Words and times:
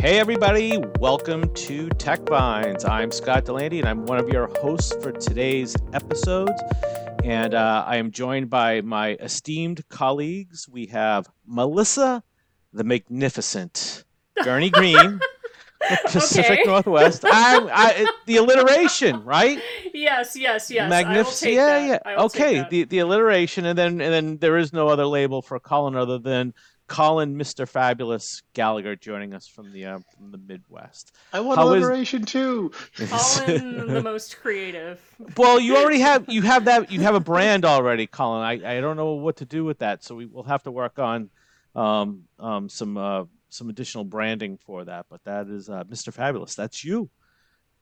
Hey, 0.00 0.18
everybody, 0.18 0.78
welcome 0.98 1.52
to 1.52 1.90
Tech 1.90 2.20
Vines. 2.26 2.86
I'm 2.86 3.12
Scott 3.12 3.44
Delandy, 3.44 3.80
and 3.80 3.86
I'm 3.88 4.06
one 4.06 4.16
of 4.18 4.30
your 4.30 4.46
hosts 4.60 4.94
for 5.02 5.12
today's 5.12 5.76
episodes. 5.92 6.58
And 7.22 7.52
uh, 7.52 7.84
I 7.86 7.98
am 7.98 8.10
joined 8.10 8.48
by 8.48 8.80
my 8.80 9.10
esteemed 9.20 9.86
colleagues. 9.90 10.66
We 10.66 10.86
have 10.86 11.28
Melissa 11.46 12.22
the 12.72 12.82
Magnificent, 12.82 14.04
Gurney 14.42 14.70
Green, 14.70 15.20
Pacific 16.06 16.60
Okay. 16.60 16.62
Northwest. 16.64 17.22
I, 17.26 17.68
I, 17.70 18.06
the 18.24 18.38
alliteration, 18.38 19.22
right? 19.22 19.60
Yes, 19.92 20.34
yes, 20.34 20.70
yes. 20.70 20.88
Magnificent. 20.88 21.58
I 21.58 21.60
will 21.60 21.76
take 21.76 21.82
Yeah, 21.84 21.88
that. 21.88 22.02
Yeah. 22.06 22.22
Okay, 22.22 22.66
the 22.70 22.84
the 22.84 22.98
alliteration, 23.00 23.66
and 23.66 23.76
then 23.78 24.00
and 24.00 24.12
then 24.14 24.38
there 24.38 24.56
is 24.56 24.72
no 24.72 24.88
other 24.88 25.04
label 25.04 25.42
for 25.42 25.60
Colin 25.60 25.94
other 25.94 26.18
than 26.18 26.54
Colin, 26.90 27.36
Mister 27.36 27.66
Fabulous 27.66 28.42
Gallagher, 28.52 28.96
joining 28.96 29.32
us 29.32 29.46
from 29.46 29.72
the 29.72 29.86
uh, 29.86 29.98
from 30.16 30.32
the 30.32 30.38
Midwest. 30.38 31.12
I 31.32 31.38
want 31.38 31.56
How 31.60 31.72
is- 31.72 31.84
alliteration 31.84 32.24
too. 32.24 32.72
Colin, 32.96 33.86
the 33.86 34.02
most 34.02 34.40
creative. 34.40 35.00
well, 35.36 35.60
you 35.60 35.76
already 35.76 36.00
have 36.00 36.28
you 36.28 36.42
have 36.42 36.64
that 36.64 36.90
you 36.90 37.00
have 37.02 37.14
a 37.14 37.20
brand 37.20 37.64
already, 37.64 38.08
Colin. 38.08 38.42
I, 38.42 38.78
I 38.78 38.80
don't 38.80 38.96
know 38.96 39.12
what 39.12 39.36
to 39.36 39.44
do 39.44 39.64
with 39.64 39.78
that, 39.78 40.02
so 40.02 40.16
we 40.16 40.26
will 40.26 40.42
have 40.42 40.64
to 40.64 40.72
work 40.72 40.98
on 40.98 41.30
um, 41.76 42.24
um, 42.40 42.68
some 42.68 42.96
uh, 42.96 43.24
some 43.50 43.70
additional 43.70 44.02
branding 44.02 44.58
for 44.66 44.84
that. 44.84 45.06
But 45.08 45.22
that 45.24 45.46
is 45.46 45.70
uh, 45.70 45.84
Mr. 45.84 46.12
Fabulous. 46.12 46.56
That's 46.56 46.84
you. 46.84 47.08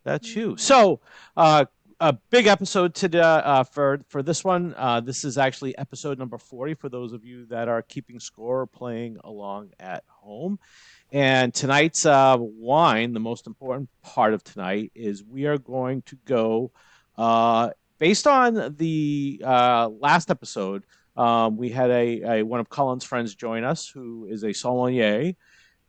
That's 0.05 0.37
you. 0.37 0.59
So 0.59 1.01
uh, 1.35 1.65
a 2.01 2.12
big 2.30 2.47
episode 2.47 2.95
today 2.95 3.19
uh, 3.19 3.65
for 3.65 4.01
for 4.09 4.23
this 4.23 4.45
one. 4.45 4.75
Uh, 4.77 5.01
this 5.01 5.25
is 5.25 5.37
actually 5.37 5.77
episode 5.79 6.19
number 6.19 6.38
forty 6.38 6.74
for 6.74 6.88
those 6.88 7.12
of 7.12 7.24
you 7.24 7.47
that 7.47 7.69
are 7.69 7.83
keeping 7.83 8.21
score 8.21 8.60
or 8.60 8.66
playing 8.66 9.18
along 9.24 9.71
at 9.80 10.04
home. 10.07 10.59
And 11.10 11.52
tonight's 11.52 12.07
uh, 12.07 12.37
wine, 12.38 13.15
the 13.15 13.21
most 13.21 13.46
important 13.46 13.88
part 14.02 14.35
of 14.35 14.45
tonight, 14.45 14.93
is 14.95 15.24
we 15.24 15.46
are 15.46 15.59
going 15.59 16.02
to 16.02 16.16
go 16.24 16.71
uh, 17.16 17.71
based 17.99 18.26
on 18.26 18.76
the 18.76 19.43
uh, 19.45 19.88
last 19.88 20.30
episode. 20.30 20.85
Um, 21.16 21.57
we 21.57 21.71
had 21.71 21.91
a, 21.91 22.23
a 22.23 22.43
one 22.45 22.60
of 22.60 22.69
Colin's 22.69 23.04
friends 23.04 23.35
join 23.35 23.65
us, 23.65 23.88
who 23.88 24.29
is 24.30 24.45
a 24.45 24.52
sommelier, 24.52 25.32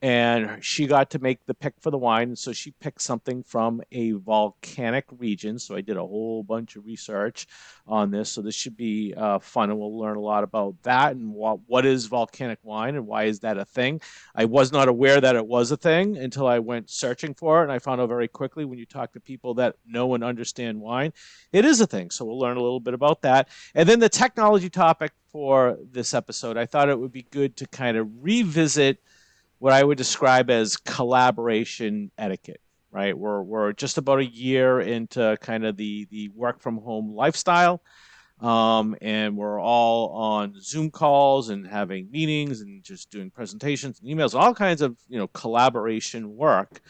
and 0.01 0.63
she 0.63 0.87
got 0.87 1.09
to 1.11 1.19
make 1.19 1.45
the 1.45 1.53
pick 1.53 1.73
for 1.79 1.91
the 1.91 1.97
wine. 1.97 2.35
So 2.35 2.53
she 2.53 2.71
picked 2.71 3.01
something 3.01 3.43
from 3.43 3.81
a 3.91 4.11
volcanic 4.11 5.05
region. 5.17 5.59
So 5.59 5.75
I 5.75 5.81
did 5.81 5.97
a 5.97 6.05
whole 6.05 6.43
bunch 6.43 6.75
of 6.75 6.85
research 6.85 7.47
on 7.85 8.11
this. 8.11 8.31
So 8.31 8.41
this 8.41 8.55
should 8.55 8.77
be 8.77 9.13
uh, 9.15 9.39
fun, 9.39 9.69
and 9.69 9.79
we'll 9.79 9.97
learn 9.97 10.15
a 10.17 10.21
lot 10.21 10.43
about 10.43 10.75
that 10.83 11.15
and 11.15 11.33
what 11.33 11.59
what 11.67 11.85
is 11.85 12.05
volcanic 12.05 12.59
wine 12.63 12.95
and 12.95 13.07
why 13.07 13.23
is 13.23 13.39
that 13.41 13.57
a 13.57 13.65
thing. 13.65 14.01
I 14.35 14.45
was 14.45 14.71
not 14.71 14.87
aware 14.87 15.19
that 15.19 15.35
it 15.35 15.45
was 15.45 15.71
a 15.71 15.77
thing 15.77 16.17
until 16.17 16.47
I 16.47 16.59
went 16.59 16.89
searching 16.89 17.33
for 17.33 17.59
it, 17.59 17.63
and 17.63 17.71
I 17.71 17.79
found 17.79 17.99
out 17.99 18.09
very 18.09 18.27
quickly 18.27 18.65
when 18.65 18.79
you 18.79 18.85
talk 18.85 19.13
to 19.13 19.19
people 19.19 19.55
that 19.55 19.75
know 19.85 20.13
and 20.13 20.23
understand 20.23 20.79
wine, 20.79 21.13
it 21.51 21.65
is 21.65 21.81
a 21.81 21.87
thing. 21.87 22.09
So 22.11 22.25
we'll 22.25 22.39
learn 22.39 22.57
a 22.57 22.61
little 22.61 22.79
bit 22.79 22.93
about 22.93 23.21
that, 23.23 23.49
and 23.75 23.89
then 23.89 23.99
the 23.99 24.09
technology 24.09 24.69
topic 24.69 25.11
for 25.31 25.77
this 25.91 26.13
episode. 26.13 26.57
I 26.57 26.65
thought 26.65 26.89
it 26.89 26.99
would 26.99 27.11
be 27.11 27.27
good 27.29 27.55
to 27.57 27.67
kind 27.67 27.97
of 27.97 28.07
revisit 28.21 28.99
what 29.59 29.73
I 29.73 29.83
would 29.83 29.97
describe 29.97 30.49
as 30.49 30.77
collaboration 30.77 32.11
etiquette. 32.17 32.61
Right, 32.91 33.15
we're 33.15 33.43
we're 33.43 33.73
just 33.73 33.99
about 33.99 34.17
a 34.17 34.25
year 34.25 34.79
into 34.79 35.37
kind 35.41 35.63
of 35.63 35.77
the 35.77 36.07
the 36.09 36.29
work 36.29 36.59
from 36.59 36.77
home 36.77 37.13
lifestyle, 37.13 37.83
um, 38.41 38.95
and 38.99 39.37
we're 39.37 39.61
all 39.61 40.09
on 40.09 40.55
Zoom 40.59 40.89
calls 40.89 41.49
and 41.49 41.67
having 41.67 42.09
meetings 42.09 42.61
and 42.61 42.83
just 42.83 43.11
doing 43.11 43.29
presentations 43.29 43.99
and 43.99 44.09
emails, 44.09 44.33
all 44.33 44.55
kinds 44.55 44.81
of 44.81 44.97
you 45.07 45.19
know 45.19 45.27
collaboration 45.27 46.35
work. 46.35 46.81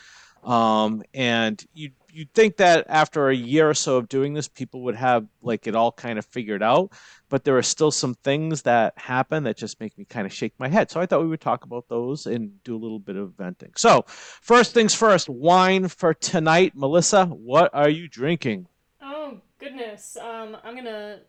Um, 0.45 1.03
and 1.13 1.61
you 1.73 1.91
you'd 2.11 2.33
think 2.33 2.57
that 2.57 2.85
after 2.89 3.29
a 3.29 3.35
year 3.35 3.69
or 3.69 3.73
so 3.73 3.97
of 3.97 4.09
doing 4.09 4.33
this, 4.33 4.47
people 4.47 4.81
would 4.83 4.95
have 4.95 5.27
like 5.41 5.67
it 5.67 5.75
all 5.75 5.91
kind 5.91 6.19
of 6.19 6.25
figured 6.25 6.63
out. 6.63 6.91
But 7.29 7.43
there 7.43 7.57
are 7.57 7.63
still 7.63 7.91
some 7.91 8.15
things 8.15 8.63
that 8.63 8.93
happen 8.97 9.43
that 9.43 9.57
just 9.57 9.79
make 9.79 9.97
me 9.97 10.05
kind 10.05 10.25
of 10.25 10.33
shake 10.33 10.53
my 10.57 10.67
head. 10.67 10.89
So 10.89 10.99
I 10.99 11.05
thought 11.05 11.21
we 11.21 11.27
would 11.27 11.41
talk 11.41 11.63
about 11.63 11.87
those 11.87 12.25
and 12.25 12.63
do 12.63 12.75
a 12.75 12.79
little 12.79 12.99
bit 12.99 13.15
of 13.15 13.33
venting. 13.33 13.71
So 13.75 14.03
first 14.07 14.73
things 14.73 14.95
first, 14.95 15.29
wine 15.29 15.87
for 15.87 16.13
tonight, 16.13 16.73
Melissa. 16.75 17.25
What 17.25 17.73
are 17.73 17.89
you 17.89 18.07
drinking? 18.07 18.67
Oh 19.01 19.39
goodness. 19.59 20.17
Um, 20.17 20.57
I'm 20.63 20.75
gonna 20.75 21.19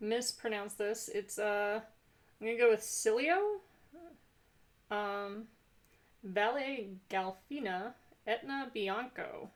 mispronounce 0.00 0.74
this. 0.74 1.08
It's 1.14 1.38
uh, 1.38 1.80
I'm 2.40 2.46
gonna 2.46 2.58
go 2.58 2.70
with 2.70 2.80
Cilio. 2.80 3.58
Um, 4.90 5.44
Valle 6.22 6.86
Galfina 7.10 7.94
Etna 8.26 8.70
Bianco. 8.72 9.50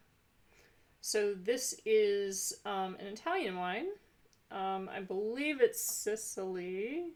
So 1.07 1.35
this 1.35 1.81
is 1.85 2.53
um, 2.65 2.97
an 2.99 3.07
Italian 3.07 3.57
wine. 3.57 3.87
Um, 4.51 4.91
I 4.93 4.99
believe 4.99 5.61
it's 5.61 5.81
Sicily, 5.81 7.13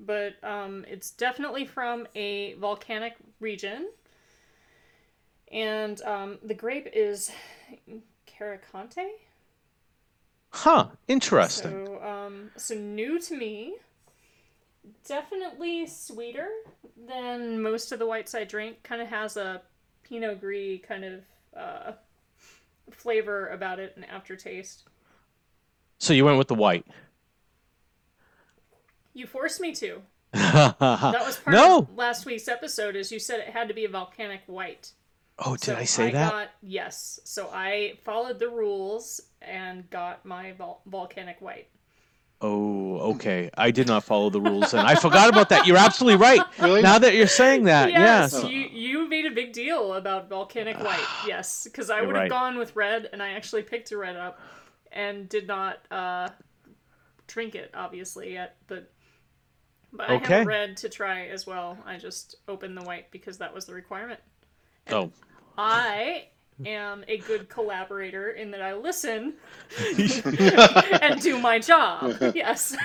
but 0.00 0.32
um, 0.42 0.84
it's 0.88 1.12
definitely 1.12 1.64
from 1.64 2.08
a 2.16 2.54
volcanic 2.54 3.14
region. 3.38 3.90
And 5.52 6.02
um, 6.02 6.38
the 6.42 6.52
grape 6.52 6.88
is 6.92 7.30
Carricante. 8.26 9.06
Huh, 10.48 10.88
interesting. 11.06 11.86
So, 11.86 12.02
um, 12.02 12.50
so 12.56 12.74
new 12.74 13.20
to 13.20 13.36
me. 13.36 13.76
Definitely 15.06 15.86
sweeter 15.86 16.48
than 17.06 17.62
most 17.62 17.92
of 17.92 18.00
the 18.00 18.06
whites 18.08 18.34
I 18.34 18.42
drink. 18.42 18.82
Kind 18.82 19.00
of 19.00 19.06
has 19.06 19.36
a 19.36 19.62
Pinot 20.02 20.40
Gris 20.40 20.80
kind 20.84 21.04
of 21.04 21.20
uh, 21.56 21.92
flavor 22.94 23.48
about 23.48 23.78
it 23.78 23.92
and 23.96 24.04
aftertaste. 24.04 24.84
So 25.98 26.12
you 26.12 26.24
went 26.24 26.38
with 26.38 26.48
the 26.48 26.54
white. 26.54 26.86
You 29.12 29.26
forced 29.26 29.60
me 29.60 29.74
to. 29.74 30.02
that 30.32 30.76
was 30.80 31.36
part 31.36 31.54
no. 31.54 31.78
of 31.80 31.96
last 31.96 32.24
week's 32.24 32.48
episode. 32.48 32.96
Is 32.96 33.10
you 33.10 33.18
said 33.18 33.40
it 33.40 33.48
had 33.48 33.68
to 33.68 33.74
be 33.74 33.84
a 33.84 33.88
volcanic 33.88 34.42
white. 34.46 34.92
Oh, 35.38 35.52
did 35.52 35.64
So 35.64 35.76
I 35.76 35.84
say 35.84 36.10
that? 36.10 36.30
Got, 36.30 36.48
yes. 36.62 37.20
So 37.24 37.50
I 37.52 37.98
followed 38.04 38.38
the 38.38 38.48
rules 38.48 39.20
and 39.40 39.88
got 39.90 40.24
my 40.24 40.52
vol- 40.52 40.82
volcanic 40.86 41.40
white. 41.40 41.68
Oh, 42.42 42.98
okay. 43.12 43.50
I 43.56 43.70
did 43.70 43.86
not 43.86 44.02
follow 44.04 44.30
the 44.30 44.40
rules, 44.40 44.72
and 44.72 44.86
I 44.86 44.94
forgot 44.94 45.28
about 45.28 45.50
that. 45.50 45.66
You're 45.66 45.76
absolutely 45.76 46.18
right. 46.18 46.40
Really? 46.58 46.82
Now 46.82 46.98
that 46.98 47.14
you're 47.14 47.26
saying 47.26 47.64
that, 47.64 47.90
yes, 47.90 48.32
yes. 48.32 48.44
you 48.44 48.60
you 48.60 49.08
made 49.08 49.26
a 49.26 49.30
big 49.30 49.52
deal 49.52 49.94
about 49.94 50.28
volcanic 50.28 50.78
white. 50.82 51.06
Yes, 51.26 51.64
because 51.64 51.90
I 51.90 52.00
would 52.00 52.14
have 52.14 52.22
right. 52.22 52.30
gone 52.30 52.58
with 52.58 52.74
red, 52.76 53.08
and 53.12 53.22
I 53.22 53.32
actually 53.32 53.62
picked 53.62 53.92
a 53.92 53.96
red 53.98 54.16
up, 54.16 54.40
and 54.92 55.28
did 55.28 55.46
not 55.46 55.78
uh, 55.90 56.28
drink 57.26 57.54
it 57.54 57.70
obviously 57.74 58.32
yet, 58.32 58.56
but. 58.66 58.90
But 59.92 60.08
I 60.08 60.14
Okay. 60.14 60.34
have 60.34 60.42
a 60.42 60.44
red 60.46 60.76
to 60.78 60.88
try 60.88 61.26
as 61.26 61.48
well. 61.48 61.76
I 61.84 61.96
just 61.96 62.36
opened 62.46 62.76
the 62.76 62.84
white 62.84 63.10
because 63.10 63.38
that 63.38 63.52
was 63.52 63.64
the 63.64 63.74
requirement. 63.74 64.20
Oh, 64.88 65.10
I 65.58 66.28
am 66.66 67.04
a 67.08 67.18
good 67.18 67.48
collaborator 67.48 68.30
in 68.30 68.50
that 68.52 68.62
I 68.62 68.74
listen 68.74 69.34
and 71.02 71.20
do 71.20 71.38
my 71.40 71.58
job. 71.58 72.16
Yes. 72.34 72.76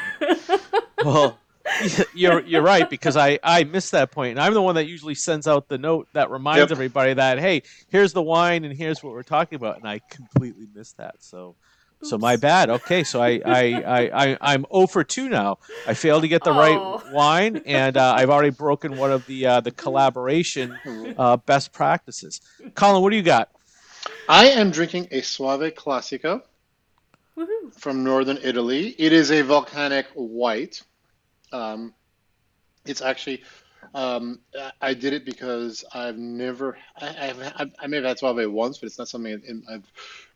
well, 1.03 1.39
you're 2.13 2.41
you're 2.41 2.61
right 2.61 2.89
because 2.89 3.17
I 3.17 3.39
I 3.43 3.63
missed 3.63 3.91
that 3.91 4.11
point. 4.11 4.15
point, 4.15 4.31
and 4.31 4.39
I'm 4.39 4.53
the 4.53 4.61
one 4.61 4.75
that 4.75 4.85
usually 4.87 5.15
sends 5.15 5.47
out 5.47 5.67
the 5.67 5.77
note 5.77 6.07
that 6.13 6.29
reminds 6.29 6.59
Yep. 6.59 6.71
everybody 6.71 7.13
that 7.13 7.39
hey, 7.39 7.63
here's 7.89 8.13
the 8.13 8.21
wine 8.21 8.63
and 8.65 8.75
here's 8.75 9.03
what 9.03 9.13
we're 9.13 9.23
talking 9.23 9.55
about, 9.55 9.77
and 9.77 9.87
I 9.87 9.99
completely 10.09 10.67
missed 10.73 10.97
that. 10.97 11.15
So. 11.19 11.55
So 12.03 12.19
my 12.19 12.35
bad. 12.35 12.69
Okay, 12.69 13.03
so 13.03 13.19
I 13.19 13.41
I, 13.43 13.81
I, 13.83 14.25
I 14.33 14.37
I'm 14.41 14.65
0 14.71 14.85
for 14.87 15.03
2 15.03 15.27
now. 15.27 15.57
I 15.87 15.95
failed 15.95 16.21
to 16.21 16.27
get 16.27 16.43
the 16.43 16.51
Oh. 16.51 16.57
right 17.01 17.13
wine, 17.13 17.61
and 17.65 17.97
uh, 17.97 18.13
I've 18.15 18.29
already 18.29 18.51
broken 18.51 18.95
one 18.97 19.11
of 19.11 19.25
the 19.25 19.47
uh, 19.47 19.61
the 19.61 19.71
collaboration 19.71 20.77
uh, 21.17 21.37
best 21.37 21.71
practices. 21.71 22.41
Colin, 22.75 23.01
what 23.01 23.09
do 23.09 23.15
you 23.15 23.23
got? 23.23 23.49
I 24.27 24.47
am 24.47 24.71
drinking 24.71 25.09
a 25.11 25.21
Soave 25.21 25.75
Classico 25.75 26.41
Woohoo. 27.37 27.73
from 27.73 28.03
northern 28.03 28.39
Italy. 28.41 28.95
It 28.97 29.13
is 29.13 29.31
a 29.31 29.41
volcanic 29.43 30.07
white. 30.15 30.81
Um, 31.51 31.93
it's 32.85 33.01
actually, 33.01 33.43
um, 33.93 34.39
I- 34.81 34.95
did 34.95 35.13
it 35.13 35.25
because 35.25 35.85
I've 35.93 36.17
never, 36.17 36.77
I, 36.99 37.33
I've, 37.59 37.71
I 37.79 37.87
may 37.87 37.97
have 37.97 38.05
had 38.05 38.19
Soave 38.19 38.51
once, 38.51 38.79
but 38.79 38.87
it's 38.87 38.97
not 38.97 39.07
something 39.09 39.63
I've 39.69 39.91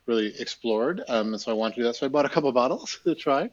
really 0.06 0.38
explored. 0.40 1.02
Um, 1.08 1.32
and 1.32 1.40
so 1.40 1.50
I 1.50 1.54
wanted 1.54 1.74
to 1.74 1.80
do 1.80 1.84
that. 1.84 1.96
So 1.96 2.06
I 2.06 2.10
bought 2.10 2.26
a 2.26 2.30
couple 2.30 2.50
bottles 2.52 3.00
to 3.04 3.14
try. 3.16 3.50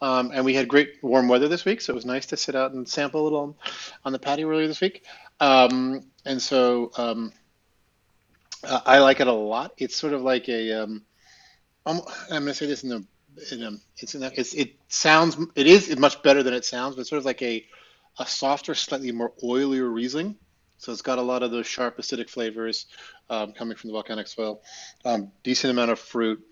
Um, 0.00 0.32
and 0.34 0.44
we 0.44 0.54
had 0.54 0.66
great 0.66 0.94
warm 1.02 1.28
weather 1.28 1.48
this 1.48 1.64
week, 1.64 1.80
so 1.80 1.92
it 1.92 1.96
was 1.96 2.04
nice 2.04 2.26
to 2.26 2.36
sit 2.36 2.54
out 2.56 2.72
and 2.72 2.88
sample 2.88 3.22
a 3.22 3.24
little 3.24 3.56
on 4.04 4.12
the 4.12 4.18
patio 4.18 4.50
earlier 4.50 4.66
this 4.66 4.80
week. 4.80 5.04
Um, 5.40 6.10
and 6.24 6.42
so 6.42 6.90
um, 6.98 7.32
uh, 8.66 8.80
I 8.86 8.98
like 8.98 9.20
it 9.20 9.26
a 9.26 9.32
lot. 9.32 9.72
It's 9.78 9.96
sort 9.96 10.12
of 10.12 10.22
like 10.22 10.48
a, 10.48 10.72
I'm 11.86 12.00
going 12.28 12.46
to 12.46 12.54
say 12.54 12.66
this 12.66 12.84
in 12.84 12.92
a, 12.92 13.00
in 13.52 13.62
a 13.62 13.70
it's 13.98 14.14
in 14.14 14.22
a, 14.22 14.30
it's, 14.34 14.54
it 14.54 14.76
sounds, 14.88 15.36
it 15.54 15.66
is 15.66 15.96
much 15.96 16.22
better 16.22 16.42
than 16.42 16.54
it 16.54 16.64
sounds, 16.64 16.94
but 16.94 17.02
it's 17.02 17.10
sort 17.10 17.18
of 17.18 17.24
like 17.24 17.42
a, 17.42 17.64
a 18.18 18.26
softer, 18.26 18.74
slightly 18.74 19.12
more 19.12 19.32
oilier 19.42 19.92
Riesling. 19.92 20.36
So 20.78 20.92
it's 20.92 21.02
got 21.02 21.18
a 21.18 21.22
lot 21.22 21.42
of 21.42 21.50
those 21.50 21.66
sharp 21.66 21.98
acidic 21.98 22.28
flavors 22.28 22.86
um, 23.30 23.52
coming 23.52 23.76
from 23.76 23.88
the 23.88 23.92
volcanic 23.92 24.28
soil. 24.28 24.62
Um, 25.04 25.32
decent 25.42 25.70
amount 25.70 25.90
of 25.90 25.98
fruit, 25.98 26.44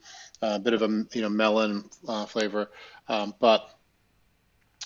a 0.43 0.46
uh, 0.46 0.58
bit 0.58 0.75
of 0.75 0.82
a 0.82 0.88
you 1.12 1.22
know 1.22 1.28
melon 1.28 1.88
uh, 2.08 2.26
flavor, 2.26 2.70
um, 3.08 3.34
but 3.38 3.69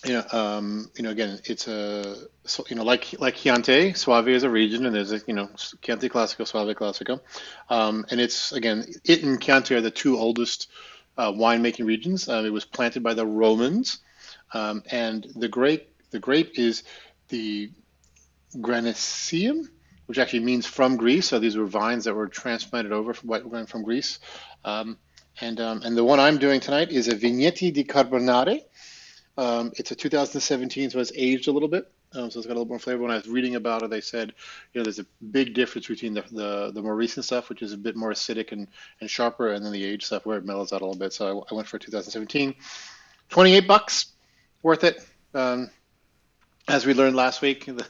you 0.05 0.13
know, 0.13 0.25
um, 0.33 0.91
you 0.97 1.03
know, 1.03 1.11
again, 1.11 1.41
it's 1.45 1.67
a 1.67 2.17
so, 2.45 2.65
you 2.69 2.77
know 2.77 2.85
like 2.85 3.15
like 3.19 3.37
Chianti, 3.37 3.95
Soave 3.95 4.29
is 4.29 4.45
a 4.45 4.51
region, 4.51 4.87
and 4.87 4.95
there's 4.95 5.13
a 5.13 5.21
you 5.27 5.35
know 5.35 5.49
Chianti 5.83 6.09
Classico, 6.09 6.47
Soave 6.47 6.77
Classico, 6.77 7.21
um, 7.69 8.07
and 8.11 8.21
it's 8.21 8.53
again 8.53 8.85
it 9.05 9.23
and 9.23 9.41
Chianti 9.41 9.75
are 9.75 9.81
the 9.81 9.91
two 9.91 10.17
oldest 10.17 10.69
uh, 11.17 11.33
winemaking 11.33 11.85
regions. 11.85 12.29
Um, 12.29 12.47
it 12.47 12.53
was 12.53 12.65
planted 12.65 13.03
by 13.03 13.15
the 13.15 13.27
Romans, 13.27 13.99
um, 14.53 14.83
and 14.91 15.27
the 15.35 15.49
grape 15.49 15.93
the 16.11 16.21
grape 16.21 16.59
is 16.59 16.85
the 17.29 17.71
Granaceum, 18.57 19.69
which 20.07 20.19
actually 20.19 20.41
means 20.41 20.67
from 20.67 20.97
Greece. 20.97 21.29
So 21.29 21.39
these 21.39 21.57
were 21.57 21.67
vines 21.67 22.05
that 22.05 22.15
were 22.15 22.29
transplanted 22.29 22.93
over 22.93 23.13
from, 23.13 23.67
from 23.67 23.83
Greece. 23.83 24.19
Um, 24.65 24.99
and, 25.41 25.61
um, 25.61 25.83
and 25.83 25.97
the 25.97 26.05
one 26.05 26.19
I'm 26.19 26.39
doing 26.39 26.61
tonight 26.61 26.91
is 26.91 27.09
a 27.09 27.15
Vigneti 27.15 27.73
di 27.73 27.85
Carbonare. 27.85 28.63
Um, 29.39 29.71
it's 29.77 29.93
a 29.93 29.95
2017, 29.95 30.91
so 30.91 30.99
it's 30.99 31.13
aged 31.15 31.47
a 31.47 31.53
little 31.53 31.69
bit. 31.69 31.89
Um, 32.13 32.29
so 32.29 32.41
it's 32.41 32.47
got 32.49 32.55
a 32.55 32.59
little 32.59 32.67
more 32.67 32.81
flavor. 32.81 33.03
When 33.03 33.13
I 33.13 33.17
was 33.17 33.29
reading 33.29 33.55
about 33.55 33.85
it, 33.85 33.91
they 33.91 34.01
said, 34.01 34.33
you 34.73 34.81
know, 34.81 34.83
there's 34.83 34.99
a 34.99 35.07
big 35.31 35.55
difference 35.55 35.87
between 35.87 36.15
the, 36.15 36.25
the, 36.33 36.73
the 36.75 36.83
more 36.83 36.97
recent 36.97 37.25
stuff, 37.25 37.49
which 37.49 37.63
is 37.63 37.73
a 37.73 37.77
bit 37.77 37.95
more 37.95 38.11
acidic 38.11 38.51
and, 38.51 38.67
and 39.01 39.09
sharper, 39.09 39.53
and 39.53 39.65
then 39.65 39.71
the 39.71 39.85
aged 39.85 40.03
stuff 40.03 40.27
where 40.27 40.39
it 40.39 40.45
mellows 40.45 40.73
out 40.73 40.81
a 40.81 40.85
little 40.85 40.99
bit. 40.99 41.13
So 41.13 41.45
I, 41.49 41.53
I 41.53 41.55
went 41.55 41.69
for 41.69 41.79
2017. 41.79 42.57
28 43.29 43.69
bucks, 43.69 44.07
worth 44.65 44.83
it. 44.83 45.07
Um, 45.35 45.71
as 46.67 46.85
we 46.85 46.93
learned 46.93 47.15
last 47.15 47.41
week, 47.41 47.65
the, 47.67 47.81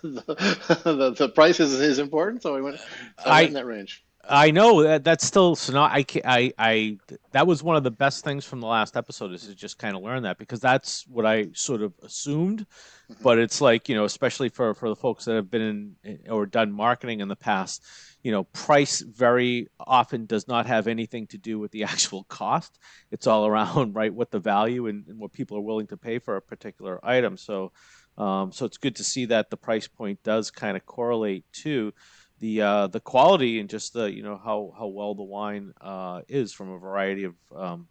the, 0.85 1.15
the 1.17 1.29
price 1.31 1.61
is, 1.61 1.81
is 1.81 1.99
important, 1.99 2.43
so 2.43 2.55
we 2.57 2.61
went, 2.61 2.79
so 2.79 2.85
I, 3.25 3.37
went 3.41 3.49
in 3.49 3.55
that 3.55 3.67
range. 3.67 4.05
I 4.29 4.51
know 4.51 4.83
that 4.83 5.05
that's 5.05 5.27
still 5.27 5.57
so 5.57 5.73
not 5.73 5.93
I, 5.93 6.05
I 6.25 6.53
I 6.59 6.99
that 7.33 7.47
was 7.47 7.63
one 7.63 7.77
of 7.77 7.83
the 7.83 7.91
best 7.91 8.25
things 8.25 8.45
from 8.45 8.61
the 8.61 8.67
last 8.67 8.97
episode 8.97 9.33
is 9.33 9.47
to 9.47 9.55
just 9.55 9.79
kind 9.79 9.97
of 9.97 10.03
learn 10.03 10.25
that 10.25 10.39
because 10.39 10.61
that's 10.61 11.07
what 11.07 11.25
I 11.25 11.49
sort 11.55 11.83
of 11.83 11.95
assumed, 12.03 12.67
mm-hmm. 13.11 13.23
but 13.23 13.39
it's 13.39 13.61
like 13.61 13.89
you 13.89 13.95
know 13.95 14.05
especially 14.05 14.51
for 14.51 14.75
for 14.75 14.89
the 14.89 14.97
folks 14.97 15.25
that 15.25 15.35
have 15.35 15.51
been 15.51 15.97
in 16.05 16.19
or 16.29 16.47
done 16.47 16.73
marketing 16.73 17.21
in 17.21 17.29
the 17.29 17.37
past, 17.37 17.83
you 18.23 18.31
know 18.31 18.45
price 18.45 19.01
very 19.01 19.69
often 19.81 20.27
does 20.27 20.47
not 20.47 20.67
have 20.67 20.87
anything 20.87 21.27
to 21.29 21.39
do 21.39 21.59
with 21.59 21.71
the 21.71 21.85
actual 21.93 22.25
cost. 22.25 22.79
It's 23.11 23.27
all 23.27 23.47
around 23.47 23.95
right 23.97 24.13
what 24.13 24.31
the 24.31 24.41
value 24.41 24.87
and, 24.89 25.07
and 25.09 25.19
what 25.19 25.33
people 25.33 25.57
are 25.57 25.63
willing 25.63 25.87
to 25.89 25.97
pay 25.97 26.19
for 26.19 26.37
a 26.37 26.43
particular 26.43 27.01
item. 27.03 27.37
So 27.37 27.73
um, 28.19 28.51
so 28.51 28.67
it's 28.67 28.79
good 28.79 28.97
to 28.97 29.05
see 29.05 29.27
that 29.27 29.49
the 29.49 29.57
price 29.57 29.87
point 29.87 30.23
does 30.25 30.51
kind 30.51 30.77
of 30.77 30.85
correlate 30.85 31.45
to 31.63 31.93
the 32.41 32.63
uh, 32.63 32.87
the 32.87 33.01
quality 33.01 33.61
and 33.61 33.69
just 33.69 33.93
the 33.93 34.13
you 34.13 34.23
know 34.23 34.41
how 34.43 34.73
how 34.79 34.87
well 34.87 35.15
the 35.15 35.23
wine 35.23 35.73
uh, 35.81 36.23
is 36.29 36.53
from 36.53 36.71
a 36.71 36.79
variety 36.79 37.25
of 37.25 37.35
um, 37.55 37.89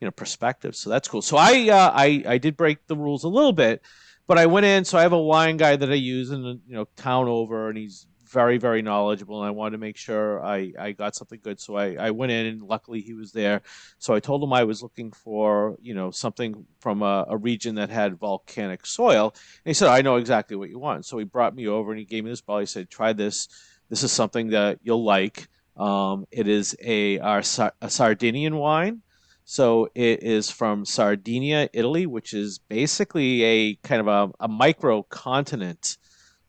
you 0.00 0.06
know 0.06 0.10
perspectives. 0.10 0.78
So 0.78 0.90
that's 0.90 1.08
cool. 1.08 1.22
So 1.22 1.36
I 1.36 1.68
uh, 1.68 1.90
I 1.94 2.22
I 2.26 2.38
did 2.38 2.56
break 2.56 2.86
the 2.86 2.96
rules 2.96 3.24
a 3.24 3.28
little 3.28 3.52
bit, 3.52 3.82
but 4.26 4.38
I 4.38 4.46
went 4.46 4.66
in. 4.66 4.84
So 4.84 4.98
I 4.98 5.02
have 5.02 5.12
a 5.12 5.22
wine 5.22 5.56
guy 5.56 5.76
that 5.76 5.90
I 5.90 5.94
use 5.94 6.30
in 6.30 6.42
you 6.66 6.74
know 6.74 6.86
town 6.96 7.28
over, 7.28 7.68
and 7.68 7.78
he's 7.78 8.06
very 8.30 8.58
very 8.58 8.80
knowledgeable 8.80 9.40
and 9.40 9.48
i 9.48 9.50
wanted 9.50 9.72
to 9.72 9.78
make 9.78 9.96
sure 9.96 10.44
i 10.44 10.72
i 10.78 10.92
got 10.92 11.16
something 11.16 11.40
good 11.42 11.58
so 11.58 11.74
i 11.74 11.96
i 11.96 12.10
went 12.12 12.30
in 12.30 12.46
and 12.46 12.62
luckily 12.62 13.00
he 13.00 13.12
was 13.12 13.32
there 13.32 13.60
so 13.98 14.14
i 14.14 14.20
told 14.20 14.42
him 14.42 14.52
i 14.52 14.62
was 14.62 14.82
looking 14.84 15.10
for 15.10 15.76
you 15.82 15.92
know 15.94 16.12
something 16.12 16.64
from 16.78 17.02
a, 17.02 17.26
a 17.28 17.36
region 17.36 17.74
that 17.74 17.90
had 17.90 18.16
volcanic 18.18 18.86
soil 18.86 19.34
and 19.34 19.70
he 19.70 19.74
said 19.74 19.88
i 19.88 20.00
know 20.00 20.14
exactly 20.14 20.56
what 20.56 20.70
you 20.70 20.78
want 20.78 21.04
so 21.04 21.18
he 21.18 21.24
brought 21.24 21.56
me 21.56 21.66
over 21.66 21.90
and 21.90 21.98
he 21.98 22.04
gave 22.04 22.22
me 22.22 22.30
this 22.30 22.40
bottle 22.40 22.60
he 22.60 22.66
said 22.66 22.88
try 22.88 23.12
this 23.12 23.48
this 23.90 24.02
is 24.02 24.10
something 24.10 24.48
that 24.48 24.78
you'll 24.82 25.04
like 25.04 25.48
um, 25.76 26.26
it 26.30 26.48
is 26.48 26.74
a, 26.82 27.18
our, 27.18 27.42
a 27.82 27.90
sardinian 27.90 28.56
wine 28.56 29.02
so 29.50 29.88
it 29.96 30.22
is 30.22 30.48
from 30.48 30.84
Sardinia, 30.84 31.68
Italy, 31.72 32.06
which 32.06 32.34
is 32.34 32.58
basically 32.58 33.42
a 33.42 33.74
kind 33.82 34.00
of 34.00 34.06
a, 34.06 34.44
a 34.44 34.46
micro 34.46 35.02
continent 35.02 35.98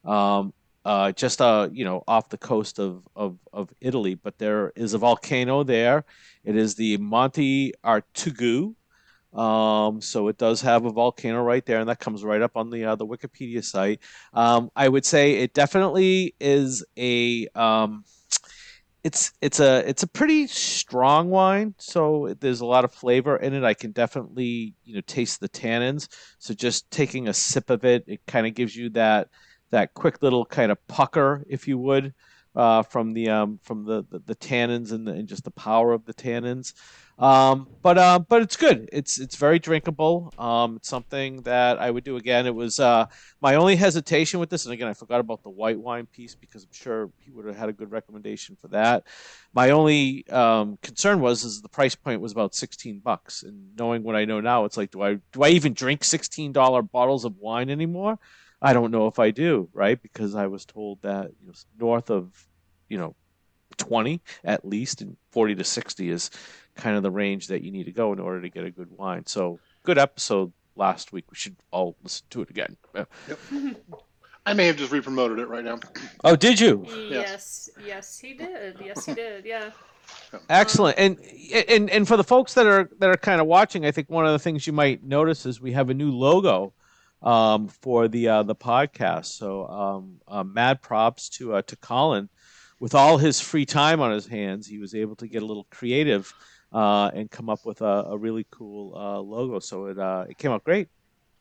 um, 0.06 0.54
uh, 0.86 1.12
just 1.12 1.42
uh, 1.42 1.68
you 1.72 1.84
know 1.84 2.04
off 2.08 2.30
the 2.30 2.38
coast 2.38 2.78
of, 2.78 3.02
of, 3.16 3.40
of 3.52 3.74
Italy. 3.82 4.14
But 4.14 4.38
there 4.38 4.72
is 4.76 4.94
a 4.94 5.00
volcano 5.00 5.64
there. 5.64 6.06
It 6.44 6.56
is 6.56 6.76
the 6.76 6.98
Monte 6.98 7.74
Urtigu. 7.84 8.76
Um, 9.34 10.02
so 10.02 10.28
it 10.28 10.38
does 10.38 10.62
have 10.62 10.86
a 10.86 10.92
volcano 10.92 11.42
right 11.42 11.66
there, 11.66 11.80
and 11.80 11.90
that 11.90 12.00
comes 12.00 12.24
right 12.24 12.42
up 12.42 12.58
on 12.58 12.70
the 12.70 12.86
uh, 12.86 12.96
the 12.96 13.06
Wikipedia 13.06 13.64
site. 13.64 14.02
Um, 14.34 14.70
I 14.76 14.90
would 14.90 15.06
say 15.06 15.36
it 15.36 15.54
definitely 15.54 16.36
is 16.40 16.84
a 16.98 17.48
um, 17.56 18.04
it's 19.04 19.32
it's 19.42 19.60
a 19.60 19.88
it's 19.90 20.04
a 20.04 20.08
pretty 20.08 20.48
strong 20.48 21.30
wine, 21.30 21.74
so 21.78 22.36
there's 22.40 22.62
a 22.62 22.66
lot 22.66 22.84
of 22.84 22.94
flavor 22.94 23.38
in 23.38 23.54
it. 23.54 23.64
I 23.64 23.74
can 23.74 23.92
definitely 23.92 24.76
you 24.84 24.96
know 24.96 25.02
taste 25.02 25.40
the 25.40 25.50
tannins. 25.50 26.08
So 26.40 26.54
just 26.54 26.92
taking 26.92 27.28
a 27.28 27.34
sip 27.34 27.70
of 27.70 27.86
it, 27.86 28.04
it 28.08 28.22
kind 28.28 28.46
of 28.46 28.54
gives 28.54 28.76
you 28.76 28.90
that 28.92 29.30
that 29.72 29.94
quick 29.94 30.22
little 30.22 30.46
kind 30.46 30.72
of 30.72 30.88
pucker, 30.88 31.44
if 31.50 31.68
you 31.68 31.78
would, 31.78 32.14
uh, 32.56 32.84
from 32.84 33.14
the 33.14 33.30
um, 33.30 33.60
from 33.64 33.86
the, 33.86 34.06
the, 34.10 34.20
the 34.20 34.36
tannins 34.36 34.92
and, 34.92 35.08
the, 35.08 35.14
and, 35.14 35.28
just 35.28 35.44
the 35.44 35.52
power 35.52 35.94
of 35.94 36.06
the 36.06 36.14
tannins. 36.14 36.74
Um, 37.22 37.68
but 37.84 38.00
uh, 38.00 38.18
but 38.18 38.42
it's 38.42 38.58
good. 38.58 38.90
It's 38.92 39.20
it's 39.20 39.36
very 39.36 39.60
drinkable. 39.60 40.34
Um, 40.40 40.78
it's 40.78 40.90
something 40.90 41.44
that 41.44 41.78
I 41.78 41.92
would 41.92 42.04
do 42.04 42.18
again. 42.18 42.48
It 42.48 42.56
was 42.56 42.80
uh, 42.80 43.06
my 43.42 43.56
only 43.56 43.76
hesitation 43.76 44.40
with 44.40 44.50
this, 44.50 44.66
and 44.66 44.74
again 44.74 44.88
I 44.88 44.94
forgot 44.94 45.20
about 45.20 45.44
the 45.44 45.52
white 45.52 45.80
wine 45.80 46.08
piece 46.08 46.34
because 46.34 46.64
I'm 46.64 46.74
sure 46.74 47.12
he 47.20 47.30
would 47.30 47.46
have 47.46 47.56
had 47.56 47.70
a 47.70 47.74
good 47.74 47.92
recommendation 47.92 48.58
for 48.60 48.70
that. 48.70 49.06
My 49.54 49.70
only 49.70 50.28
um, 50.30 50.80
concern 50.82 51.22
was 51.22 51.44
is 51.44 51.62
the 51.62 51.70
price 51.70 51.94
point 51.94 52.22
was 52.22 52.32
about 52.32 52.56
16 52.56 53.00
bucks, 53.00 53.44
and 53.44 53.78
knowing 53.78 54.02
what 54.02 54.16
I 54.16 54.26
know 54.26 54.42
now, 54.42 54.66
it's 54.66 54.78
like 54.78 54.90
do 54.90 55.04
I 55.04 55.20
do 55.32 55.44
I 55.44 55.50
even 55.50 55.74
drink 55.76 56.04
16 56.04 56.52
dollar 56.54 56.82
bottles 56.82 57.24
of 57.24 57.38
wine 57.38 57.70
anymore? 57.70 58.18
I 58.64 58.74
don't 58.74 58.92
know 58.92 59.06
if 59.06 59.20
I 59.20 59.30
do, 59.30 59.70
right? 59.74 60.02
Because 60.02 60.34
I 60.34 60.48
was 60.48 60.66
told 60.66 61.02
that 61.04 61.32
you 61.40 61.48
know, 61.48 61.54
north 61.80 62.10
of, 62.10 62.48
you 62.90 62.98
know, 62.98 63.16
20 63.82 64.22
at 64.44 64.66
least, 64.66 65.02
and 65.02 65.18
40 65.32 65.56
to 65.56 65.64
60 65.64 66.10
is 66.10 66.30
kind 66.76 66.96
of 66.96 67.04
the 67.04 67.12
range 67.12 67.48
that 67.48 67.64
you 67.64 67.72
need 67.72 67.86
to 67.86 67.92
go 67.92 68.14
in 68.14 68.20
order 68.20 68.42
to 68.42 68.50
get 68.50 68.64
a 68.64 68.72
good 68.72 68.92
wine. 68.92 69.26
So, 69.26 69.60
good 69.84 69.98
episode 69.98 70.54
last 70.76 71.12
week. 71.12 71.26
We 71.30 71.36
should 71.36 71.56
all 71.72 71.96
listen 72.04 72.26
to 72.32 72.42
it 72.42 72.50
again. 72.50 72.78
Yep. 73.28 73.40
I 74.46 74.54
may 74.54 74.66
have 74.66 74.76
just 74.76 74.92
re-promoted 74.92 75.38
it 75.38 75.48
right 75.48 75.64
now. 75.64 75.80
Oh, 76.24 76.36
did 76.36 76.60
you? 76.60 76.84
Yes, 76.88 77.70
yes, 77.86 78.18
he 78.18 78.34
did. 78.34 78.78
Yes, 78.84 79.06
he 79.06 79.14
did. 79.14 79.46
Yeah. 79.46 79.70
Excellent. 80.50 80.98
And 80.98 81.18
and 81.70 81.90
and 81.92 82.08
for 82.08 82.18
the 82.18 82.24
folks 82.24 82.56
that 82.56 82.66
are 82.66 82.90
that 83.00 83.10
are 83.10 83.18
kind 83.18 83.40
of 83.40 83.46
watching, 83.46 83.86
I 83.86 83.92
think 83.92 84.10
one 84.10 84.26
of 84.26 84.32
the 84.32 84.40
things 84.40 84.66
you 84.66 84.74
might 84.74 85.04
notice 85.04 85.46
is 85.46 85.62
we 85.62 85.74
have 85.74 85.92
a 85.92 85.94
new 85.94 86.12
logo 86.12 86.74
um, 87.22 87.68
for 87.68 88.08
the 88.08 88.28
uh, 88.28 88.44
the 88.44 88.56
podcast. 88.56 89.26
So 89.26 89.68
um, 89.68 90.22
uh, 90.28 90.44
mad 90.44 90.82
props 90.82 91.30
to 91.30 91.56
uh, 91.56 91.62
to 91.64 91.76
Colin. 91.76 92.30
With 92.82 92.96
all 92.96 93.20
his 93.20 93.40
free 93.40 93.68
time 93.68 94.02
on 94.02 94.12
his 94.12 94.26
hands, 94.26 94.66
he 94.66 94.80
was 94.80 94.96
able 94.96 95.16
to 95.18 95.28
get 95.28 95.44
a 95.44 95.46
little 95.46 95.68
creative 95.70 96.34
uh, 96.74 97.12
and 97.14 97.30
come 97.30 97.48
up 97.48 97.64
with 97.64 97.82
a, 97.82 98.06
a 98.10 98.18
really 98.18 98.48
cool 98.50 98.98
uh, 98.98 99.20
logo. 99.20 99.60
So 99.60 99.86
it 99.86 100.00
uh, 100.00 100.26
it 100.28 100.40
came 100.40 100.50
out 100.50 100.64
great. 100.64 100.88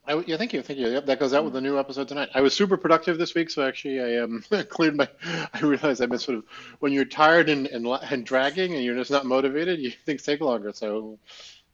I, 0.05 0.19
yeah, 0.27 0.37
thank 0.37 0.53
you, 0.53 0.61
thank 0.61 0.77
you. 0.77 0.87
Yep, 0.87 1.07
that 1.07 1.19
goes 1.19 1.33
out 1.33 1.43
with 1.43 1.53
the 1.53 1.61
new 1.61 1.79
episode 1.79 2.07
tonight. 2.07 2.29
I 2.35 2.41
was 2.41 2.53
super 2.53 2.77
productive 2.77 3.17
this 3.17 3.33
week, 3.33 3.49
so 3.49 3.67
actually 3.67 4.01
I 4.01 4.17
um, 4.21 4.43
cleared 4.69 4.95
my. 4.95 5.07
I 5.51 5.59
realized 5.61 5.99
I've 6.03 6.09
been 6.09 6.19
sort 6.19 6.37
of 6.37 6.43
when 6.79 6.93
you're 6.93 7.05
tired 7.05 7.49
and, 7.49 7.65
and 7.65 7.87
and 7.87 8.23
dragging 8.23 8.75
and 8.75 8.83
you're 8.83 8.95
just 8.95 9.09
not 9.09 9.25
motivated, 9.25 9.79
you 9.79 9.89
things 9.89 10.21
take 10.21 10.41
longer. 10.41 10.71
So 10.73 11.17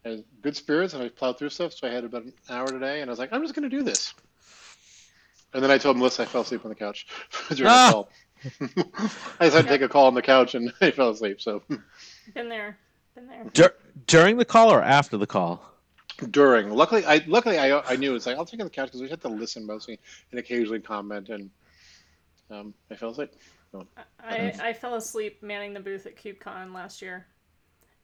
I 0.05 0.09
had 0.11 0.23
good 0.41 0.55
spirits 0.55 0.93
and 0.93 1.03
I 1.03 1.09
plowed 1.09 1.37
through 1.37 1.49
stuff. 1.49 1.73
So 1.73 1.89
I 1.89 1.91
had 1.91 2.05
about 2.05 2.23
an 2.23 2.31
hour 2.49 2.67
today, 2.67 3.01
and 3.01 3.09
I 3.09 3.11
was 3.11 3.19
like, 3.19 3.33
I'm 3.33 3.41
just 3.41 3.53
going 3.53 3.69
to 3.69 3.75
do 3.77 3.83
this. 3.83 4.13
And 5.53 5.61
then 5.61 5.71
I 5.71 5.77
told 5.77 5.97
Melissa 5.97 6.23
I 6.23 6.25
fell 6.25 6.41
asleep 6.41 6.63
on 6.63 6.69
the 6.69 6.75
couch 6.75 7.07
during 7.49 7.69
ah. 7.69 7.87
the 7.87 7.93
call. 7.93 8.09
I 9.39 9.45
just 9.45 9.55
had 9.55 9.63
to 9.63 9.67
take 9.67 9.81
a 9.81 9.89
call 9.89 10.07
on 10.07 10.13
the 10.13 10.21
couch, 10.21 10.55
and 10.55 10.73
I 10.81 10.91
fell 10.91 11.09
asleep. 11.09 11.41
So 11.41 11.63
been 12.33 12.49
there, 12.49 12.77
been 13.15 13.27
there. 13.27 13.45
Dur- 13.53 13.75
during 14.05 14.37
the 14.37 14.45
call 14.45 14.71
or 14.71 14.81
after 14.81 15.17
the 15.17 15.27
call? 15.27 15.63
During. 16.31 16.69
Luckily, 16.69 17.05
I 17.05 17.23
luckily 17.27 17.59
I 17.59 17.79
I 17.79 17.95
knew 17.95 18.11
it 18.11 18.13
was 18.13 18.25
like 18.25 18.37
I'll 18.37 18.45
take 18.45 18.59
on 18.59 18.65
the 18.65 18.71
couch 18.71 18.87
because 18.87 19.01
we 19.01 19.09
had 19.09 19.21
to 19.21 19.27
listen 19.27 19.65
mostly 19.65 19.99
and 20.31 20.39
occasionally 20.39 20.79
comment, 20.79 21.29
and 21.29 21.49
um, 22.49 22.73
I 22.89 22.95
fell 22.95 23.11
asleep. 23.11 23.31
I, 24.19 24.53
I 24.59 24.73
fell 24.73 24.95
asleep 24.95 25.43
manning 25.43 25.73
the 25.73 25.79
booth 25.79 26.05
at 26.05 26.15
KubeCon 26.15 26.73
last 26.73 27.01
year. 27.01 27.27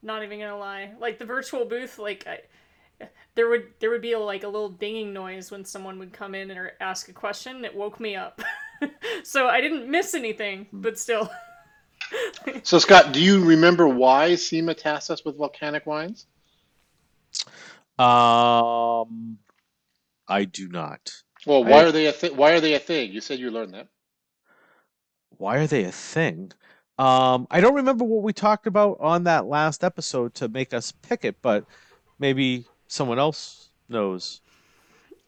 Not 0.02 0.22
even 0.22 0.38
gonna 0.38 0.58
lie. 0.58 0.92
Like 1.00 1.18
the 1.18 1.24
virtual 1.24 1.64
booth, 1.64 1.98
like 1.98 2.26
I, 2.26 2.40
there 3.34 3.48
would 3.48 3.68
there 3.80 3.90
would 3.90 4.02
be 4.02 4.12
a, 4.12 4.18
like 4.18 4.44
a 4.44 4.48
little 4.48 4.68
dinging 4.68 5.12
noise 5.12 5.50
when 5.50 5.64
someone 5.64 5.98
would 5.98 6.12
come 6.12 6.34
in 6.34 6.50
or 6.50 6.72
ask 6.80 7.08
a 7.08 7.12
question. 7.12 7.64
It 7.64 7.74
woke 7.74 7.98
me 7.98 8.16
up. 8.16 8.40
so 9.22 9.48
I 9.48 9.60
didn't 9.60 9.90
miss 9.90 10.14
anything, 10.14 10.66
but 10.72 10.98
still. 10.98 11.30
so 12.62 12.78
Scott, 12.78 13.12
do 13.12 13.22
you 13.22 13.44
remember 13.44 13.88
why 13.88 14.34
SEMA 14.34 14.74
tasked 14.74 15.10
us 15.10 15.24
with 15.24 15.36
volcanic 15.36 15.86
wines? 15.86 16.26
Um, 17.98 19.38
I 20.28 20.44
do 20.44 20.68
not. 20.68 21.12
Well, 21.46 21.64
why 21.64 21.80
I, 21.80 21.84
are 21.84 21.92
they 21.92 22.06
a 22.06 22.12
thing? 22.12 22.36
Why 22.36 22.52
are 22.52 22.60
they 22.60 22.74
a 22.74 22.78
thing? 22.78 23.12
You 23.12 23.20
said 23.20 23.38
you 23.38 23.50
learned 23.50 23.74
that. 23.74 23.88
why 25.36 25.58
are 25.58 25.66
they 25.66 25.84
a 25.84 25.92
thing? 25.92 26.52
Um, 26.98 27.46
I 27.50 27.60
don't 27.60 27.74
remember 27.74 28.04
what 28.04 28.22
we 28.22 28.32
talked 28.32 28.66
about 28.66 28.98
on 29.00 29.24
that 29.24 29.46
last 29.46 29.82
episode 29.82 30.34
to 30.34 30.48
make 30.48 30.72
us 30.72 30.92
pick 30.92 31.24
it, 31.24 31.36
but 31.42 31.64
maybe 32.18 32.66
someone 32.86 33.18
else 33.18 33.68
knows. 33.88 34.40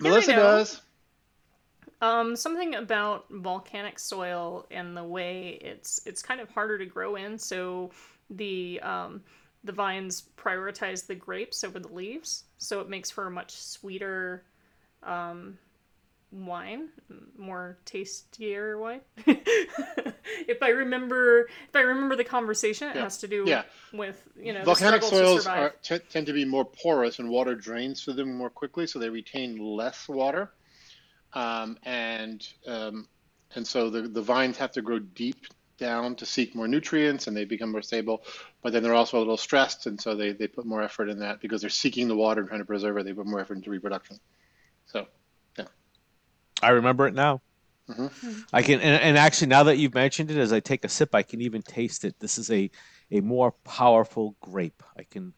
Yeah, 0.00 0.10
Melissa 0.10 0.32
know. 0.32 0.36
does. 0.36 0.82
Um, 2.02 2.36
something 2.36 2.74
about 2.74 3.24
volcanic 3.30 3.98
soil 3.98 4.66
and 4.70 4.96
the 4.96 5.04
way 5.04 5.58
it's 5.62 6.00
it's 6.06 6.22
kind 6.22 6.40
of 6.40 6.50
harder 6.50 6.76
to 6.78 6.86
grow 6.86 7.16
in, 7.16 7.38
so 7.38 7.90
the 8.28 8.80
um, 8.82 9.22
the 9.64 9.72
vines 9.72 10.24
prioritize 10.36 11.06
the 11.06 11.14
grapes 11.14 11.64
over 11.64 11.78
the 11.78 11.88
leaves, 11.88 12.44
so 12.58 12.80
it 12.80 12.88
makes 12.88 13.10
for 13.10 13.26
a 13.26 13.30
much 13.30 13.52
sweeter 13.52 14.44
um, 15.02 15.56
wine, 16.30 16.88
more 17.38 17.78
tastier 17.86 18.78
wine. 18.78 19.00
if 19.26 20.62
I 20.62 20.68
remember, 20.68 21.48
if 21.68 21.74
I 21.74 21.80
remember 21.80 22.14
the 22.16 22.24
conversation, 22.24 22.90
it 22.90 22.96
Yeah. 22.96 23.02
has 23.04 23.18
to 23.18 23.28
do 23.28 23.44
Yeah. 23.46 23.62
with 23.92 24.28
you 24.38 24.52
know 24.52 24.64
Volcanic 24.64 25.00
the 25.00 25.06
struggle 25.06 25.36
to 25.36 25.42
soils 25.42 25.46
are, 25.46 25.70
t- 25.82 25.98
tend 26.10 26.26
to 26.26 26.32
be 26.34 26.44
more 26.44 26.64
porous 26.64 27.18
and 27.20 27.30
water 27.30 27.54
drains 27.54 28.04
through 28.04 28.14
them 28.14 28.34
more 28.36 28.50
quickly, 28.50 28.86
so 28.86 28.98
they 28.98 29.08
retain 29.08 29.56
less 29.58 30.08
water. 30.08 30.52
Um, 31.36 31.76
and 31.82 32.48
um, 32.66 33.08
and 33.54 33.66
so 33.66 33.90
the, 33.90 34.02
the 34.02 34.22
vines 34.22 34.56
have 34.56 34.72
to 34.72 34.82
grow 34.82 34.98
deep 34.98 35.46
down 35.78 36.16
to 36.16 36.24
seek 36.24 36.54
more 36.54 36.66
nutrients 36.66 37.26
and 37.26 37.36
they 37.36 37.44
become 37.44 37.70
more 37.70 37.82
stable. 37.82 38.24
But 38.62 38.72
then 38.72 38.82
they're 38.82 38.94
also 38.94 39.18
a 39.18 39.20
little 39.20 39.36
stressed, 39.36 39.86
and 39.86 40.00
so 40.00 40.14
they, 40.14 40.32
they 40.32 40.46
put 40.46 40.64
more 40.64 40.82
effort 40.82 41.10
in 41.10 41.18
that 41.18 41.40
because 41.40 41.60
they're 41.60 41.68
seeking 41.68 42.08
the 42.08 42.16
water 42.16 42.40
and 42.40 42.48
trying 42.48 42.62
to 42.62 42.66
preserve 42.66 42.96
it. 42.96 43.04
They 43.04 43.12
put 43.12 43.26
more 43.26 43.40
effort 43.40 43.58
into 43.58 43.70
reproduction. 43.70 44.18
So, 44.86 45.06
yeah. 45.58 45.66
I 46.62 46.70
remember 46.70 47.06
it 47.06 47.14
now. 47.14 47.42
Mhm. 47.88 48.44
I 48.52 48.62
can, 48.62 48.80
and, 48.80 49.00
and 49.00 49.18
actually, 49.18 49.48
now 49.48 49.62
that 49.64 49.76
you've 49.76 49.94
mentioned 49.94 50.30
it, 50.30 50.38
as 50.38 50.52
I 50.52 50.60
take 50.60 50.84
a 50.84 50.88
sip, 50.88 51.14
I 51.14 51.22
can 51.22 51.40
even 51.42 51.62
taste 51.62 52.04
it. 52.04 52.18
This 52.18 52.38
is 52.38 52.50
a 52.50 52.70
a 53.12 53.20
more 53.20 53.52
powerful 53.62 54.34
grape. 54.40 54.82
I 54.98 55.04
can, 55.04 55.32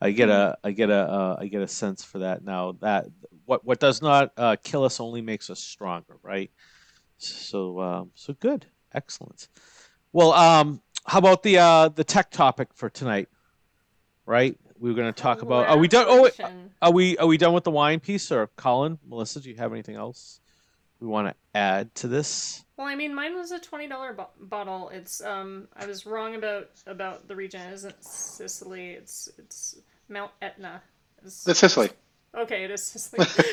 I 0.00 0.12
get 0.12 0.28
a, 0.28 0.56
I 0.62 0.70
get 0.72 0.90
a, 0.90 0.94
uh, 0.94 1.36
I 1.40 1.46
get 1.46 1.62
a 1.62 1.68
sense 1.68 2.04
for 2.04 2.20
that 2.20 2.44
now. 2.44 2.72
That 2.80 3.06
what 3.44 3.64
what 3.64 3.80
does 3.80 4.00
not 4.00 4.32
uh, 4.36 4.56
kill 4.62 4.84
us 4.84 5.00
only 5.00 5.22
makes 5.22 5.50
us 5.50 5.60
stronger, 5.60 6.16
right? 6.22 6.50
So, 7.18 7.80
um, 7.80 8.10
so 8.14 8.32
good, 8.34 8.66
excellent. 8.94 9.48
Well, 10.12 10.32
um, 10.32 10.82
how 11.04 11.18
about 11.18 11.42
the 11.42 11.58
uh, 11.58 11.88
the 11.88 12.04
tech 12.04 12.30
topic 12.30 12.68
for 12.74 12.88
tonight? 12.88 13.28
Right, 14.24 14.56
we 14.78 14.90
were 14.90 14.96
going 14.96 15.12
to 15.12 15.22
talk 15.22 15.42
about. 15.42 15.68
Are 15.68 15.78
we 15.78 15.88
done? 15.88 16.06
Oh, 16.08 16.30
are 16.82 16.92
we 16.92 17.16
are 17.18 17.26
we 17.26 17.38
done 17.38 17.52
with 17.52 17.64
the 17.64 17.70
wine 17.70 17.98
piece? 17.98 18.30
Or 18.30 18.46
Colin, 18.56 18.98
Melissa, 19.06 19.40
do 19.40 19.48
you 19.48 19.56
have 19.56 19.72
anything 19.72 19.96
else 19.96 20.40
we 21.00 21.06
want 21.06 21.28
to 21.28 21.34
add 21.58 21.94
to 21.96 22.08
this? 22.08 22.64
Well, 22.76 22.86
I 22.86 22.94
mean, 22.94 23.14
mine 23.14 23.34
was 23.36 23.50
a 23.50 23.58
twenty 23.58 23.88
dollar 23.88 24.12
bo- 24.12 24.28
bottle. 24.40 24.88
It's 24.90 25.20
um, 25.22 25.68
I 25.76 25.86
was 25.86 26.06
wrong 26.06 26.34
about 26.34 26.70
about 26.86 27.26
the 27.28 27.34
region. 27.36 27.60
It 27.60 27.72
isn't 27.74 28.04
Sicily. 28.04 28.90
It's 28.90 29.28
it's 29.38 29.76
Mount 30.08 30.30
Etna. 30.42 30.82
It's, 31.24 31.42
that's 31.44 31.58
Sicily. 31.58 31.90
okay, 32.36 32.64
it 32.64 32.70
is 32.70 32.82
Sicily. 32.84 33.24
So 33.26 33.40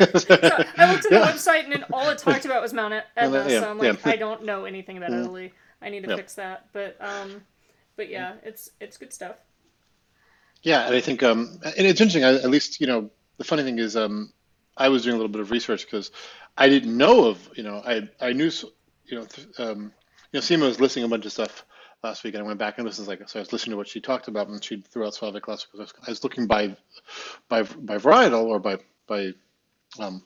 I 0.77 0.91
looked 0.91 1.05
at 1.05 1.09
the 1.09 1.09
Yeah. 1.11 1.31
website 1.31 1.63
and 1.65 1.73
it, 1.73 1.83
all 1.91 2.09
it 2.09 2.17
talked 2.19 2.45
about 2.45 2.61
was 2.61 2.73
Mount 2.73 2.93
Etna. 2.93 3.29
Well, 3.31 3.49
yeah, 3.49 3.59
so 3.61 3.71
I'm 3.71 3.77
like, 3.79 4.05
yeah. 4.05 4.11
I 4.11 4.15
don't 4.15 4.43
know 4.45 4.65
anything 4.65 4.97
about 4.97 5.09
Mm. 5.11 5.23
Italy. 5.23 5.53
I 5.81 5.89
need 5.89 6.03
to 6.03 6.09
Yeah. 6.09 6.15
fix 6.17 6.35
that. 6.35 6.67
But 6.73 6.97
um, 6.99 7.41
but 7.95 8.09
yeah, 8.09 8.33
it's 8.43 8.69
it's 8.79 8.97
good 8.97 9.11
stuff. 9.13 9.35
Yeah, 10.61 10.85
and 10.87 10.95
I 10.95 10.99
think, 11.01 11.21
um, 11.21 11.59
and 11.63 11.85
it's 11.85 12.01
interesting. 12.01 12.23
At 12.23 12.49
least, 12.49 12.81
you 12.81 12.87
know, 12.87 13.11
the 13.37 13.43
funny 13.43 13.61
thing 13.61 13.77
is, 13.77 13.95
um, 13.95 14.33
I 14.77 14.89
was 14.89 15.03
doing 15.03 15.15
a 15.15 15.17
little 15.17 15.31
bit 15.31 15.41
of 15.41 15.51
research 15.51 15.85
because 15.85 16.11
I 16.57 16.69
didn't 16.69 16.97
know 16.97 17.25
of, 17.25 17.49
you 17.55 17.63
know, 17.63 17.81
I 17.85 18.09
I 18.19 18.33
knew, 18.33 18.51
you 19.05 19.19
know, 19.19 19.27
um, 19.57 19.93
you 20.31 20.39
know, 20.39 20.41
Seema 20.41 20.67
was 20.67 20.79
listing 20.79 21.03
a 21.03 21.07
bunch 21.07 21.25
of 21.25 21.31
stuff 21.31 21.65
last 22.03 22.23
week, 22.23 22.33
and 22.35 22.43
I 22.43 22.47
went 22.47 22.59
back 22.59 22.77
and 22.77 22.85
listened. 22.85 23.07
Like, 23.07 23.27
so 23.27 23.39
I 23.39 23.41
was 23.41 23.53
listening 23.53 23.71
to 23.71 23.77
what 23.77 23.87
she 23.87 24.01
talked 24.01 24.27
about, 24.27 24.47
and 24.47 24.63
she 24.63 24.81
threw 24.81 25.05
out 25.05 25.15
Slavic 25.15 25.43
classics. 25.43 25.71
I 25.75 26.09
was, 26.09 26.23
looking 26.23 26.47
by, 26.47 26.75
by 27.49 27.63
by 27.63 27.97
varietal 27.97 28.45
or 28.45 28.59
by 28.59 28.77
by, 29.07 29.31
um, 29.99 30.23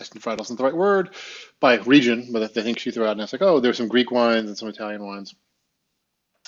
I 0.00 0.04
think 0.04 0.24
varietal 0.24 0.42
isn't 0.42 0.56
the 0.56 0.64
right 0.64 0.76
word, 0.76 1.14
by 1.60 1.76
region, 1.78 2.28
but 2.32 2.42
I 2.42 2.46
think 2.46 2.78
she 2.78 2.90
threw 2.90 3.04
out, 3.04 3.12
and 3.12 3.20
I 3.20 3.24
was 3.24 3.32
like, 3.32 3.42
oh, 3.42 3.60
there's 3.60 3.78
some 3.78 3.88
Greek 3.88 4.10
wines 4.10 4.48
and 4.48 4.58
some 4.58 4.68
Italian 4.68 5.04
wines. 5.04 5.34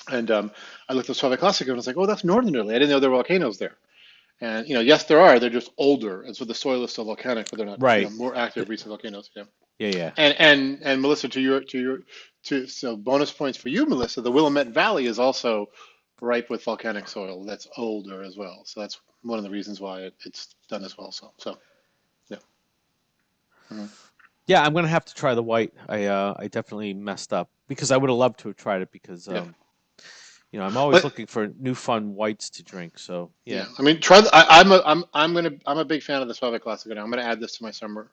And 0.09 0.31
um, 0.31 0.51
I 0.89 0.93
looked 0.93 1.09
at 1.09 1.15
Soave 1.15 1.39
Classico 1.39 1.61
and 1.67 1.73
I 1.73 1.75
was 1.75 1.87
like, 1.87 1.97
oh, 1.97 2.05
that's 2.05 2.23
northern 2.23 2.55
Italy. 2.55 2.75
I 2.75 2.79
didn't 2.79 2.89
know 2.89 2.99
there 2.99 3.11
were 3.11 3.17
volcanoes 3.17 3.59
there. 3.59 3.75
And 4.41 4.67
you 4.67 4.73
know, 4.73 4.81
yes, 4.81 5.03
there 5.03 5.21
are. 5.21 5.39
They're 5.39 5.51
just 5.51 5.71
older, 5.77 6.23
and 6.23 6.35
so 6.35 6.45
the 6.45 6.55
soil 6.55 6.83
is 6.83 6.91
still 6.91 7.05
volcanic, 7.05 7.49
but 7.51 7.57
they're 7.57 7.67
not 7.67 7.79
you 7.99 8.05
know, 8.05 8.09
more 8.09 8.35
active 8.35 8.67
recent 8.69 8.89
volcanoes. 8.89 9.29
Yeah. 9.35 9.43
Yeah, 9.77 9.89
yeah. 9.89 10.11
And 10.17 10.35
and 10.39 10.79
and 10.83 11.01
Melissa, 11.01 11.29
to 11.29 11.41
your 11.41 11.61
to 11.61 11.79
your 11.79 11.99
to 12.43 12.67
so 12.67 12.97
bonus 12.97 13.31
points 13.31 13.57
for 13.57 13.69
you, 13.69 13.85
Melissa. 13.85 14.21
The 14.21 14.31
Willamette 14.31 14.69
Valley 14.69 15.05
is 15.05 15.19
also 15.19 15.69
ripe 16.21 16.49
with 16.49 16.63
volcanic 16.63 17.07
soil 17.07 17.45
that's 17.45 17.67
older 17.77 18.23
as 18.23 18.35
well. 18.35 18.63
So 18.65 18.79
that's 18.79 18.99
one 19.21 19.37
of 19.37 19.43
the 19.43 19.49
reasons 19.49 19.79
why 19.79 20.01
it, 20.01 20.13
it's 20.25 20.55
done 20.69 20.83
as 20.83 20.97
well. 20.97 21.11
So 21.11 21.31
so 21.37 21.57
yeah. 22.29 22.37
Yeah, 24.47 24.63
I'm 24.63 24.73
gonna 24.73 24.87
have 24.87 25.05
to 25.05 25.13
try 25.13 25.35
the 25.35 25.43
white. 25.43 25.73
I 25.87 26.05
uh, 26.05 26.35
I 26.37 26.47
definitely 26.47 26.93
messed 26.93 27.31
up 27.31 27.49
because 27.67 27.91
I 27.91 27.97
would 27.97 28.09
have 28.09 28.17
loved 28.17 28.39
to 28.39 28.49
have 28.49 28.57
tried 28.57 28.81
it 28.81 28.91
because 28.91 29.27
um. 29.27 29.55
You 30.51 30.59
know 30.59 30.65
I'm 30.65 30.75
always 30.75 30.97
But- 30.97 31.05
looking 31.05 31.27
for 31.27 31.47
new 31.59 31.73
fun 31.73 32.13
whites 32.13 32.49
to 32.51 32.63
drink. 32.63 32.99
So 32.99 33.31
Yeah, 33.45 33.55
yeah, 33.59 33.65
I 33.79 33.81
mean, 33.83 34.01
try. 34.01 34.19
The, 34.21 34.35
I, 34.35 34.59
I'm 34.59 34.71
a, 34.71 34.81
I'm 34.85 35.05
I'm 35.13 35.33
gonna 35.33 35.53
I'm 35.65 35.77
a 35.77 35.85
big 35.85 36.03
fan 36.03 36.21
of 36.21 36.27
the 36.27 36.33
Soave 36.33 36.61
Classico 36.61 36.93
now. 36.93 37.03
I'm 37.03 37.09
gonna 37.09 37.21
add 37.21 37.39
this 37.39 37.57
to 37.57 37.63
my 37.63 37.71
summer 37.71 38.11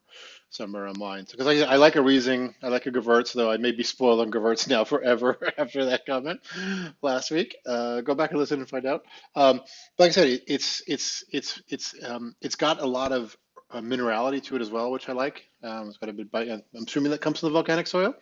summer 0.51 0.87
um, 0.87 0.99
wines 1.01 1.33
because 1.33 1.47
I 1.49 1.73
I 1.73 1.77
like 1.77 1.97
a 1.97 2.01
Riesling, 2.03 2.55
I 2.63 2.69
like 2.69 2.87
a 2.87 2.93
Gewurz, 2.93 3.33
though 3.33 3.51
I 3.51 3.57
may 3.57 3.73
be 3.73 3.83
spoiled 3.83 4.21
on 4.21 4.31
Gewurz 4.31 4.69
now 4.69 4.85
forever 4.85 5.37
after 5.59 5.85
that 5.87 6.07
comment 6.07 6.41
last 7.03 7.31
week. 7.33 7.57
Uh, 7.67 8.03
go 8.03 8.15
back 8.15 8.31
and 8.31 8.39
listen 8.39 8.61
and 8.61 8.69
find 8.69 8.87
out. 8.87 9.05
Um, 9.35 9.59
but 9.97 10.05
like 10.05 10.09
I 10.11 10.13
said, 10.13 10.29
it, 10.29 10.45
it's 10.47 10.83
it's 10.87 11.25
it's 11.33 11.61
it's 11.69 11.95
um, 12.05 12.37
it's 12.41 12.55
got 12.57 12.81
a 12.81 12.87
lot 12.87 13.11
of 13.11 13.37
uh, 13.73 13.81
minerality 13.81 14.43
to 14.45 14.55
it 14.57 14.63
as 14.63 14.71
well, 14.71 14.93
which 14.93 15.09
I 15.09 15.13
like. 15.13 15.45
Um, 15.65 15.89
it's 15.89 15.99
got 15.99 16.09
a 16.09 16.13
bit 16.13 16.31
bite. 16.31 16.49
I'm 16.49 16.63
assuming 16.87 17.11
that 17.11 17.21
comes 17.21 17.41
from 17.41 17.49
the 17.49 17.53
volcanic 17.53 17.89
soil, 17.89 18.15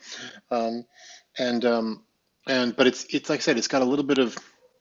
um, 0.51 0.85
and 1.39 1.65
um, 1.67 2.03
and 2.47 2.75
but 2.77 2.87
it's 2.87 3.05
it's 3.11 3.29
like 3.29 3.41
I 3.41 3.43
said, 3.43 3.59
it's 3.59 3.69
got 3.69 3.83
a 3.83 3.87
little 3.87 4.05
bit 4.05 4.19
of 4.19 4.37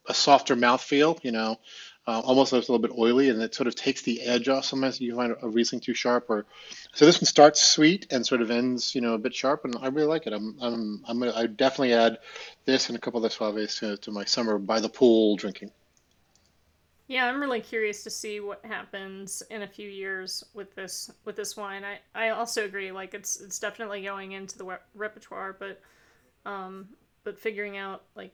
a 0.08 0.14
softer 0.14 0.56
mouthfeel, 0.56 1.20
you 1.24 1.32
know, 1.32 1.58
uh, 2.08 2.20
almost 2.20 2.52
a 2.52 2.58
little 2.58 2.80
bit 2.80 2.92
oily, 2.98 3.30
and 3.30 3.42
it 3.42 3.56
sort 3.56 3.68
of 3.68 3.76
takes 3.76 4.04
the 4.04 4.22
edge 4.22 4.48
off. 4.48 4.66
Sometimes 4.66 5.02
you 5.02 5.16
find 5.16 5.36
a 5.42 5.48
Riesling 5.48 5.82
too 5.82 5.94
sharp, 5.94 6.30
or 6.30 6.46
so 6.94 7.06
this 7.06 7.20
one 7.20 7.26
starts 7.26 7.62
sweet 7.62 8.08
and 8.12 8.26
sort 8.26 8.42
of 8.42 8.52
ends, 8.52 8.94
you 8.94 9.02
know, 9.02 9.16
a 9.16 9.18
bit 9.18 9.34
sharp, 9.34 9.66
and 9.66 9.76
I 9.82 9.88
really 9.88 10.08
like 10.08 10.28
it. 10.28 10.34
I'm 10.34 10.56
I'm 10.62 11.04
I'm 11.08 11.20
gonna 11.20 11.34
I 11.36 11.48
definitely 11.48 11.94
add 11.94 12.20
this 12.66 12.90
and 12.90 12.98
a 12.98 13.02
couple 13.02 13.26
of 13.26 13.34
Soaves 13.34 13.80
to, 13.80 13.98
to 13.98 14.12
my 14.12 14.26
summer 14.26 14.60
by 14.60 14.80
the 14.80 14.90
pool 14.90 15.36
drinking. 15.36 15.72
Yeah, 17.08 17.26
I'm 17.28 17.40
really 17.40 17.62
curious 17.62 18.04
to 18.04 18.10
see 18.10 18.40
what 18.40 18.66
happens 18.66 19.44
in 19.52 19.62
a 19.62 19.68
few 19.68 19.88
years 19.88 20.44
with 20.54 20.74
this 20.76 21.12
with 21.24 21.36
this 21.36 21.56
wine. 21.56 21.84
I, 21.84 22.00
I 22.14 22.30
also 22.30 22.66
agree, 22.66 22.92
like 22.92 23.16
it's 23.16 23.40
it's 23.42 23.58
definitely 23.58 24.04
going 24.04 24.34
into 24.34 24.58
the 24.58 24.66
re- 24.66 24.78
repertoire, 24.94 25.56
but 25.58 25.82
um, 26.46 26.88
but 27.25 27.38
figuring 27.38 27.75
out 27.75 28.03
like 28.15 28.34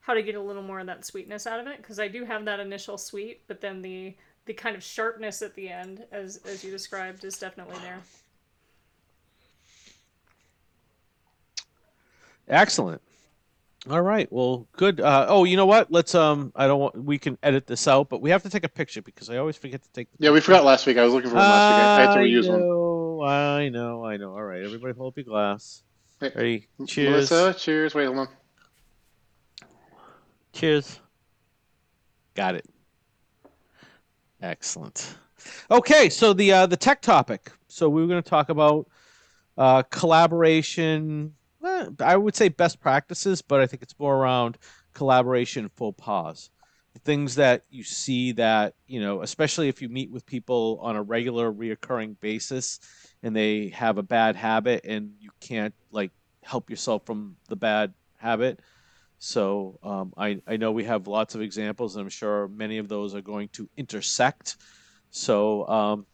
how 0.00 0.14
to 0.14 0.22
get 0.22 0.34
a 0.34 0.40
little 0.40 0.62
more 0.62 0.80
of 0.80 0.86
that 0.86 1.04
sweetness 1.04 1.46
out 1.46 1.60
of 1.60 1.68
it 1.68 1.76
because 1.76 2.00
I 2.00 2.08
do 2.08 2.24
have 2.24 2.44
that 2.46 2.58
initial 2.58 2.98
sweet, 2.98 3.42
but 3.46 3.60
then 3.60 3.82
the 3.82 4.16
the 4.46 4.54
kind 4.54 4.74
of 4.74 4.82
sharpness 4.82 5.42
at 5.42 5.54
the 5.54 5.68
end, 5.68 6.04
as 6.10 6.40
as 6.44 6.64
you 6.64 6.72
described, 6.72 7.24
is 7.24 7.38
definitely 7.38 7.78
there. 7.82 8.00
excellent. 12.48 13.00
All 13.88 14.02
right, 14.02 14.30
well, 14.30 14.66
good. 14.72 15.00
Uh, 15.00 15.26
oh, 15.28 15.44
you 15.44 15.56
know 15.56 15.66
what? 15.66 15.90
Let's 15.90 16.14
um, 16.14 16.52
I 16.54 16.66
don't 16.66 16.80
want 16.80 17.02
we 17.02 17.18
can 17.18 17.38
edit 17.42 17.66
this 17.66 17.86
out, 17.86 18.08
but 18.08 18.20
we 18.20 18.30
have 18.30 18.42
to 18.42 18.50
take 18.50 18.64
a 18.64 18.68
picture 18.68 19.00
because 19.00 19.30
I 19.30 19.36
always 19.36 19.56
forget 19.56 19.82
to 19.82 19.92
take. 19.92 20.10
The 20.18 20.24
Yeah, 20.24 20.30
we 20.32 20.40
forgot 20.40 20.64
last 20.64 20.86
week. 20.86 20.98
I 20.98 21.04
was 21.04 21.14
looking 21.14 21.30
for 21.30 21.36
one 21.36 21.48
last 21.48 21.70
week. 21.70 21.78
I, 21.78 21.96
I 21.96 22.00
had 22.00 22.14
to 22.14 22.20
reuse 22.20 22.48
one. 22.48 22.60
know, 22.60 23.22
I 23.22 23.68
know, 23.68 24.04
I 24.04 24.16
know. 24.16 24.32
All 24.32 24.42
right, 24.42 24.62
everybody, 24.62 24.92
hold 24.94 25.12
up 25.12 25.16
your 25.16 25.24
glass. 25.24 25.82
Wait, 26.20 26.36
Ready? 26.36 26.68
Cheers. 26.86 27.30
Melissa, 27.30 27.54
cheers. 27.58 27.94
Wait, 27.94 28.06
hold 28.06 28.18
on. 28.18 28.28
Cheers. 30.52 31.00
Got 32.34 32.56
it. 32.56 32.66
Excellent. 34.42 35.16
Okay, 35.70 36.10
so 36.10 36.32
the 36.32 36.52
uh, 36.52 36.66
the 36.66 36.76
tech 36.76 37.00
topic. 37.00 37.50
So 37.68 37.88
we 37.88 38.02
were 38.02 38.08
going 38.08 38.22
to 38.22 38.28
talk 38.28 38.48
about 38.50 38.88
uh, 39.56 39.82
collaboration. 39.84 41.34
eh, 41.64 41.86
I 42.00 42.16
would 42.16 42.36
say 42.36 42.48
best 42.48 42.80
practices, 42.80 43.40
but 43.40 43.60
I 43.60 43.66
think 43.66 43.82
it's 43.82 43.98
more 43.98 44.16
around 44.16 44.58
collaboration 44.92 45.70
faux 45.76 46.02
pas. 46.02 46.50
The 46.92 47.00
things 47.00 47.36
that 47.36 47.64
you 47.70 47.84
see 47.84 48.32
that 48.32 48.74
you 48.86 49.00
know, 49.00 49.22
especially 49.22 49.68
if 49.68 49.80
you 49.80 49.88
meet 49.88 50.10
with 50.10 50.26
people 50.26 50.78
on 50.82 50.96
a 50.96 51.02
regular, 51.02 51.50
reoccurring 51.52 52.20
basis, 52.20 52.80
and 53.22 53.34
they 53.34 53.68
have 53.68 53.98
a 53.98 54.02
bad 54.02 54.36
habit, 54.36 54.84
and 54.84 55.12
you 55.20 55.30
can't 55.40 55.74
like 55.90 56.10
help 56.42 56.70
yourself 56.70 57.04
from 57.06 57.36
the 57.48 57.56
bad 57.56 57.92
habit. 58.16 58.60
So 59.18 59.78
um, 59.82 60.14
I, 60.16 60.40
I 60.46 60.56
know 60.56 60.72
we 60.72 60.84
have 60.84 61.06
lots 61.06 61.34
of 61.34 61.42
examples, 61.42 61.96
and 61.96 62.02
I'm 62.02 62.08
sure 62.08 62.48
many 62.48 62.78
of 62.78 62.88
those 62.88 63.14
are 63.14 63.20
going 63.20 63.48
to 63.50 63.68
intersect. 63.76 64.56
So 65.10 65.68
um, 65.68 66.06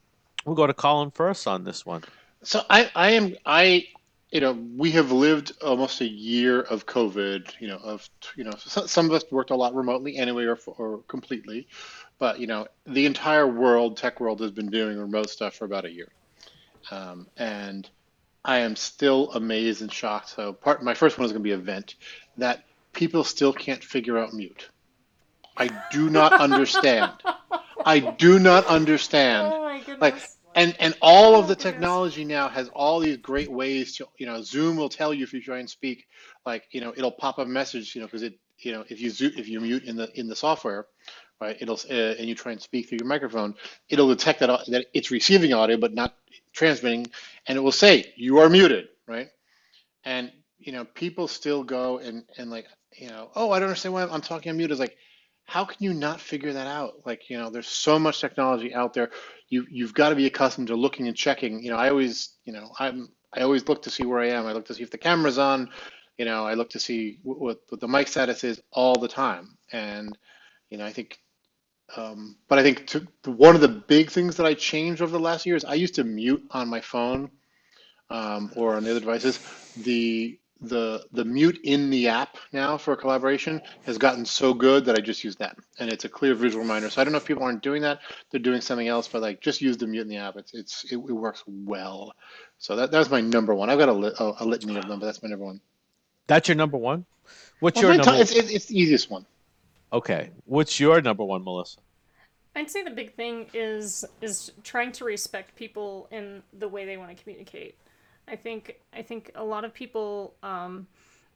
we'll 0.44 0.56
go 0.56 0.66
to 0.66 0.75
Colin 0.75 1.10
first 1.10 1.46
on 1.46 1.62
this 1.62 1.86
one. 1.86 2.02
So 2.42 2.62
I, 2.68 2.90
I 2.94 3.10
am 3.12 3.36
I 3.46 3.86
you 4.30 4.40
know, 4.40 4.52
we 4.76 4.90
have 4.90 5.12
lived 5.12 5.52
almost 5.62 6.00
a 6.00 6.06
year 6.06 6.60
of 6.60 6.86
COVID. 6.86 7.54
You 7.60 7.68
know, 7.68 7.76
of 7.76 8.08
you 8.36 8.44
know, 8.44 8.52
some 8.56 9.06
of 9.06 9.12
us 9.12 9.25
worked 9.30 9.50
a 9.50 9.56
lot 9.56 9.75
remotely 9.75 10.16
anyway, 10.16 10.44
or, 10.44 10.58
or 10.78 10.98
completely, 11.08 11.68
but 12.18 12.40
you 12.40 12.46
know, 12.46 12.66
the 12.86 13.06
entire 13.06 13.46
world, 13.46 13.96
tech 13.96 14.20
world, 14.20 14.40
has 14.40 14.50
been 14.50 14.70
doing 14.70 14.98
remote 14.98 15.30
stuff 15.30 15.54
for 15.54 15.64
about 15.64 15.84
a 15.84 15.90
year, 15.90 16.08
um, 16.90 17.26
and 17.37 17.88
I 18.45 18.59
am 18.59 18.76
still 18.76 19.33
amazed 19.33 19.83
and 19.83 19.93
shocked. 19.93 20.31
So, 20.31 20.52
part 20.52 20.83
my 20.83 20.95
first 20.95 21.19
one 21.19 21.26
is 21.26 21.33
going 21.33 21.43
to 21.43 21.49
be 21.49 21.52
event 21.52 21.95
that 22.38 22.64
people 22.95 23.25
still 23.25 23.52
can't 23.52 23.83
figure 23.83 24.19
out 24.19 24.33
mute. 24.33 24.69
I 25.57 25.71
do 25.93 26.11
not 26.11 26.33
understand. 26.35 27.12
I 27.85 28.00
do 28.00 28.38
not 28.38 28.66
understand. 28.66 29.52
Oh 29.52 29.62
my 29.64 29.78
goodness. 29.81 30.00
Like, 30.00 30.14
and 30.55 30.76
and 30.81 30.95
all 31.02 31.35
Oh, 31.35 31.40
of 31.40 31.49
the 31.49 31.55
goodness. 31.55 31.73
technology 31.73 32.25
now 32.25 32.49
has 32.49 32.69
all 32.71 33.00
these 33.00 33.19
great 33.19 33.50
ways 33.50 33.97
to, 33.97 34.07
you 34.19 34.26
know, 34.26 34.43
Zoom 34.43 34.76
will 34.76 34.88
tell 34.88 35.12
you 35.14 35.25
if 35.25 35.33
you 35.33 35.40
try 35.43 35.59
and 35.59 35.69
speak, 35.69 36.05
like, 36.47 36.64
you 36.73 36.81
know, 36.81 36.93
it'll 36.97 37.12
pop 37.12 37.38
up 37.38 37.47
a 37.47 37.50
message, 37.50 37.95
you 37.95 38.00
know, 38.00 38.07
because 38.07 38.23
it, 38.23 38.35
you 38.61 38.73
know, 38.73 38.85
if 38.88 39.00
you 39.00 39.11
if 39.37 39.49
you 39.49 39.61
mute 39.61 39.85
in 39.85 39.97
the 39.97 40.09
in 40.19 40.28
the 40.28 40.37
software, 40.37 40.87
right, 41.40 41.57
it'll 41.61 41.78
uh, 41.90 42.14
and 42.19 42.28
you 42.28 42.35
try 42.35 42.52
and 42.52 42.61
speak 42.62 42.88
through 42.88 42.99
your 43.00 43.09
microphone, 43.09 43.55
it'll 43.88 44.09
detect 44.09 44.40
that 44.40 44.50
au- 44.50 44.64
that 44.69 44.87
it's 44.95 45.11
receiving 45.11 45.52
audio 45.52 45.76
but 45.76 45.95
not 45.95 46.14
transmitting, 46.56 47.06
and 47.46 47.56
it 47.56 47.60
will 47.60 47.72
say 47.72 48.12
you 48.16 48.38
are 48.38 48.48
muted, 48.48 48.88
right? 49.06 49.28
And 50.04 50.32
you 50.58 50.72
know, 50.72 50.84
people 50.84 51.28
still 51.28 51.62
go 51.62 51.98
and 51.98 52.25
and 52.38 52.50
like, 52.50 52.66
you 52.98 53.08
know, 53.08 53.30
oh, 53.36 53.50
I 53.52 53.60
don't 53.60 53.68
understand 53.68 53.94
why 53.94 54.04
I'm 54.04 54.20
talking 54.22 54.50
on 54.50 54.56
mute. 54.56 54.70
Is 54.70 54.80
like, 54.80 54.96
how 55.44 55.64
can 55.64 55.76
you 55.80 55.94
not 55.94 56.20
figure 56.20 56.52
that 56.52 56.66
out? 56.66 56.94
Like, 57.04 57.30
you 57.30 57.38
know, 57.38 57.50
there's 57.50 57.68
so 57.68 57.98
much 57.98 58.20
technology 58.20 58.75
out 58.75 58.94
there. 58.94 59.10
You 59.48 59.66
you've 59.70 59.94
got 59.94 60.08
to 60.08 60.16
be 60.16 60.26
accustomed 60.26 60.68
to 60.68 60.76
looking 60.76 61.06
and 61.06 61.16
checking. 61.16 61.62
You 61.62 61.70
know, 61.70 61.76
I 61.76 61.90
always, 61.90 62.30
you 62.44 62.52
know, 62.52 62.72
I'm 62.78 63.08
I 63.32 63.42
always 63.42 63.68
look 63.68 63.82
to 63.82 63.90
see 63.90 64.04
where 64.04 64.20
I 64.20 64.28
am. 64.28 64.46
I 64.46 64.52
look 64.52 64.66
to 64.66 64.75
see 64.75 64.82
if 64.82 64.90
the 64.90 64.98
camera's 64.98 65.38
on. 65.38 65.70
You 66.18 66.25
know, 66.25 66.46
I 66.46 66.54
look 66.54 66.70
to 66.70 66.80
see 66.80 67.20
what, 67.22 67.58
what 67.68 67.80
the 67.80 67.88
mic 67.88 68.08
status 68.08 68.42
is 68.42 68.60
all 68.72 68.98
the 68.98 69.08
time. 69.08 69.58
And 69.72 70.16
you 70.70 70.78
know, 70.78 70.86
I 70.86 70.92
think, 70.92 71.18
um, 71.95 72.37
but 72.49 72.59
I 72.59 72.62
think 72.62 72.87
to, 72.88 73.07
one 73.25 73.55
of 73.55 73.61
the 73.61 73.69
big 73.69 74.11
things 74.11 74.37
that 74.37 74.47
I 74.47 74.55
changed 74.55 75.02
over 75.02 75.12
the 75.12 75.21
last 75.21 75.47
year 75.47 75.57
is 75.57 75.64
I 75.64 75.75
used 75.75 75.95
to 75.97 76.05
mute 76.05 76.45
on 76.50 76.69
my 76.69 76.81
phone 76.81 77.31
um, 78.11 78.52
or 78.57 78.76
on 78.76 78.85
the 78.85 78.90
other 78.90 79.00
devices. 79.00 79.40
The 79.76 80.38
the 80.62 81.05
the 81.12 81.25
mute 81.25 81.61
in 81.64 81.90
the 81.90 82.09
app 82.09 82.38
now 82.50 82.78
for 82.78 82.97
collaboration 82.97 83.61
has 83.85 83.99
gotten 83.99 84.25
so 84.25 84.55
good 84.55 84.87
that 84.87 84.97
I 84.97 85.00
just 85.00 85.23
use 85.23 85.37
that, 85.37 85.57
and 85.78 85.93
it's 85.93 86.05
a 86.05 86.09
clear 86.09 86.35
visual 86.35 86.62
reminder. 86.62 86.88
So 86.90 87.00
I 87.00 87.05
don't 87.05 87.12
know 87.12 87.19
if 87.19 87.26
people 87.26 87.45
aren't 87.45 87.62
doing 87.62 87.83
that; 87.83 88.00
they're 88.31 88.40
doing 88.40 88.61
something 88.62 88.88
else, 88.88 89.07
but 89.07 89.23
like 89.23 89.40
just 89.40 89.61
use 89.61 89.76
the 89.76 89.87
mute 89.87 90.02
in 90.02 90.09
the 90.09 90.16
app. 90.16 90.37
It's 90.37 90.55
it's 90.55 90.85
it, 90.85 90.97
it 90.97 91.12
works 91.12 91.45
well. 91.47 92.14
So 92.59 92.76
that 92.76 92.90
that's 92.90 93.11
my 93.11 93.21
number 93.21 93.55
one. 93.55 93.69
I've 93.71 93.78
got 93.78 93.90
a, 93.90 93.93
lit, 93.93 94.14
a, 94.19 94.33
a 94.40 94.45
litany 94.47 94.76
of 94.76 94.88
them, 94.88 94.99
but 94.99 95.07
that's 95.07 95.23
my 95.23 95.28
number 95.28 95.45
one. 95.45 95.61
That's 96.26 96.49
your 96.49 96.57
number 96.57 96.78
one. 96.78 97.05
What's 97.61 97.81
Well, 97.83 97.90
your 97.90 97.95
number? 97.95 98.14
it's, 98.23 98.33
it's 98.33 98.50
it's 98.50 98.66
the 98.66 98.78
easiest 98.78 99.11
one. 99.11 99.26
Okay, 99.93 100.31
what's 100.45 100.81
your 100.81 101.00
number 101.00 101.25
one, 101.25 101.45
Melissa? 101.45 101.78
I'd 102.55 102.71
say 102.71 102.83
the 102.83 102.90
big 102.90 103.14
thing 103.14 103.47
is 103.52 104.05
is 104.23 104.52
trying 104.64 104.93
to 104.93 105.05
respect 105.05 105.55
people 105.57 106.09
in 106.11 106.43
the 106.52 106.69
way 106.69 106.87
they 106.87 106.97
want 106.97 107.16
to 107.16 107.23
communicate. 107.23 107.76
I 108.26 108.37
think 108.37 108.81
I 108.95 109.02
think 109.02 109.31
a 109.35 109.45
lot 109.45 109.64
of 109.64 109.75
people 109.75 110.35
um, 110.43 110.87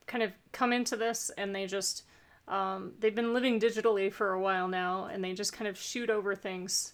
kind 0.07 0.23
of 0.23 0.31
come 0.51 0.73
into 0.73 0.97
this 0.97 1.31
and 1.37 1.55
they 1.55 1.67
just 1.67 2.03
um, 2.47 2.93
they've 2.99 3.15
been 3.15 3.33
living 3.33 3.59
digitally 3.59 4.11
for 4.11 4.33
a 4.33 4.41
while 4.41 4.67
now 4.67 5.05
and 5.05 5.23
they 5.23 5.33
just 5.33 5.53
kind 5.53 5.67
of 5.67 5.77
shoot 5.77 6.09
over 6.09 6.35
things 6.35 6.93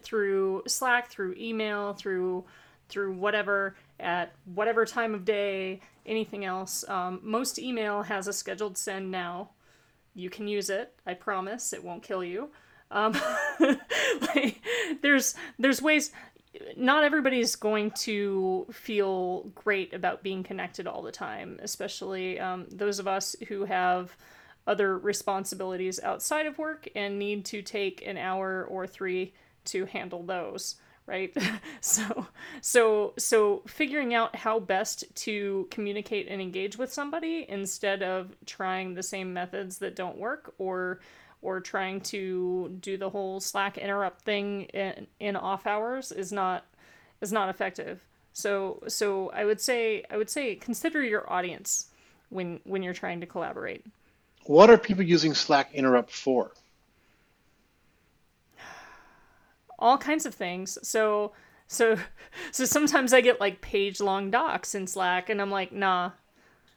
through 0.00 0.62
Slack, 0.66 1.10
through 1.10 1.34
email, 1.36 1.92
through 1.94 2.44
through 2.88 3.12
whatever 3.14 3.76
at 3.98 4.32
whatever 4.54 4.84
time 4.84 5.14
of 5.14 5.24
day, 5.24 5.80
anything 6.06 6.44
else. 6.44 6.88
Um, 6.88 7.20
most 7.22 7.58
email 7.58 8.02
has 8.02 8.28
a 8.28 8.32
scheduled 8.32 8.78
send 8.78 9.10
now. 9.10 9.50
You 10.14 10.30
can 10.30 10.48
use 10.48 10.70
it. 10.70 10.94
I 11.06 11.14
promise 11.14 11.72
it 11.72 11.84
won't 11.84 12.02
kill 12.02 12.24
you. 12.24 12.50
Um, 12.90 13.16
like, 14.34 14.60
there's 15.02 15.34
there's 15.58 15.82
ways. 15.82 16.12
Not 16.76 17.02
everybody's 17.02 17.56
going 17.56 17.90
to 18.02 18.66
feel 18.70 19.50
great 19.56 19.92
about 19.92 20.22
being 20.22 20.44
connected 20.44 20.86
all 20.86 21.02
the 21.02 21.10
time, 21.10 21.58
especially 21.60 22.38
um, 22.38 22.66
those 22.70 23.00
of 23.00 23.08
us 23.08 23.34
who 23.48 23.64
have 23.64 24.16
other 24.66 24.96
responsibilities 24.96 25.98
outside 26.00 26.46
of 26.46 26.56
work 26.56 26.88
and 26.94 27.18
need 27.18 27.44
to 27.46 27.60
take 27.60 28.06
an 28.06 28.16
hour 28.16 28.64
or 28.64 28.86
three 28.86 29.34
to 29.64 29.84
handle 29.86 30.22
those 30.22 30.76
right? 31.06 31.34
So 31.80 32.26
so 32.62 33.12
so 33.18 33.62
figuring 33.66 34.14
out 34.14 34.34
how 34.36 34.58
best 34.58 35.04
to 35.16 35.68
communicate 35.70 36.28
and 36.28 36.40
engage 36.40 36.78
with 36.78 36.90
somebody 36.90 37.44
instead 37.46 38.02
of 38.02 38.34
trying 38.46 38.94
the 38.94 39.02
same 39.02 39.34
methods 39.34 39.78
that 39.78 39.94
don't 39.94 40.16
work 40.16 40.54
or 40.56 41.00
or 41.42 41.60
trying 41.60 42.00
to 42.00 42.74
do 42.80 42.96
the 42.96 43.10
whole 43.10 43.38
slack 43.38 43.76
interrupt 43.76 44.22
thing 44.22 44.62
in, 44.62 45.06
in 45.20 45.36
off 45.36 45.66
hours 45.66 46.10
is 46.10 46.32
not 46.32 46.64
is 47.20 47.32
not 47.32 47.50
effective. 47.50 48.02
So 48.32 48.82
so 48.88 49.30
i 49.30 49.44
would 49.44 49.60
say 49.60 50.04
i 50.10 50.16
would 50.16 50.30
say 50.30 50.54
consider 50.54 51.02
your 51.02 51.30
audience 51.30 51.88
when 52.30 52.60
when 52.64 52.82
you're 52.82 52.94
trying 52.94 53.20
to 53.20 53.26
collaborate. 53.26 53.84
What 54.46 54.70
are 54.70 54.76
people 54.78 55.04
using 55.04 55.34
Slack 55.34 55.72
interrupt 55.74 56.10
for? 56.10 56.50
All 59.84 59.98
kinds 59.98 60.24
of 60.24 60.34
things. 60.34 60.78
So 60.82 61.32
so 61.66 61.98
so 62.50 62.64
sometimes 62.64 63.12
I 63.12 63.20
get 63.20 63.38
like 63.38 63.60
page 63.60 64.00
long 64.00 64.30
docs 64.30 64.74
in 64.74 64.88
Slack 64.88 65.28
and 65.28 65.40
I'm 65.40 65.50
like, 65.50 65.70
"Nah." 65.70 66.12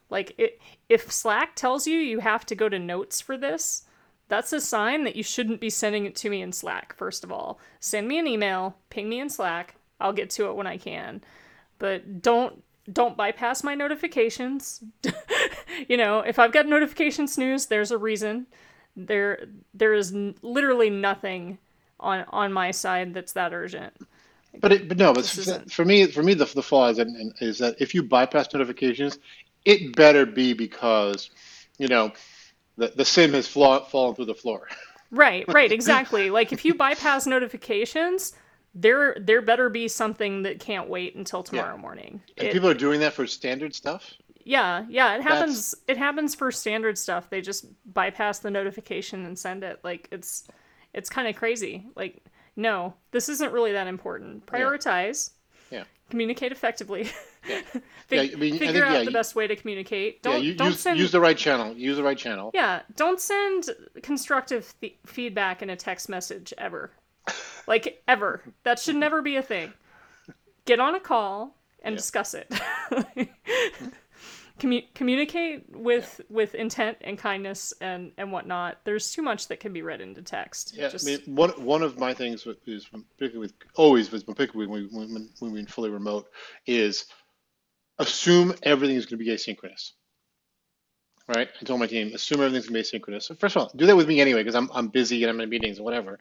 Like 0.10 0.36
it, 0.38 0.62
if 0.88 1.12
Slack 1.12 1.56
tells 1.56 1.86
you 1.86 1.98
you 1.98 2.20
have 2.20 2.46
to 2.46 2.56
go 2.56 2.70
to 2.70 2.80
notes 2.80 3.20
for 3.20 3.38
this, 3.38 3.84
that's 4.30 4.54
a 4.54 4.62
sign 4.62 5.04
that 5.04 5.18
you 5.18 5.24
shouldn't 5.24 5.60
be 5.60 5.70
sending 5.70 6.06
it 6.06 6.16
to 6.18 6.30
me 6.30 6.42
in 6.42 6.54
Slack, 6.54 6.96
first 6.96 7.26
of 7.26 7.32
all. 7.32 7.60
Send 7.82 8.08
me 8.08 8.18
an 8.18 8.26
email, 8.28 8.78
ping 8.90 9.10
me 9.10 9.20
in 9.20 9.30
Slack. 9.30 9.76
I'll 10.00 10.14
get 10.14 10.30
to 10.32 10.48
it 10.48 10.56
when 10.56 10.66
I 10.68 10.78
can. 10.78 11.22
But 11.78 12.22
don't 12.22 12.64
don't 12.92 13.18
bypass 13.18 13.64
my 13.64 13.76
notifications. 13.76 14.82
you 15.90 15.98
know, 15.98 16.20
if 16.20 16.40
I've 16.40 16.54
got 16.54 16.68
notification 16.68 17.28
snooze, 17.28 17.66
there's 17.66 17.92
a 17.92 17.98
reason. 17.98 18.48
There 18.96 19.48
there 19.74 19.94
is 19.94 20.14
n- 20.14 20.36
literally 20.42 20.90
nothing 20.90 21.58
on 22.00 22.26
on 22.30 22.54
my 22.54 22.72
side 22.72 23.14
that's 23.14 23.34
that 23.34 23.54
urgent. 23.54 23.94
But 24.60 24.72
it, 24.74 24.88
but 24.88 24.98
no, 24.98 25.14
but 25.14 25.26
This 25.26 25.48
f- 25.48 25.72
for 25.72 25.86
me, 25.86 26.08
for 26.08 26.24
me, 26.24 26.34
the 26.34 26.46
the 26.46 26.64
flaw 26.64 26.88
is, 26.90 26.98
that- 26.98 27.34
is 27.42 27.60
that 27.60 27.76
if 27.80 27.94
you 27.94 28.02
bypass 28.04 28.54
notifications, 28.54 29.20
it 29.66 29.96
better 29.96 30.26
be 30.26 30.54
because, 30.54 31.30
you 31.78 31.88
know, 31.88 32.12
the 32.78 32.88
the 32.96 33.06
sim 33.06 33.34
has 33.34 33.48
flaw, 33.48 33.80
fallen 33.86 34.16
through 34.16 34.26
the 34.26 34.36
floor. 34.36 34.68
Right, 35.12 35.46
right, 35.48 35.72
exactly. 35.72 36.30
like 36.30 36.52
if 36.54 36.66
you 36.66 36.74
bypass 36.76 37.26
notifications, 37.28 38.34
there 38.74 39.16
there 39.20 39.42
better 39.42 39.70
be 39.70 39.88
something 39.88 40.44
that 40.44 40.60
can't 40.60 40.90
wait 40.90 41.16
until 41.16 41.44
tomorrow 41.44 41.78
morning. 41.78 42.22
And 42.38 42.48
It- 42.48 42.52
people 42.52 42.70
are 42.70 42.74
doing 42.74 43.00
that 43.02 43.14
for 43.14 43.28
standard 43.28 43.76
stuff. 43.76 44.14
yeah, 44.44 44.86
yeah, 44.90 45.16
it 45.16 45.22
happens 45.22 45.76
it 45.88 45.98
happens 45.98 46.36
for 46.36 46.52
standard 46.52 46.98
stuff. 46.98 47.30
They 47.30 47.42
just 47.42 47.66
bypass 47.94 48.40
the 48.40 48.52
notification 48.52 49.26
and 49.26 49.38
send 49.38 49.64
it. 49.64 49.80
Like 49.84 50.08
it's 50.12 50.48
it's 50.98 51.10
kind 51.10 51.28
of 51.28 51.36
crazy. 51.36 51.86
Like 51.96 52.22
no, 52.56 52.94
this 53.12 53.30
isn't 53.30 53.54
really 53.54 53.72
that 53.74 53.88
important. 53.88 54.46
Prioritize. 54.48 55.32
Yeah. 55.72 55.84
Communicate 56.10 56.52
effectively. 56.52 57.10
Yeah. 57.48 57.62
Fig- 58.08 58.32
Yeah, 58.32 58.36
I 58.38 58.40
mean, 58.40 58.56
I 58.56 58.58
figure 58.58 58.74
think, 58.74 58.86
out 58.86 58.92
yeah, 58.94 59.00
the 59.00 59.06
you- 59.06 59.12
best 59.12 59.36
way 59.36 59.48
to 59.48 59.56
communicate. 59.56 60.24
Don't 60.24 60.44
you 60.44 60.54
don't 60.56 60.72
use 60.72 60.80
send 60.80 61.00
use 61.00 61.12
the 61.12 61.20
right 61.22 61.38
channel. 61.38 61.74
Use 61.76 61.98
the 61.98 62.04
right 62.04 62.18
channel. 62.18 62.52
yeah, 62.54 62.82
don't 62.96 63.20
send 63.22 63.70
constructive 64.04 64.74
th- 64.82 64.98
feedback 65.06 65.62
in 65.62 65.70
a 65.70 65.76
text 65.76 66.10
message 66.10 66.54
ever. 66.58 66.92
Like 67.68 68.02
ever. 68.08 68.42
That 68.64 68.80
should 68.80 68.96
never 68.96 69.22
be 69.22 69.36
a 69.36 69.42
thing. 69.44 69.74
Get 70.66 70.80
on 70.80 70.96
a 70.96 71.02
call 71.02 71.54
and 71.84 71.94
Yeah. 71.94 71.98
discuss 71.98 72.34
it. 72.34 72.50
Commu- 74.60 74.86
communicate 74.96 75.66
with 75.70 76.22
with 76.30 76.56
intent 76.56 76.98
and 77.02 77.18
kindness 77.18 77.74
and 77.80 78.12
and 78.18 78.32
whatnot. 78.32 78.80
There's 78.86 79.12
too 79.12 79.22
much 79.22 79.48
that 79.50 79.60
can 79.60 79.72
be 79.72 79.82
read 79.82 80.02
into 80.02 80.22
text. 80.22 80.76
Yeah, 80.76 80.90
Just- 80.90 81.08
I 81.08 81.12
mean, 81.12 81.36
one 81.36 81.52
one 81.64 81.84
of 81.84 82.00
my 82.00 82.14
things 82.14 82.46
with, 82.46 82.58
is 82.68 82.86
particularly 82.86 83.40
with 83.40 83.54
always 83.76 84.12
with 84.12 84.26
particularly 84.26 84.68
when 84.68 84.90
we 84.92 84.98
when, 84.98 85.30
when 85.40 85.52
we're 85.52 85.66
fully 85.66 85.90
remote 85.90 86.28
is 86.66 87.06
assume 88.00 88.54
everything 88.64 88.96
is 88.96 89.06
going 89.06 89.20
to 89.20 89.26
be 89.26 89.32
asynchronous. 89.32 89.92
Right? 91.28 91.50
I 91.62 91.66
told 91.66 91.80
my 91.80 91.88
team 91.88 92.14
assume 92.16 92.42
everything's 92.42 92.68
going 92.68 92.84
to 92.84 92.92
be 92.92 93.00
asynchronous. 93.00 93.24
So 93.24 93.36
first 93.36 93.56
of 93.56 93.64
all, 93.64 93.72
do 93.76 93.86
that 93.86 93.98
with 93.98 94.08
me 94.08 94.22
anyway 94.22 94.42
because 94.42 94.56
I'm 94.56 94.70
I'm 94.74 94.88
busy 94.88 95.24
and 95.24 95.30
I'm 95.30 95.40
in 95.42 95.50
meetings 95.50 95.78
and 95.78 95.86
whatever. 95.86 96.20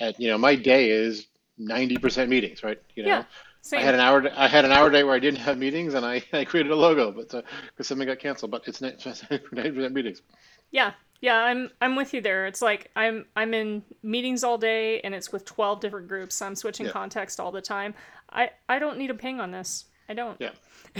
And 0.00 0.14
you 0.18 0.28
know, 0.28 0.36
my 0.36 0.56
day 0.56 0.90
is 0.90 1.26
ninety 1.56 1.96
percent 1.96 2.28
meetings. 2.28 2.62
Right? 2.62 2.82
You 2.94 3.04
know, 3.04 3.08
yeah. 3.08 3.24
Same. 3.68 3.80
I 3.80 3.82
had 3.82 3.94
an 3.94 4.00
hour. 4.00 4.30
I 4.34 4.48
had 4.48 4.64
an 4.64 4.72
hour 4.72 4.88
day 4.88 5.04
where 5.04 5.14
I 5.14 5.18
didn't 5.18 5.40
have 5.40 5.58
meetings, 5.58 5.92
and 5.92 6.04
I, 6.06 6.22
I 6.32 6.46
created 6.46 6.72
a 6.72 6.76
logo, 6.76 7.12
but 7.12 7.34
uh, 7.34 7.42
because 7.66 7.86
something 7.86 8.06
got 8.06 8.18
canceled. 8.18 8.50
But 8.50 8.66
it's 8.66 8.80
ninety 8.80 8.96
percent 8.96 9.52
meetings. 9.92 10.22
Yeah, 10.70 10.92
yeah, 11.20 11.36
I'm 11.36 11.70
I'm 11.82 11.94
with 11.94 12.14
you 12.14 12.22
there. 12.22 12.46
It's 12.46 12.62
like 12.62 12.90
I'm 12.96 13.26
I'm 13.36 13.52
in 13.52 13.82
meetings 14.02 14.42
all 14.42 14.56
day 14.56 15.00
and 15.00 15.14
it's 15.14 15.32
with 15.32 15.44
12 15.44 15.80
different 15.80 16.08
groups. 16.08 16.40
I'm 16.40 16.54
switching 16.54 16.86
Yeah. 16.86 16.92
context 16.92 17.40
all 17.40 17.52
the 17.52 17.60
time. 17.60 17.94
I 18.30 18.50
I 18.68 18.78
don't 18.78 18.96
need 18.98 19.10
a 19.10 19.14
ping 19.14 19.40
on 19.40 19.50
this. 19.50 19.84
I 20.08 20.14
don't. 20.14 20.36
Yeah. 20.40 20.50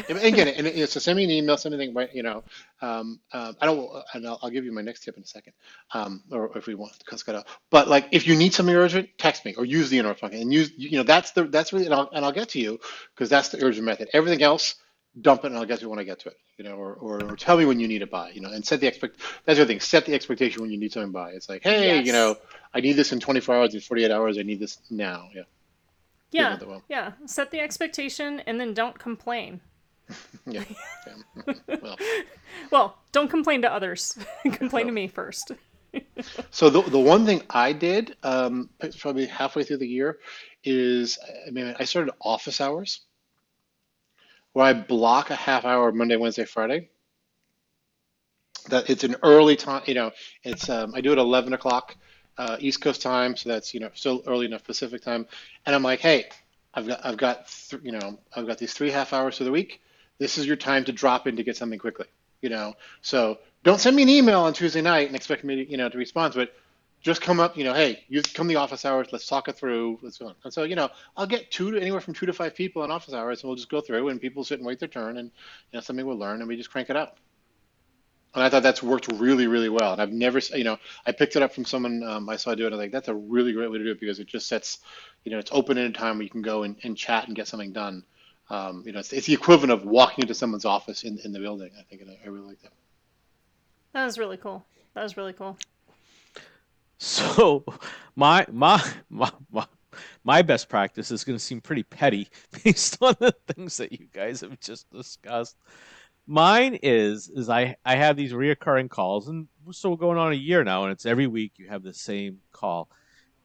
And 0.09 0.19
again, 0.19 0.49
and 0.49 0.67
it's 0.67 0.93
so 0.93 1.01
send 1.01 1.17
me 1.17 1.25
an 1.25 1.31
email, 1.31 1.57
send 1.57 1.75
anything, 1.75 1.95
right, 1.95 2.15
you 2.15 2.23
know, 2.23 2.45
um, 2.83 3.21
um, 3.33 3.57
I 3.61 3.67
don't, 3.67 3.91
and 4.13 4.27
I'll, 4.27 4.39
I'll 4.43 4.51
give 4.51 4.65
you 4.65 4.73
my 4.73 4.83
next 4.83 5.03
tip 5.05 5.17
in 5.17 5.23
a 5.23 5.27
second, 5.27 5.55
um, 5.95 6.23
or 6.31 6.57
if 6.57 6.67
we 6.67 6.75
want 6.75 6.93
to 6.99 7.05
cut 7.05 7.35
out. 7.35 7.47
But 7.71 7.89
like, 7.89 8.09
if 8.13 8.27
you 8.27 8.37
need 8.37 8.53
something 8.53 8.75
urgent, 8.75 9.09
text 9.17 9.45
me 9.45 9.55
or 9.55 9.65
use 9.65 9.89
the 9.89 9.99
interrupt 9.99 10.21
function 10.21 10.43
and 10.43 10.53
use, 10.53 10.73
you 10.77 10.99
know, 10.99 11.05
that's 11.05 11.33
the, 11.33 11.45
that's 11.45 11.73
really, 11.73 11.87
and 11.87 11.95
I'll, 11.95 12.11
and 12.13 12.25
I'll 12.25 12.33
get 12.33 12.51
to 12.51 12.61
you 12.61 12.79
because 13.15 13.31
that's 13.31 13.49
the 13.49 13.65
urgent 13.65 13.87
method. 13.87 14.09
Everything 14.13 14.43
else, 14.43 14.75
dump 15.21 15.45
it 15.45 15.49
and 15.49 15.57
I'll 15.57 15.65
get 15.65 15.81
to 15.81 15.87
it 15.87 15.89
when 15.89 15.99
I 15.99 16.05
get 16.05 16.21
to 16.21 16.29
it, 16.29 16.37
you 16.59 16.65
know, 16.65 16.77
or, 16.77 16.95
or, 16.95 17.25
or 17.25 17.37
tell 17.37 17.57
me 17.57 17.65
when 17.65 17.81
you 17.81 17.89
need 17.89 18.03
it 18.03 18.11
by, 18.11 18.31
you 18.31 18.41
know, 18.41 18.51
and 18.51 18.65
set 18.65 18.81
the 18.81 18.87
expect, 18.87 19.17
that's 19.47 19.57
the 19.57 19.63
other 19.63 19.67
thing, 19.67 19.81
set 19.81 20.05
the 20.05 20.15
expectation 20.15 20.61
when 20.63 20.71
you 20.71 20.79
need 20.79 20.93
something 20.93 21.13
by. 21.13 21.31
It's 21.31 21.49
like, 21.49 21.63
hey, 21.63 22.03
you 22.03 22.13
know, 22.13 22.37
I 22.75 22.81
need 22.81 22.93
this 22.93 23.13
in 23.13 23.21
24 23.21 23.57
hours, 23.57 23.75
in 23.75 23.81
48 23.81 24.11
hours, 24.11 24.39
I 24.39 24.43
need 24.43 24.61
this 24.61 24.79
now. 24.91 25.29
Yeah. 25.35 25.43
Yeah, 26.31 26.59
yeah. 26.89 27.13
Set 27.27 27.51
the 27.51 27.61
expectation 27.61 28.41
and 28.47 28.61
then 28.61 28.75
don't 28.75 28.99
complain. 28.99 29.61
Yeah. 30.47 30.65
well, 31.83 31.99
Well, 32.71 32.99
don't 33.13 33.29
complain 33.29 33.61
to 33.63 33.71
others. 33.71 34.17
complain 34.53 34.87
to 34.87 34.93
me 34.93 35.07
first. 35.07 35.53
So 36.51 36.71
the, 36.71 36.81
the 36.83 36.99
one 36.99 37.27
thing 37.27 37.43
I 37.51 37.73
did, 37.75 38.17
um, 38.23 38.71
probably 38.99 39.27
halfway 39.27 39.65
through 39.65 39.79
the 39.79 39.87
year, 39.87 40.19
is 40.65 41.19
I 41.47 41.51
mean 41.51 41.75
I 41.79 41.85
started 41.85 42.13
office 42.23 42.61
hours, 42.63 43.01
where 44.53 44.67
I 44.67 44.73
block 44.73 45.31
a 45.31 45.35
half 45.35 45.65
hour 45.65 45.93
Monday, 45.93 46.17
Wednesday, 46.17 46.45
Friday. 46.45 46.89
That 48.71 48.89
it's 48.89 49.05
an 49.05 49.17
early 49.23 49.57
time, 49.57 49.83
you 49.87 49.95
know. 49.95 50.11
It's 50.43 50.69
um, 50.69 50.95
I 50.95 51.01
do 51.01 51.13
it 51.13 51.19
11 51.19 51.53
o'clock 51.53 51.97
uh, 52.39 52.57
East 52.61 52.81
Coast 52.81 53.03
time, 53.03 53.37
so 53.37 53.49
that's 53.49 53.75
you 53.75 53.81
know 53.81 53.91
still 53.95 54.23
early 54.27 54.47
enough 54.47 54.65
Pacific 54.65 55.03
time. 55.03 55.27
And 55.67 55.75
I'm 55.75 55.83
like, 55.83 56.01
hey, 56.01 56.27
I've 56.73 56.87
got 56.87 57.05
I've 57.05 57.17
got 57.17 57.49
th- 57.49 57.83
you 57.83 57.93
know 57.93 58.19
I've 58.35 58.47
got 58.47 58.59
these 58.59 58.73
three 58.73 58.91
half 58.91 59.13
hours 59.13 59.37
for 59.39 59.45
the 59.45 59.51
week. 59.51 59.81
This 60.19 60.39
is 60.39 60.47
your 60.47 60.57
time 60.57 60.85
to 60.85 60.93
drop 60.93 61.27
in 61.27 61.37
to 61.37 61.43
get 61.43 61.57
something 61.57 61.79
quickly, 61.79 62.07
you 62.41 62.49
know. 62.49 62.75
So 63.03 63.39
don't 63.65 63.81
send 63.81 63.97
me 63.97 64.03
an 64.03 64.09
email 64.09 64.41
on 64.41 64.53
Tuesday 64.53 64.81
night 64.81 65.09
and 65.09 65.17
expect 65.17 65.45
me 65.45 65.57
to 65.57 65.71
you 65.71 65.77
know 65.77 65.89
to 65.89 65.99
respond 65.99 66.33
to 66.35 66.41
it. 66.41 66.55
Just 67.01 67.21
come 67.21 67.39
up, 67.39 67.57
you 67.57 67.63
know, 67.63 67.75
hey, 67.75 68.05
you 68.09 68.23
come 68.23 68.49
the 68.49 68.57
office 68.57 68.85
hours. 68.85 69.07
Let's 69.13 69.27
talk 69.27 69.47
it 69.47 69.57
through. 69.57 70.01
Let's 70.03 70.19
go. 70.19 70.27
On. 70.27 70.35
And 70.43 70.53
so 70.53 70.65
you 70.65 70.75
know, 70.75 70.89
I'll 71.17 71.27
get 71.27 71.51
two 71.51 71.71
to 71.73 71.81
anywhere 71.81 72.01
from 72.01 72.15
two 72.15 72.27
to 72.27 72.33
five 72.33 72.55
people 72.55 72.85
in 72.85 72.91
office 72.91 73.15
hours, 73.15 73.43
and 73.43 73.49
we'll 73.49 73.57
just 73.57 73.71
go 73.71 73.81
through, 73.81 74.09
and 74.09 74.21
people 74.21 74.45
sit 74.45 74.59
and 74.59 74.67
wait 74.67 74.79
their 74.81 74.89
turn, 74.89 75.17
and 75.19 75.31
you 75.73 75.77
know 75.77 75.81
something 75.81 76.07
we'll 76.07 76.19
learn, 76.19 76.41
and 76.41 76.49
we 76.49 76.57
just 76.57 76.71
crank 76.71 76.91
it 76.91 76.97
out. 76.97 77.15
And 78.35 78.45
I 78.45 78.51
thought 78.51 78.63
that's 78.63 78.83
worked 78.83 79.11
really, 79.13 79.47
really 79.47 79.69
well. 79.69 79.93
And 79.93 80.03
I've 80.03 80.13
never, 80.13 80.39
you 80.55 80.65
know, 80.65 80.79
I 81.07 81.13
picked 81.13 81.37
it 81.37 81.43
up 81.43 81.53
from 81.53 81.65
someone 81.65 82.03
um, 82.03 82.29
I 82.29 82.37
saw 82.37 82.55
do 82.55 82.65
it. 82.65 82.67
And 82.67 82.75
I 82.75 82.79
was 82.79 82.85
like, 82.85 82.93
that's 82.93 83.09
a 83.09 83.15
really 83.15 83.53
great 83.53 83.71
way 83.71 83.79
to 83.79 83.85
do 83.85 83.91
it 83.93 84.01
because 84.01 84.19
it 84.19 84.27
just 84.27 84.49
sets, 84.49 84.79
you 85.25 85.33
know, 85.33 85.39
it's 85.39 85.51
open 85.53 85.79
ended 85.79 85.95
time 85.95 86.17
where 86.17 86.25
you 86.25 86.31
can 86.31 86.43
go 86.43 86.63
and, 86.63 86.77
and 86.83 86.97
chat 86.97 87.27
and 87.27 87.35
get 87.35 87.49
something 87.49 87.73
done. 87.73 88.05
Um, 88.51 88.83
you 88.87 88.93
know, 88.93 89.01
it's, 89.01 89.13
it's 89.13 89.27
the 89.27 89.35
equivalent 89.35 89.73
of 89.73 89.85
walking 89.85 90.23
into 90.23 90.35
someone's 90.35 90.65
office 90.65 91.05
in, 91.05 91.19
in 91.25 91.33
the 91.33 91.39
building. 91.39 91.71
I 91.79 91.83
think 91.83 92.03
and 92.03 92.11
I, 92.11 92.19
I 92.25 92.29
really 92.29 92.47
like 92.49 92.63
that. 92.63 92.73
That 93.93 94.05
was 94.05 94.19
really 94.19 94.37
cool. 94.37 94.65
That 94.95 95.03
was 95.03 95.17
really 95.17 95.33
cool. 95.33 95.57
So 96.99 97.65
my 98.17 98.47
my 98.51 98.83
my 99.09 99.31
my, 99.51 99.67
my 100.25 100.43
best 100.43 100.69
practice 100.69 101.11
is 101.11 101.25
going 101.25 101.39
to 101.39 101.45
seem 101.45 101.61
pretty 101.61 101.83
petty 101.83 102.29
based 102.65 102.99
on 103.01 103.15
the 103.19 103.35
things 103.49 103.77
that 103.79 103.93
you 103.93 104.07
guys 104.13 104.41
have 104.41 104.59
just 104.61 104.91
discussed. 104.91 105.57
Mine 106.31 106.79
is 106.83 107.31
is 107.31 107.49
I 107.49 107.77
I 107.87 107.97
have 107.97 108.15
these 108.15 108.33
reoccurring 108.33 108.91
calls, 108.91 109.29
and 109.29 109.49
so 109.71 109.89
we're 109.89 109.97
going 109.97 110.19
on 110.19 110.31
a 110.31 110.37
year 110.37 110.63
now, 110.63 110.85
and 110.85 110.93
it's 110.93 111.07
every 111.07 111.27
week 111.27 111.53
you 111.57 111.69
have 111.69 111.83
the 111.83 111.95
same 111.95 112.41
call. 112.53 112.91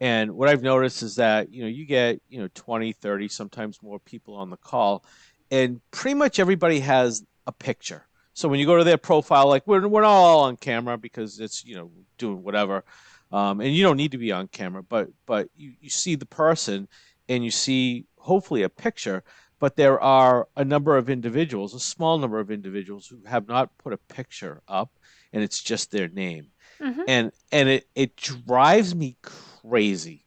And 0.02 0.34
what 0.34 0.50
I've 0.50 0.62
noticed 0.62 1.02
is 1.02 1.16
that 1.16 1.50
you 1.50 1.62
know 1.62 1.70
you 1.70 1.86
get 1.86 2.22
you 2.28 2.42
know 2.42 2.50
20, 2.54 2.92
30, 2.92 3.30
sometimes 3.30 3.82
more 3.82 4.00
people 4.00 4.36
on 4.36 4.50
the 4.50 4.58
call, 4.58 5.06
and 5.50 5.80
pretty 5.92 6.16
much 6.16 6.40
everybody 6.40 6.82
has 6.82 7.24
a 7.48 7.54
picture. 7.54 8.06
So 8.34 8.50
when 8.50 8.60
you 8.60 8.66
go 8.66 8.78
to 8.78 8.84
their 8.84 8.98
profile, 8.98 9.48
like 9.48 9.66
we're 9.66 9.88
we're 9.88 10.02
not 10.02 10.10
all 10.10 10.42
on 10.42 10.58
camera 10.58 10.98
because 10.98 11.40
it's 11.40 11.64
you 11.64 11.76
know 11.76 11.90
doing 12.18 12.44
whatever, 12.44 12.84
um, 13.32 13.62
and 13.62 13.74
you 13.74 13.84
don't 13.84 13.96
need 13.96 14.12
to 14.12 14.18
be 14.18 14.34
on 14.34 14.50
camera, 14.50 14.84
but 14.84 15.08
but 15.26 15.48
you, 15.56 15.72
you 15.80 15.90
see 15.90 16.16
the 16.16 16.26
person 16.26 16.90
and 17.30 17.46
you 17.46 17.52
see 17.52 18.08
hopefully 18.18 18.64
a 18.64 18.70
picture. 18.70 19.24
But 19.64 19.78
there 19.78 19.98
are 20.02 20.50
a 20.58 20.66
number 20.66 20.98
of 20.98 21.10
individuals, 21.10 21.74
a 21.74 21.80
small 21.80 22.18
number 22.18 22.38
of 22.38 22.52
individuals, 22.52 23.08
who 23.08 23.22
have 23.26 23.48
not 23.48 23.78
put 23.78 23.94
a 23.94 23.98
picture 23.98 24.62
up, 24.68 24.92
and 25.32 25.42
it's 25.42 25.64
just 25.64 25.90
their 25.90 26.10
name, 26.10 26.48
Mhm. 26.82 27.04
and 27.08 27.32
and 27.50 27.70
it 27.70 27.88
it 27.96 28.18
drives 28.18 28.94
me 28.94 29.16
crazy 29.22 30.26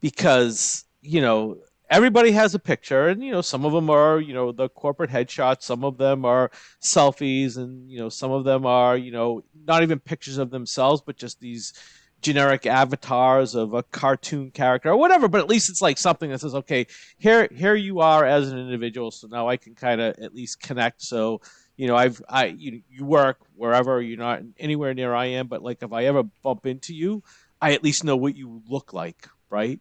because 0.00 0.86
you 1.02 1.20
know 1.20 1.58
everybody 1.90 2.30
has 2.30 2.54
a 2.54 2.58
picture 2.58 3.08
and 3.08 3.22
you 3.22 3.30
know 3.30 3.42
some 3.42 3.66
of 3.66 3.74
them 3.74 3.90
are 3.90 4.20
you 4.20 4.32
know 4.32 4.52
the 4.52 4.70
corporate 4.70 5.10
headshots 5.10 5.64
some 5.64 5.84
of 5.84 5.98
them 5.98 6.24
are 6.24 6.50
selfies 6.80 7.58
and 7.58 7.90
you 7.90 7.98
know 7.98 8.08
some 8.08 8.30
of 8.30 8.44
them 8.44 8.64
are 8.64 8.96
you 8.96 9.10
know 9.10 9.42
not 9.66 9.82
even 9.82 9.98
pictures 9.98 10.38
of 10.38 10.50
themselves 10.50 11.02
but 11.04 11.16
just 11.18 11.40
these 11.40 11.74
generic 12.20 12.66
avatars 12.66 13.54
of 13.54 13.74
a 13.74 13.82
cartoon 13.84 14.50
character 14.50 14.90
or 14.90 14.96
whatever 14.96 15.28
but 15.28 15.40
at 15.40 15.48
least 15.48 15.70
it's 15.70 15.80
like 15.80 15.96
something 15.96 16.30
that 16.30 16.40
says 16.40 16.54
okay 16.54 16.86
here 17.16 17.48
here 17.54 17.74
you 17.74 18.00
are 18.00 18.24
as 18.24 18.50
an 18.50 18.58
individual 18.58 19.10
so 19.10 19.28
now 19.28 19.48
i 19.48 19.56
can 19.56 19.74
kind 19.74 20.00
of 20.00 20.18
at 20.18 20.34
least 20.34 20.60
connect. 20.60 21.00
So 21.00 21.40
you 21.76 21.86
know 21.86 21.94
i've 21.94 22.20
i 22.28 22.46
you, 22.46 22.82
you 22.90 23.04
work 23.04 23.38
wherever 23.54 24.02
you're 24.02 24.18
not 24.18 24.42
anywhere 24.58 24.94
near 24.94 25.14
i 25.14 25.26
am 25.26 25.46
but 25.46 25.62
like 25.62 25.82
if 25.82 25.92
i 25.92 26.04
ever 26.06 26.24
bump 26.42 26.66
into 26.66 26.92
you 26.92 27.22
i 27.62 27.72
at 27.72 27.84
least 27.84 28.02
know 28.02 28.16
what 28.16 28.34
you 28.34 28.62
look 28.68 28.92
like 28.92 29.28
right? 29.50 29.80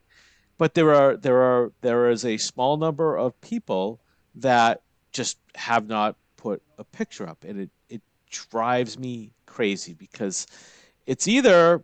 But 0.58 0.74
there 0.74 0.94
are 0.94 1.18
there 1.18 1.42
are 1.42 1.72
there 1.82 2.10
is 2.10 2.26
a 2.26 2.38
small 2.38 2.78
number 2.78 3.18
of 3.18 3.40
people 3.42 4.00
that 4.36 4.82
just 5.12 5.38
have 5.56 5.88
not 5.88 6.16
put 6.36 6.62
a 6.78 6.84
picture 6.84 7.28
up 7.28 7.44
and 7.44 7.62
it 7.62 7.70
it 7.90 8.02
drives 8.30 8.98
me 8.98 9.32
crazy 9.46 9.94
because 9.94 10.48
it's 11.06 11.28
either 11.28 11.84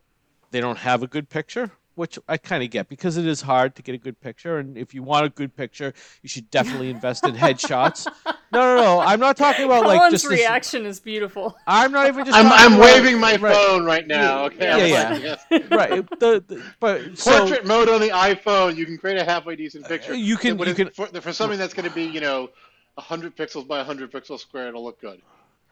they 0.54 0.62
don't 0.62 0.78
have 0.78 1.04
a 1.04 1.08
good 1.08 1.28
picture 1.30 1.72
which 1.96 2.18
I 2.28 2.38
kind 2.38 2.64
of 2.64 2.72
get 2.72 2.90
because 2.90 3.18
it 3.18 3.28
is 3.28 3.42
hard 3.42 3.76
to 3.76 3.84
get 3.84 3.94
a 3.94 4.00
good 4.00 4.20
picture 4.20 4.58
and 4.58 4.78
if 4.78 4.94
you 4.96 5.04
want 5.04 5.26
a 5.26 5.30
good 5.30 5.56
picture 5.56 5.94
you 6.22 6.30
should 6.30 6.50
definitely 6.50 6.90
invest 6.90 7.26
in 7.26 7.36
headshots 7.36 8.08
no 8.26 8.32
no 8.52 8.76
no 8.76 9.00
I'm 9.00 9.20
not 9.20 9.36
talking 9.36 9.66
about 9.66 9.84
like 9.86 9.98
Colin's 9.98 10.14
just 10.14 10.30
this- 10.30 10.40
reaction 10.40 10.86
is 10.86 11.00
beautiful. 11.00 11.56
I'm 11.68 11.92
not 11.92 12.08
even 12.08 12.26
just 12.26 12.38
I'm, 12.38 12.46
talking 12.46 12.66
I'm 12.66 12.74
about- 12.74 12.86
waving 12.86 13.20
my 13.20 13.36
right, 13.38 13.56
phone 13.56 13.84
right 13.84 14.08
now. 14.08 14.46
Okay. 14.46 14.66
Yeah, 14.66 14.76
I'm 14.76 14.90
yeah. 14.90 15.10
like, 15.10 15.24
yes. 15.24 15.70
right 15.72 16.20
the, 16.20 16.44
the, 16.48 16.64
but 16.80 17.18
so 17.18 17.40
Portrait 17.40 17.66
mode 17.66 17.90
on 17.90 18.00
the 18.00 18.10
iPhone, 18.10 18.76
you 18.76 18.86
can 18.86 18.98
create 18.98 19.18
a 19.20 19.24
halfway 19.24 19.56
decent 19.56 19.88
picture. 19.88 20.14
you 20.16 20.38
can- 20.38 20.58
you 20.60 20.74
can- 20.76 20.90
for, 20.92 21.08
for 21.08 21.34
something 21.34 21.60
that's 21.60 21.74
going 21.74 21.88
to 21.90 21.94
be, 21.96 22.04
you 22.06 22.22
know, 22.22 22.50
100 22.96 23.36
pixels 23.36 23.68
by 23.68 23.78
100 23.78 24.12
pixels 24.12 24.40
square, 24.40 24.68
it'll 24.68 24.84
look 24.84 25.00
good. 25.02 25.22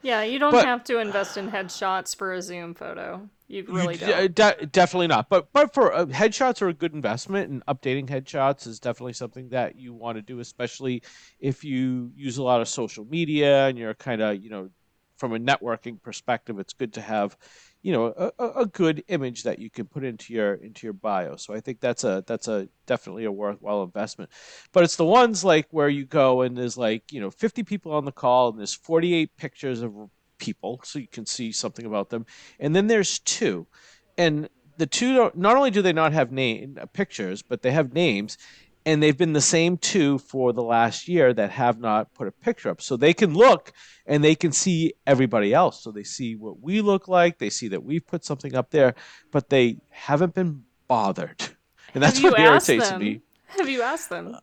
Yeah, 0.04 0.24
you 0.24 0.40
don't 0.40 0.52
But- 0.52 0.66
have 0.66 0.84
to 0.86 0.98
invest 1.00 1.38
in 1.38 1.50
headshots 1.52 2.16
for 2.16 2.34
a 2.34 2.42
Zoom 2.42 2.74
photo. 2.74 3.28
You 3.52 3.66
really 3.68 3.96
You- 3.96 4.30
don't. 4.30 4.36
de- 4.36 4.66
definitely 4.68 5.08
not. 5.08 5.28
But 5.30 5.52
but 5.52 5.74
for 5.74 5.94
uh, 5.94 6.06
headshots 6.06 6.62
are 6.62 6.70
a 6.70 6.74
good 6.74 6.94
investment, 6.94 7.50
and 7.52 7.66
updating 7.66 8.08
headshots 8.08 8.66
is 8.66 8.80
definitely 8.80 9.14
something 9.14 9.50
that 9.50 9.76
you 9.76 9.94
want 9.94 10.18
to 10.18 10.22
do, 10.22 10.40
especially 10.40 11.04
if 11.40 11.64
you 11.64 12.12
use 12.16 12.38
a 12.38 12.44
lot 12.44 12.62
of 12.62 12.70
social 12.70 13.04
media 13.06 13.68
and 13.68 13.78
you're 13.78 13.94
kind 13.94 14.22
of 14.22 14.42
you 14.42 14.50
know 14.50 14.70
from 15.18 15.34
a 15.36 15.40
networking 15.40 16.02
perspective, 16.02 16.58
it's 16.60 16.74
good 16.74 16.94
to 16.94 17.02
have 17.02 17.38
you 17.82 17.92
know 17.92 18.32
a, 18.40 18.62
a 18.62 18.66
good 18.66 19.04
image 19.10 19.44
that 19.44 19.60
you 19.60 19.70
can 19.70 19.86
put 19.86 20.06
into 20.06 20.34
your 20.34 20.54
into 20.54 20.88
your 20.88 20.94
bio. 20.94 21.36
So 21.36 21.54
I 21.54 21.60
think 21.60 21.82
that's 21.82 22.06
a 22.06 22.24
that's 22.26 22.48
a 22.48 22.70
definitely 22.86 23.26
a 23.26 23.32
worthwhile 23.32 23.84
investment. 23.84 24.32
But 24.72 24.86
it's 24.86 24.96
the 24.96 25.06
ones 25.06 25.44
like 25.44 25.68
where 25.72 25.90
you 25.90 26.06
go 26.06 26.42
and 26.42 26.58
there's 26.58 26.78
like 26.78 27.12
you 27.12 27.20
know 27.20 27.30
50 27.32 27.64
people 27.64 27.92
on 27.92 28.06
the 28.06 28.14
call 28.14 28.50
and 28.50 28.58
there's 28.58 28.74
48 28.74 29.36
pictures 29.36 29.82
of 29.82 29.94
people, 30.42 30.82
so 30.84 31.00
you 31.00 31.08
can 31.08 31.26
see 31.26 31.52
something 31.54 31.86
about 31.86 32.10
them, 32.10 32.26
and 32.60 32.76
then 32.76 32.88
there's 32.88 33.20
two, 33.20 33.68
and 34.18 34.50
the 34.78 34.88
two 34.88 35.14
don't, 35.16 35.38
not 35.38 35.58
only 35.58 35.70
do 35.72 35.82
they 35.82 35.94
not 35.94 36.12
have 36.12 36.32
name 36.32 36.78
uh, 36.82 36.88
pictures, 36.88 37.44
but 37.44 37.62
they 37.62 37.72
have 37.72 37.94
names. 37.94 38.38
And 38.84 39.02
they've 39.02 39.18
been 39.18 39.34
the 39.34 39.42
same 39.42 39.78
two 39.78 40.18
for 40.18 40.54
the 40.54 40.64
last 40.64 41.08
year 41.08 41.36
that 41.36 41.52
have 41.52 41.80
not 41.80 42.12
put 42.16 42.28
a 42.28 42.32
picture 42.32 42.70
up. 42.70 42.82
So 42.82 42.98
they 42.98 43.14
can 43.14 43.36
look 43.36 43.74
and 44.08 44.24
they 44.24 44.34
can 44.34 44.52
see 44.52 44.94
everybody 45.06 45.54
else. 45.54 45.84
So 45.84 45.92
they 45.92 46.02
see 46.02 46.36
what 46.36 46.60
we 46.62 46.82
look 46.82 47.08
like. 47.08 47.38
They 47.38 47.52
see 47.52 47.68
that 47.68 47.84
we've 47.84 48.06
put 48.06 48.26
something 48.26 48.56
up 48.56 48.72
there, 48.72 48.96
but 49.30 49.50
they 49.50 49.78
haven't 49.90 50.34
been 50.34 50.64
bothered. 50.88 51.44
And 51.94 52.02
that's 52.02 52.24
what 52.24 52.40
irritates 52.40 52.90
them? 52.90 53.02
me. 53.02 53.22
Have 53.46 53.70
you 53.70 53.84
asked 53.84 54.10
them? 54.10 54.36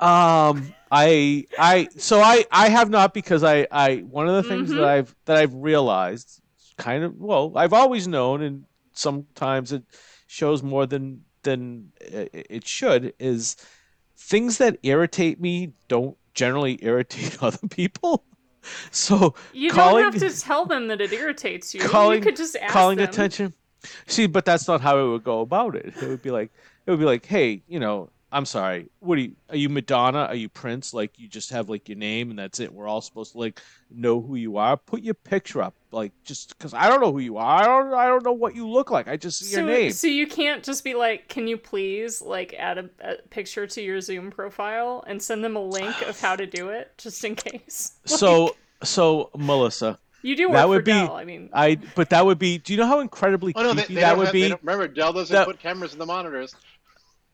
Um, 0.00 0.74
I, 0.90 1.46
I, 1.58 1.88
so 1.96 2.20
I, 2.20 2.44
I 2.50 2.68
have 2.68 2.90
not 2.90 3.14
because 3.14 3.42
I, 3.42 3.66
I, 3.70 3.96
one 3.98 4.28
of 4.28 4.34
the 4.42 4.48
things 4.48 4.70
Mhm. 4.70 4.76
that 4.76 4.84
I've, 4.84 5.16
that 5.24 5.36
I've 5.38 5.54
realized 5.54 6.40
kind 6.76 7.02
of, 7.04 7.16
well, 7.16 7.52
I've 7.56 7.72
always 7.72 8.06
known, 8.06 8.42
and 8.42 8.64
sometimes 8.92 9.72
it 9.72 9.82
shows 10.26 10.62
more 10.62 10.86
than, 10.86 11.22
than 11.42 11.92
it 12.00 12.46
it 12.50 12.66
should 12.68 13.14
is 13.18 13.56
things 14.16 14.58
that 14.58 14.78
irritate 14.82 15.40
me 15.40 15.72
don't 15.88 16.16
generally 16.34 16.78
irritate 16.82 17.38
other 17.42 17.66
people. 17.68 18.24
So 18.90 19.34
You 19.52 19.70
calling- 19.70 20.04
don't 20.04 20.20
have 20.20 20.32
to 20.32 20.40
tell 20.40 20.66
them 20.66 20.88
that 20.88 21.00
it 21.00 21.12
irritates 21.12 21.72
you. 21.74 21.80
calling- 21.80 22.18
you 22.18 22.24
could 22.24 22.36
just 22.36 22.56
ask 22.56 22.72
calling 22.72 22.98
them. 22.98 23.08
attention. 23.08 23.54
See, 24.06 24.26
but 24.26 24.44
that's 24.44 24.66
not 24.66 24.80
how 24.80 24.98
it 24.98 25.08
would 25.08 25.22
go 25.24 25.40
about 25.40 25.76
it. 25.76 25.94
It 26.02 26.08
would 26.08 26.22
be 26.22 26.32
like, 26.32 26.50
it 26.84 26.90
would 26.90 26.98
be 26.98 27.06
like, 27.06 27.24
hey, 27.24 27.62
you 27.68 27.78
know, 27.78 28.10
I'm 28.36 28.44
sorry. 28.44 28.88
What 29.00 29.16
are 29.16 29.22
you? 29.22 29.32
Are 29.48 29.56
you 29.56 29.70
Madonna? 29.70 30.18
Are 30.24 30.34
you 30.34 30.50
Prince? 30.50 30.92
Like 30.92 31.18
you 31.18 31.26
just 31.26 31.48
have 31.50 31.70
like 31.70 31.88
your 31.88 31.96
name 31.96 32.28
and 32.28 32.38
that's 32.38 32.60
it. 32.60 32.70
We're 32.70 32.86
all 32.86 33.00
supposed 33.00 33.32
to 33.32 33.38
like 33.38 33.62
know 33.90 34.20
who 34.20 34.34
you 34.36 34.58
are. 34.58 34.76
Put 34.76 35.02
your 35.02 35.14
picture 35.14 35.62
up, 35.62 35.74
like 35.90 36.12
just 36.22 36.50
because 36.58 36.74
I 36.74 36.88
don't 36.90 37.00
know 37.00 37.12
who 37.12 37.20
you 37.20 37.38
are. 37.38 37.62
I 37.62 37.64
don't. 37.64 37.94
I 37.94 38.06
don't 38.08 38.22
know 38.24 38.34
what 38.34 38.54
you 38.54 38.68
look 38.68 38.90
like. 38.90 39.08
I 39.08 39.16
just 39.16 39.38
see 39.38 39.54
So, 39.54 39.60
your 39.60 39.68
name. 39.70 39.90
so 39.92 40.06
you 40.06 40.26
can't 40.26 40.62
just 40.62 40.84
be 40.84 40.92
like, 40.92 41.28
can 41.28 41.48
you 41.48 41.56
please 41.56 42.20
like 42.20 42.54
add 42.58 42.76
a, 42.76 42.90
a 43.00 43.14
picture 43.30 43.66
to 43.66 43.80
your 43.80 44.02
Zoom 44.02 44.30
profile 44.30 45.02
and 45.06 45.22
send 45.22 45.42
them 45.42 45.56
a 45.56 45.62
link 45.64 46.02
of 46.02 46.20
how 46.20 46.36
to 46.36 46.44
do 46.46 46.68
it, 46.68 46.92
just 46.98 47.24
in 47.24 47.36
case. 47.36 47.92
So 48.04 48.54
so 48.82 49.30
Melissa, 49.34 49.98
You 50.20 50.36
do 50.36 50.48
work 50.48 50.56
that 50.56 50.62
for 50.64 50.68
would 50.68 50.84
be- 50.84 50.92
Dell. 50.92 51.14
I 51.16 51.24
mean, 51.24 51.48
I 51.54 51.76
but 51.94 52.10
that 52.10 52.26
would 52.26 52.38
be. 52.38 52.58
Do 52.58 52.74
you 52.74 52.78
know 52.78 52.86
how 52.86 53.00
incredibly 53.00 53.54
Oh 53.56 53.62
no, 53.62 53.68
they, 53.72 53.76
creepy 53.84 53.94
they 53.94 54.00
that 54.02 54.18
would 54.18 54.26
have, 54.26 54.32
be? 54.34 54.52
remember, 54.62 54.88
Dell 54.88 55.14
doesn't 55.14 55.32
That- 55.32 55.46
put 55.46 55.58
cameras 55.58 55.94
in 55.94 55.98
the 55.98 56.04
monitors. 56.06 56.54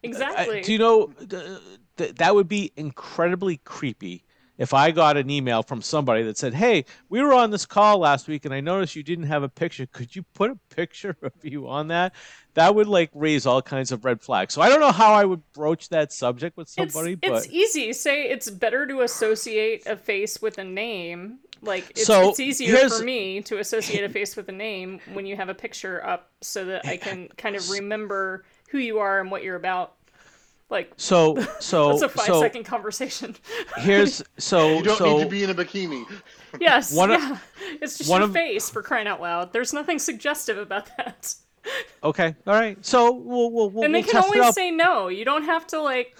Exactly. 0.03 0.63
Do 0.63 0.73
you 0.73 0.79
know 0.79 1.07
th- 1.07 1.61
th- 1.97 2.15
that 2.17 2.35
would 2.35 2.49
be 2.49 2.73
incredibly 2.77 3.59
creepy 3.59 4.25
if 4.59 4.75
I 4.75 4.91
got 4.91 5.17
an 5.17 5.31
email 5.31 5.63
from 5.63 5.83
somebody 5.83 6.23
that 6.25 6.37
said, 6.37 6.55
"Hey, 6.55 6.85
we 7.09 7.23
were 7.23 7.33
on 7.33 7.51
this 7.51 7.67
call 7.67 7.99
last 7.99 8.29
week, 8.29 8.45
and 8.45 8.53
I 8.53 8.61
noticed 8.61 8.95
you 8.95 9.03
didn't 9.03 9.25
have 9.27 9.43
a 9.43 9.49
picture. 9.49 9.87
Could 9.87 10.15
you 10.15 10.23
put 10.35 10.51
a 10.51 10.59
picture 10.75 11.17
of 11.23 11.33
you 11.43 11.69
on 11.69 11.89
that?" 11.89 12.15
That 12.55 12.75
would 12.75 12.87
like 12.87 13.11
raise 13.15 13.47
all 13.47 13.63
kinds 13.63 13.93
of 13.93 14.05
red 14.05 14.21
flags. 14.21 14.55
So 14.55 14.61
I 14.61 14.69
don't 14.69 14.81
know 14.81 14.93
how 14.93 15.15
I 15.15 15.25
would 15.25 15.43
broach 15.53 15.89
that 15.89 16.13
subject 16.13 16.57
with 16.57 16.67
it's, 16.77 16.93
somebody, 16.93 17.19
it's 17.23 17.47
but 17.47 17.53
easy. 17.53 17.93
Say 17.93 18.29
it's 18.29 18.51
better 18.51 18.87
to 18.87 19.01
associate 19.01 19.87
a 19.87 19.97
face 19.97 20.43
with 20.43 20.59
a 20.59 20.65
name. 20.65 21.39
Like 21.63 21.91
it's, 21.91 22.05
So, 22.05 22.29
it's 22.29 22.41
easier 22.41 22.89
for 22.89 23.03
me 23.05 23.41
to 23.43 23.59
associate 23.59 24.05
a 24.05 24.09
face 24.09 24.37
with 24.37 24.49
a 24.49 24.53
name 24.53 25.01
when 25.13 25.27
you 25.27 25.37
have 25.37 25.49
a 25.49 25.55
picture 25.55 26.05
up, 26.05 26.31
so 26.41 26.67
that 26.67 26.87
I 26.87 26.97
can 26.99 27.29
kind 27.37 27.57
of 27.57 27.71
remember 27.71 28.45
who 28.73 28.79
you 28.79 28.99
are 28.99 29.21
and 29.21 29.31
what 29.31 29.43
you're 29.45 29.55
about. 29.57 29.95
Like 30.71 30.93
so 30.97 31.37
so 31.61 31.91
that's 31.91 32.03
a 32.03 32.09
five 32.09 32.27
so 32.27 32.41
second 32.41 32.65
conversation. 32.65 33.37
here's 33.77 34.23
so 34.39 34.79
You 34.79 34.83
don't 34.83 34.97
so 34.99 35.19
need 35.19 35.25
to 35.25 35.29
be 35.31 35.45
in 35.45 35.51
a 35.51 35.55
bikini. 35.55 36.05
yes, 36.61 36.93
One 36.95 37.13
of- 37.13 37.21
yeah. 37.21 37.39
It's 37.83 37.99
just 37.99 38.09
one 38.11 38.23
your 38.23 38.29
of- 38.29 38.35
face 38.35 38.69
for 38.71 38.83
crying 38.83 39.07
out 39.07 39.21
loud. 39.21 39.53
There's 39.53 39.73
nothing 39.73 39.99
suggestive 39.99 40.57
about 40.59 40.89
that. 40.97 41.35
okay, 42.03 42.35
all 42.47 42.55
right. 42.55 42.77
So 42.85 43.13
we'll 43.13 43.51
we'll 43.53 43.71
we'll, 43.71 43.85
And 43.85 43.95
they 43.95 44.01
we'll 44.01 44.11
can 44.11 44.23
test 44.23 44.35
it 44.35 44.41
always 44.41 44.55
say 44.55 44.71
no. 44.71 45.09
You 45.09 45.25
don't 45.25 45.45
have 45.45 45.67
to 45.69 45.81
like. 45.81 46.17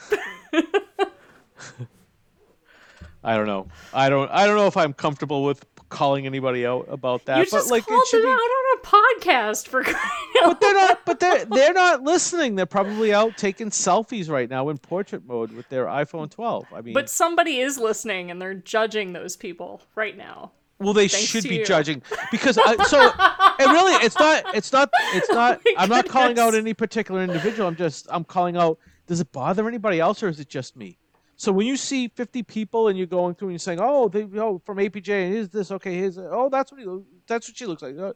I 3.25 3.37
don't 3.37 3.47
know. 3.47 3.69
I 3.95 4.09
don't. 4.11 4.31
I 4.31 4.47
don't 4.47 4.57
know 4.57 4.67
if 4.67 4.77
I'm 4.77 4.93
comfortable 4.93 5.45
with 5.45 5.65
calling 5.89 6.27
anybody 6.27 6.67
out 6.67 6.87
about 6.89 7.25
that. 7.27 7.39
you 7.39 7.45
but 7.45 7.51
just 7.59 7.71
like, 7.71 7.87
called 7.87 8.03
it 8.03 8.09
should 8.09 8.23
them 8.23 8.29
be. 8.29 8.33
out 8.33 8.37
on 8.37 8.72
a 8.72 8.72
podcast 8.83 9.69
for 9.69 9.83
crying 9.83 9.99
But 10.43 10.61
they're 10.61 10.75
not. 10.75 11.01
But 11.07 11.21
they're 11.21 11.45
they're 11.45 11.73
not 11.73 12.03
listening. 12.03 12.55
They're 12.57 12.67
probably 12.67 13.13
out 13.15 13.37
taking 13.37 13.71
selfies 13.71 14.29
right 14.29 14.49
now 14.51 14.69
in 14.69 14.79
portrait 14.79 15.25
mode 15.27 15.53
with 15.53 15.69
their 15.69 15.87
iPhone 15.87 16.31
12. 16.31 16.67
I 16.75 16.81
mean, 16.81 16.95
But 16.95 17.09
somebody 17.09 17.59
is 17.59 17.79
listening 17.79 18.31
and 18.31 18.41
they're 18.41 18.55
judging 18.55 19.13
those 19.13 19.37
people 19.37 19.83
right 19.95 20.17
now. 20.17 20.53
well, 20.79 20.93
they 20.93 21.09
thanks 21.09 21.27
should 21.29 21.45
be 21.45 21.57
you. 21.59 21.65
judging 21.65 22.03
because 22.31 22.59
I, 22.59 22.83
so. 22.85 23.11
And 23.59 23.71
really, 23.73 23.95
it's 24.05 24.19
not. 24.19 24.55
It's 24.55 24.73
not. 24.73 24.91
It's 25.15 25.29
not. 25.33 25.61
Oh 25.67 25.75
I'm 25.79 25.89
not 25.89 26.09
calling 26.09 26.39
out 26.39 26.55
any 26.55 26.75
particular 26.75 27.23
individual. 27.23 27.69
I'm 27.69 27.77
just. 27.77 28.07
I'm 28.11 28.25
calling 28.25 28.57
out. 28.57 28.79
Does 29.07 29.21
it 29.21 29.31
bother 29.33 29.69
anybody 29.69 30.01
else, 30.01 30.23
or 30.23 30.29
is 30.29 30.41
it 30.41 30.49
just 30.49 30.77
me? 30.77 30.99
So 31.37 31.51
when 31.51 31.67
you 31.67 31.77
see 31.77 32.07
50 32.09 32.45
people 32.45 32.87
and 32.89 32.97
you're 32.97 33.07
going 33.07 33.35
through 33.35 33.49
and 33.49 33.55
you're 33.55 33.59
saying, 33.59 33.81
"Oh, 33.83 34.09
they, 34.09 34.23
oh, 34.39 34.61
from 34.65 34.79
APJ, 34.79 35.09
and 35.25 35.35
here's 35.35 35.49
this, 35.49 35.73
okay, 35.73 35.95
here's, 35.97 36.17
oh, 36.17 36.49
that's 36.51 36.71
what 36.71 36.81
he, 36.81 36.87
that's 37.27 37.49
what 37.49 37.57
she 37.57 37.67
looks 37.67 37.83
like," 37.83 37.99
uh, 37.99 38.13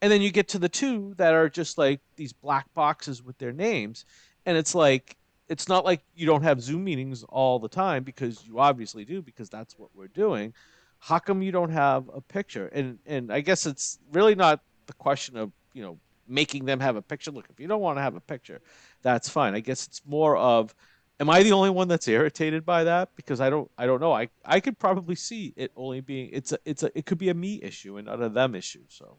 and 0.00 0.10
then 0.12 0.22
you 0.22 0.30
get 0.30 0.48
to 0.48 0.58
the 0.58 0.68
two 0.68 1.14
that 1.16 1.34
are 1.34 1.48
just 1.48 1.78
like 1.78 2.00
these 2.16 2.32
black 2.32 2.72
boxes 2.74 3.22
with 3.22 3.38
their 3.38 3.52
names, 3.52 4.04
and 4.46 4.56
it's 4.56 4.74
like, 4.74 5.16
it's 5.48 5.68
not 5.68 5.84
like 5.84 6.02
you 6.14 6.26
don't 6.26 6.42
have 6.42 6.60
Zoom 6.60 6.84
meetings 6.84 7.24
all 7.28 7.58
the 7.58 7.68
time 7.68 8.02
because 8.02 8.46
you 8.46 8.58
obviously 8.58 9.04
do 9.04 9.22
because 9.22 9.50
that's 9.50 9.78
what 9.78 9.90
we're 9.94 10.08
doing. 10.08 10.54
How 10.98 11.18
come 11.18 11.42
you 11.42 11.52
don't 11.52 11.70
have 11.70 12.08
a 12.14 12.20
picture? 12.20 12.68
And 12.68 12.98
and 13.06 13.32
I 13.32 13.40
guess 13.40 13.66
it's 13.66 13.98
really 14.12 14.34
not 14.34 14.60
the 14.86 14.94
question 14.94 15.36
of 15.36 15.52
you 15.72 15.82
know 15.82 15.98
making 16.26 16.64
them 16.64 16.80
have 16.80 16.96
a 16.96 17.02
picture. 17.02 17.30
Look, 17.30 17.46
if 17.50 17.60
you 17.60 17.66
don't 17.66 17.80
want 17.80 17.98
to 17.98 18.02
have 18.02 18.16
a 18.16 18.20
picture, 18.20 18.60
that's 19.02 19.28
fine. 19.28 19.54
I 19.54 19.60
guess 19.60 19.86
it's 19.86 20.02
more 20.06 20.36
of 20.36 20.74
am 21.20 21.30
I 21.30 21.42
the 21.42 21.52
only 21.52 21.70
one 21.70 21.88
that's 21.88 22.08
irritated 22.08 22.64
by 22.64 22.84
that? 22.84 23.10
Because 23.16 23.40
I 23.40 23.50
don't 23.50 23.70
I 23.78 23.86
don't 23.86 24.00
know. 24.00 24.12
I 24.12 24.28
I 24.44 24.60
could 24.60 24.78
probably 24.78 25.14
see 25.14 25.52
it 25.56 25.72
only 25.76 26.00
being 26.00 26.30
it's 26.32 26.52
a 26.52 26.58
it's 26.64 26.82
a 26.82 26.96
it 26.96 27.06
could 27.06 27.18
be 27.18 27.28
a 27.28 27.34
me 27.34 27.60
issue 27.62 27.96
and 27.96 28.06
not 28.06 28.22
a 28.22 28.28
them 28.28 28.54
issue. 28.54 28.84
So 28.88 29.16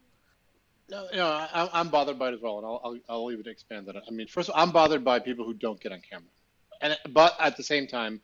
No, 0.89 1.07
you 1.11 1.17
know, 1.17 1.27
I, 1.27 1.69
I'm 1.73 1.89
bothered 1.89 2.19
by 2.19 2.29
it 2.29 2.35
as 2.35 2.41
well, 2.41 2.57
and 2.57 2.65
I'll, 2.65 2.81
I'll, 2.83 2.97
I'll 3.09 3.29
it 3.29 3.47
expand 3.47 3.87
that. 3.87 3.95
I 3.95 4.11
mean, 4.11 4.27
first, 4.27 4.49
of 4.49 4.55
all, 4.55 4.61
I'm 4.61 4.71
bothered 4.71 5.03
by 5.03 5.19
people 5.19 5.43
who 5.43 5.53
don't 5.53 5.79
get 5.79 5.91
on 5.91 6.01
camera, 6.01 6.27
and 6.81 6.97
but 7.09 7.35
at 7.39 7.57
the 7.57 7.63
same 7.63 7.87
time, 7.87 8.21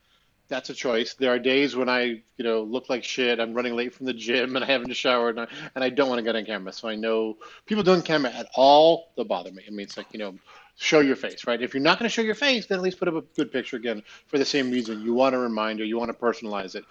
that's 0.47 0.69
a 0.69 0.73
choice. 0.73 1.15
There 1.15 1.31
are 1.31 1.39
days 1.39 1.75
when 1.75 1.89
I, 1.89 2.01
you 2.03 2.43
know, 2.43 2.61
look 2.61 2.87
like 2.87 3.03
shit. 3.03 3.39
I'm 3.39 3.53
running 3.55 3.75
late 3.75 3.95
from 3.95 4.05
the 4.05 4.13
gym, 4.13 4.55
and 4.55 4.63
I 4.63 4.67
haven't 4.67 4.93
showered, 4.93 5.37
and 5.39 5.49
I, 5.49 5.53
and 5.73 5.83
I 5.83 5.89
don't 5.89 6.07
want 6.07 6.19
to 6.19 6.23
get 6.23 6.35
on 6.35 6.45
camera. 6.45 6.71
So 6.71 6.87
I 6.87 6.95
know 6.95 7.37
people 7.65 7.83
doing 7.83 8.03
camera 8.03 8.31
at 8.31 8.47
all, 8.55 9.11
they'll 9.15 9.25
bother 9.25 9.51
me. 9.51 9.63
I 9.67 9.71
mean, 9.71 9.85
it's 9.85 9.97
like 9.97 10.07
you 10.11 10.19
know, 10.19 10.37
show 10.75 10.99
your 10.99 11.15
face, 11.15 11.47
right? 11.47 11.61
If 11.61 11.73
you're 11.73 11.81
not 11.81 11.97
going 11.97 12.09
to 12.09 12.13
show 12.13 12.21
your 12.21 12.35
face, 12.35 12.67
then 12.67 12.77
at 12.77 12.83
least 12.83 12.99
put 12.99 13.07
up 13.07 13.15
a 13.15 13.21
good 13.21 13.51
picture 13.51 13.77
again 13.77 14.03
for 14.27 14.37
the 14.37 14.45
same 14.45 14.69
reason. 14.69 15.01
You 15.01 15.13
want 15.13 15.33
a 15.33 15.39
reminder, 15.39 15.83
you 15.83 15.97
want 15.97 16.11
to 16.11 16.17
personalize 16.17 16.75
it. 16.75 16.83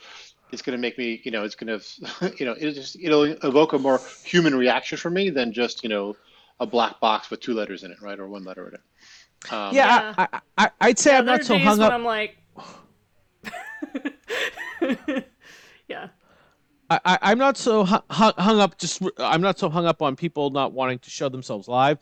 It's 0.53 0.63
going 0.63 0.77
to 0.77 0.81
make 0.81 0.99
me, 0.99 1.21
you 1.25 1.31
know, 1.31 1.45
it's 1.45 1.55
going 1.55 1.79
to, 2.21 2.35
you 2.39 2.47
know, 2.47 2.55
it'll 2.59 2.73
just 2.73 2.97
it'll 3.01 3.25
evoke 3.25 3.73
a 3.73 3.79
more 3.79 4.01
human 4.25 4.55
reaction 4.55 4.99
from 4.99 5.15
me 5.15 5.31
than 5.31 5.53
just, 5.53 5.83
you 5.83 5.89
know, 5.89 6.17
a 6.61 6.67
black 6.67 7.01
box 7.01 7.31
with 7.31 7.41
two 7.41 7.55
letters 7.55 7.85
in 7.85 7.91
it, 7.91 8.01
right, 8.01 8.19
or 8.19 8.29
one 8.29 8.45
letter 8.45 8.69
in 8.69 8.75
it. 8.75 8.81
Um, 9.53 9.75
yeah, 9.75 10.15
I, 10.19 10.29
I, 10.33 10.41
I 10.59 10.71
I'd 10.83 10.99
say 10.99 11.17
I'm 11.17 11.25
not 11.25 11.41
are 11.41 11.45
so 11.45 11.59
hung 11.59 11.81
up. 11.81 11.93
I'm 11.93 12.05
like, 12.05 12.37
yeah, 15.89 16.09
I, 16.91 17.01
I, 17.05 17.19
I'm 17.23 17.39
not 17.39 17.57
so 17.57 17.85
hung, 17.85 18.03
hung 18.11 18.61
up. 18.61 18.77
Just 18.77 19.03
I'm 19.19 19.41
not 19.41 19.59
so 19.59 19.71
hung 19.71 19.87
up 19.87 20.03
on 20.03 20.15
people 20.15 20.51
not 20.51 20.73
wanting 20.73 20.99
to 21.01 21.11
show 21.11 21.31
themselves 21.31 21.69
live. 21.69 21.99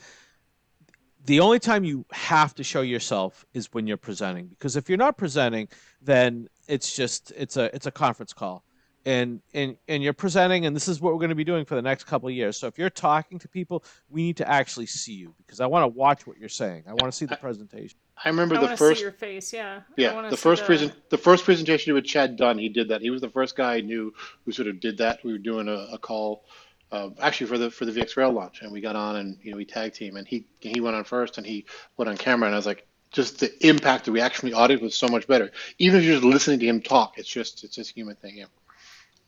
The 1.26 1.40
only 1.40 1.58
time 1.61 1.84
you 1.84 2.06
have 2.11 2.54
to 2.54 2.64
show 2.64 2.80
yourself 2.80 3.44
is 3.52 3.72
when 3.72 3.87
you're 3.87 3.96
presenting, 3.98 4.48
because 4.48 4.76
if 4.76 4.88
you're 4.88 4.98
not 4.98 5.16
presenting, 5.18 5.68
then 6.00 6.48
it's 6.68 6.94
just 6.94 7.33
it's 7.37 7.57
a 7.57 7.74
it's 7.74 7.87
a 7.87 7.90
conference 7.90 8.33
call, 8.33 8.62
and 9.07 9.40
and 9.54 9.76
and 9.88 10.02
you're 10.02 10.12
presenting, 10.12 10.66
and 10.66 10.76
this 10.76 10.87
is 10.87 11.00
what 11.00 11.12
we're 11.12 11.18
going 11.18 11.31
to 11.31 11.35
be 11.35 11.44
doing 11.44 11.64
for 11.64 11.74
the 11.74 11.83
next 11.83 12.04
couple 12.04 12.28
of 12.28 12.35
years. 12.35 12.57
So 12.57 12.66
if 12.66 12.78
you're 12.78 12.90
talking 12.90 13.38
to 13.38 13.48
people, 13.48 13.83
we 14.11 14.22
need 14.22 14.37
to 14.37 14.48
actually 14.48 14.87
see 14.87 15.14
you, 15.14 15.35
because 15.38 15.61
I 15.61 15.66
want 15.66 15.85
to 15.85 15.88
watch 15.88 16.26
what 16.26 16.38
you're 16.38 16.48
saying. 16.48 16.85
I 16.87 16.90
want 16.90 17.07
to 17.07 17.12
see 17.12 17.24
the 17.24 17.37
presentation. 17.37 17.98
I 18.22 18.28
remember 18.28 18.57
I 18.57 18.66
the 18.66 18.76
first 18.76 18.98
see 18.98 19.04
your 19.04 19.12
face. 19.12 19.52
Yeah, 19.52 19.81
Yeah, 19.96 20.12
wanna 20.12 20.31
the 20.31 20.37
see 20.37 20.42
first 20.42 20.64
present, 20.64 20.92
the 21.11 21.18
first 21.18 21.44
presentation 21.44 21.94
with 21.94 22.04
Chad 22.04 22.37
Dunn, 22.37 22.59
he 22.59 22.68
did 22.68 22.88
that. 22.88 23.00
He 23.00 23.11
was 23.11 23.20
the 23.20 23.31
first 23.31 23.57
guy 23.57 23.76
I 23.76 23.81
knew 23.81 24.12
who 24.44 24.52
sort 24.52 24.68
of 24.68 24.81
did 24.81 24.98
that. 24.98 25.20
We 25.24 25.33
were 25.33 25.38
doing 25.38 25.68
a, 25.68 25.88
a 25.92 25.98
call, 25.98 26.44
uh, 26.92 27.11
actually 27.20 27.46
for 27.46 27.59
the 27.59 27.70
for 27.70 27.87
the 27.87 27.92
VxRail 27.92 28.33
launch, 28.35 28.62
and 28.62 28.72
we 28.72 28.81
got 28.81 28.96
on 28.96 29.16
and 29.16 29.38
you 29.42 29.52
know 29.52 29.57
we 29.57 29.64
tag 29.64 29.94
team, 29.94 30.16
and 30.16 30.26
he 30.26 30.46
he 30.61 30.81
went 30.81 30.96
on 30.96 31.04
first, 31.04 31.38
and 31.38 31.46
he 31.46 31.64
went 31.96 32.09
on 32.09 32.16
camera, 32.16 32.46
and 32.46 32.54
I 32.54 32.59
was 32.59 32.66
like, 32.66 32.87
just 33.11 33.40
the 33.40 33.66
impact, 33.66 34.05
the 34.05 34.12
reaction 34.12 34.40
from 34.40 34.51
the 34.51 34.57
audience 34.57 34.83
was 34.83 34.97
so 34.97 35.09
much 35.09 35.27
better. 35.27 35.51
Even 35.79 36.01
if 36.01 36.05
you're 36.05 36.14
just 36.14 36.25
listening 36.25 36.59
to 36.61 36.66
him 36.66 36.81
talk, 36.83 37.18
it's 37.18 37.29
just 37.29 37.64
it's 37.64 37.75
just 37.77 37.90
a 37.90 37.94
human 37.94 38.16
thing. 38.16 38.37
Yeah. 38.38 38.44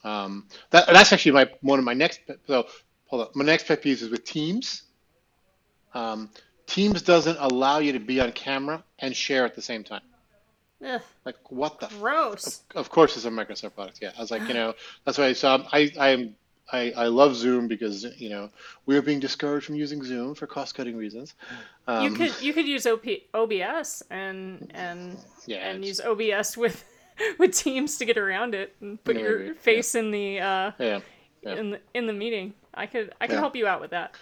Um, 0.04 0.46
that 0.70 0.86
that's 0.86 1.12
actually 1.12 1.32
my 1.32 1.50
one 1.60 1.78
of 1.78 1.84
my 1.84 1.94
next. 1.94 2.20
pet- 2.26 2.38
So 2.46 2.66
hold 3.06 3.22
up. 3.22 3.36
my 3.36 3.44
next 3.44 3.66
pet 3.66 3.82
peeve 3.82 4.00
is 4.02 4.08
with 4.10 4.24
Teams. 4.24 4.82
Um, 5.94 6.30
Teams 6.66 7.02
doesn't 7.02 7.36
allow 7.40 7.78
you 7.78 7.92
to 7.92 7.98
be 7.98 8.20
on 8.20 8.32
camera 8.32 8.84
and 9.00 9.14
share 9.16 9.44
at 9.44 9.54
the 9.56 9.62
same 9.62 9.82
time. 9.82 10.02
Ugh, 10.86 11.02
Like 11.26 11.50
what 11.50 11.80
the 11.80 11.88
gross. 11.88 12.62
of 12.74 12.88
course, 12.90 13.16
it's 13.16 13.26
a 13.26 13.30
Microsoft 13.30 13.74
product. 13.74 13.98
Yeah, 14.00 14.12
I 14.16 14.20
was 14.20 14.30
like, 14.30 14.46
you 14.48 14.54
know, 14.60 14.74
that's 15.04 15.18
why. 15.18 15.32
So 15.34 15.64
I, 15.72 15.90
I 15.98 16.08
am, 16.10 16.36
I, 16.72 16.92
I 16.96 17.06
love 17.06 17.34
Zoom 17.36 17.68
because 17.68 18.04
you 18.18 18.28
know 18.30 18.50
we 18.86 18.96
are 18.96 19.02
being 19.02 19.20
discouraged 19.20 19.66
from 19.66 19.74
using 19.76 20.02
Zoom 20.02 20.34
for 20.34 20.46
cost 20.46 20.74
cutting 20.74 20.96
reasons. 20.96 21.34
Um, 21.86 22.04
you 22.04 22.10
could 22.10 22.40
you 22.40 22.52
could 22.52 22.66
use 22.66 22.86
OP, 22.86 23.04
OBS 23.34 24.02
and 24.10 24.70
and 24.74 25.18
yeah, 25.46 25.68
and 25.70 25.84
use 25.84 26.00
OBS 26.00 26.56
with 26.56 26.84
with 27.38 27.54
Teams 27.54 27.96
to 27.98 28.04
get 28.04 28.16
around 28.18 28.54
it 28.54 28.74
and 28.80 29.02
put 29.04 29.16
Yeah, 29.16 29.22
your 29.22 29.38
maybe, 29.38 29.54
face 29.60 29.94
in 29.94 30.10
the 30.10 30.40
uh, 30.40 30.70
yeah, 30.78 31.00
yeah. 31.42 31.56
in 31.58 31.70
the 31.70 31.80
in 31.94 32.06
the 32.06 32.12
meeting. 32.12 32.54
I 32.74 32.86
could 32.86 33.12
I 33.20 33.26
could 33.26 33.34
Yeah. 33.34 33.40
help 33.40 33.56
you 33.56 33.66
out 33.66 33.80
with 33.80 33.90
that. 33.90 34.14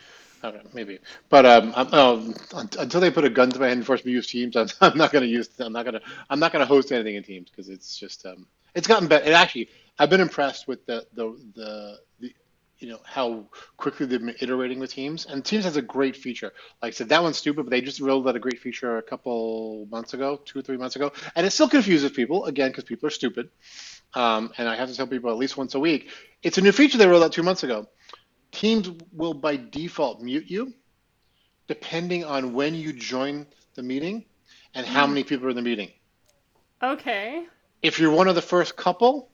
Okay, 0.44 0.60
maybe, 0.72 1.00
but 1.30 1.44
um, 1.44 1.72
I'm, 1.74 1.88
oh, 1.92 2.32
until 2.78 3.00
they 3.00 3.10
put 3.10 3.24
a 3.24 3.28
gun 3.30 3.50
to 3.50 3.58
my 3.58 3.66
head 3.66 3.76
and 3.76 3.84
force 3.86 4.04
me 4.04 4.12
to 4.12 4.16
use 4.16 4.28
Teams, 4.28 4.56
I'm, 4.56 4.68
I'm 4.80 4.96
not 4.96 5.10
going 5.10 5.22
to 5.22 5.28
use. 5.28 5.48
I'm 5.58 5.72
not 5.72 5.84
going 5.84 5.94
to. 5.94 6.02
I'm 6.30 6.38
not 6.38 6.52
going 6.52 6.60
to 6.60 6.66
host 6.66 6.92
anything 6.92 7.16
in 7.16 7.24
Teams 7.24 7.50
because 7.50 7.68
it's 7.68 7.98
just. 7.98 8.24
Um, 8.24 8.46
it's 8.74 8.86
gotten 8.86 9.08
better. 9.08 9.24
It 9.28 9.32
actually, 9.32 9.68
I've 9.98 10.10
been 10.10 10.20
impressed 10.20 10.68
with 10.68 10.86
the 10.86 11.06
the 11.14 11.38
the. 11.54 11.98
the 12.20 12.32
you 12.80 12.88
know 12.88 13.00
how 13.02 13.44
quickly 13.76 14.06
they've 14.06 14.20
been 14.20 14.36
iterating 14.40 14.78
with 14.78 14.92
Teams, 14.92 15.26
and 15.26 15.44
Teams 15.44 15.64
has 15.64 15.76
a 15.76 15.82
great 15.82 16.16
feature. 16.16 16.52
Like 16.80 16.90
I 16.90 16.94
said, 16.94 17.08
that 17.08 17.20
one's 17.24 17.36
stupid, 17.36 17.64
but 17.64 17.70
they 17.70 17.80
just 17.80 17.98
rolled 17.98 18.28
out 18.28 18.36
a 18.36 18.38
great 18.38 18.60
feature 18.60 18.98
a 18.98 19.02
couple 19.02 19.88
months 19.90 20.14
ago, 20.14 20.40
two 20.44 20.60
or 20.60 20.62
three 20.62 20.76
months 20.76 20.94
ago, 20.94 21.10
and 21.34 21.44
it 21.44 21.50
still 21.50 21.68
confuses 21.68 22.12
people 22.12 22.44
again 22.44 22.70
because 22.70 22.84
people 22.84 23.08
are 23.08 23.10
stupid. 23.10 23.50
Um, 24.14 24.52
and 24.58 24.68
I 24.68 24.76
have 24.76 24.88
to 24.88 24.94
tell 24.94 25.08
people 25.08 25.28
at 25.30 25.36
least 25.36 25.56
once 25.56 25.74
a 25.74 25.80
week. 25.80 26.10
It's 26.44 26.56
a 26.56 26.60
new 26.60 26.70
feature 26.70 26.98
they 26.98 27.08
rolled 27.08 27.24
out 27.24 27.32
two 27.32 27.42
months 27.42 27.64
ago. 27.64 27.88
Teams 28.52 28.88
will 29.12 29.34
by 29.34 29.56
default 29.56 30.22
mute 30.22 30.48
you 30.48 30.72
depending 31.66 32.24
on 32.24 32.54
when 32.54 32.74
you 32.74 32.92
join 32.92 33.46
the 33.74 33.82
meeting 33.82 34.24
and 34.74 34.86
how 34.86 35.06
many 35.06 35.22
people 35.22 35.46
are 35.46 35.50
in 35.50 35.56
the 35.56 35.62
meeting. 35.62 35.90
Okay. 36.82 37.44
If 37.82 37.98
you're 37.98 38.10
one 38.10 38.28
of 38.28 38.34
the 38.34 38.42
first 38.42 38.76
couple, 38.76 39.30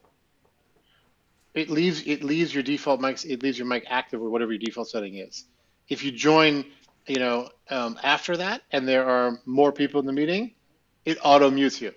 it 1.55 1.69
leaves 1.69 2.03
it 2.05 2.23
leaves 2.23 2.53
your 2.53 2.63
default 2.63 2.99
mic 2.99 3.23
it 3.25 3.41
leaves 3.41 3.57
your 3.57 3.67
mic 3.67 3.85
active 3.89 4.21
or 4.21 4.29
whatever 4.29 4.51
your 4.51 4.59
default 4.59 4.89
setting 4.89 5.15
is. 5.15 5.45
If 5.87 6.03
you 6.03 6.11
join, 6.11 6.65
you 7.07 7.17
know, 7.17 7.49
um, 7.69 7.99
after 8.03 8.37
that, 8.37 8.63
and 8.71 8.87
there 8.87 9.05
are 9.07 9.39
more 9.45 9.71
people 9.71 9.99
in 9.99 10.05
the 10.05 10.13
meeting, 10.13 10.53
it 11.05 11.17
auto 11.23 11.49
mutes 11.49 11.81
you. 11.81 11.93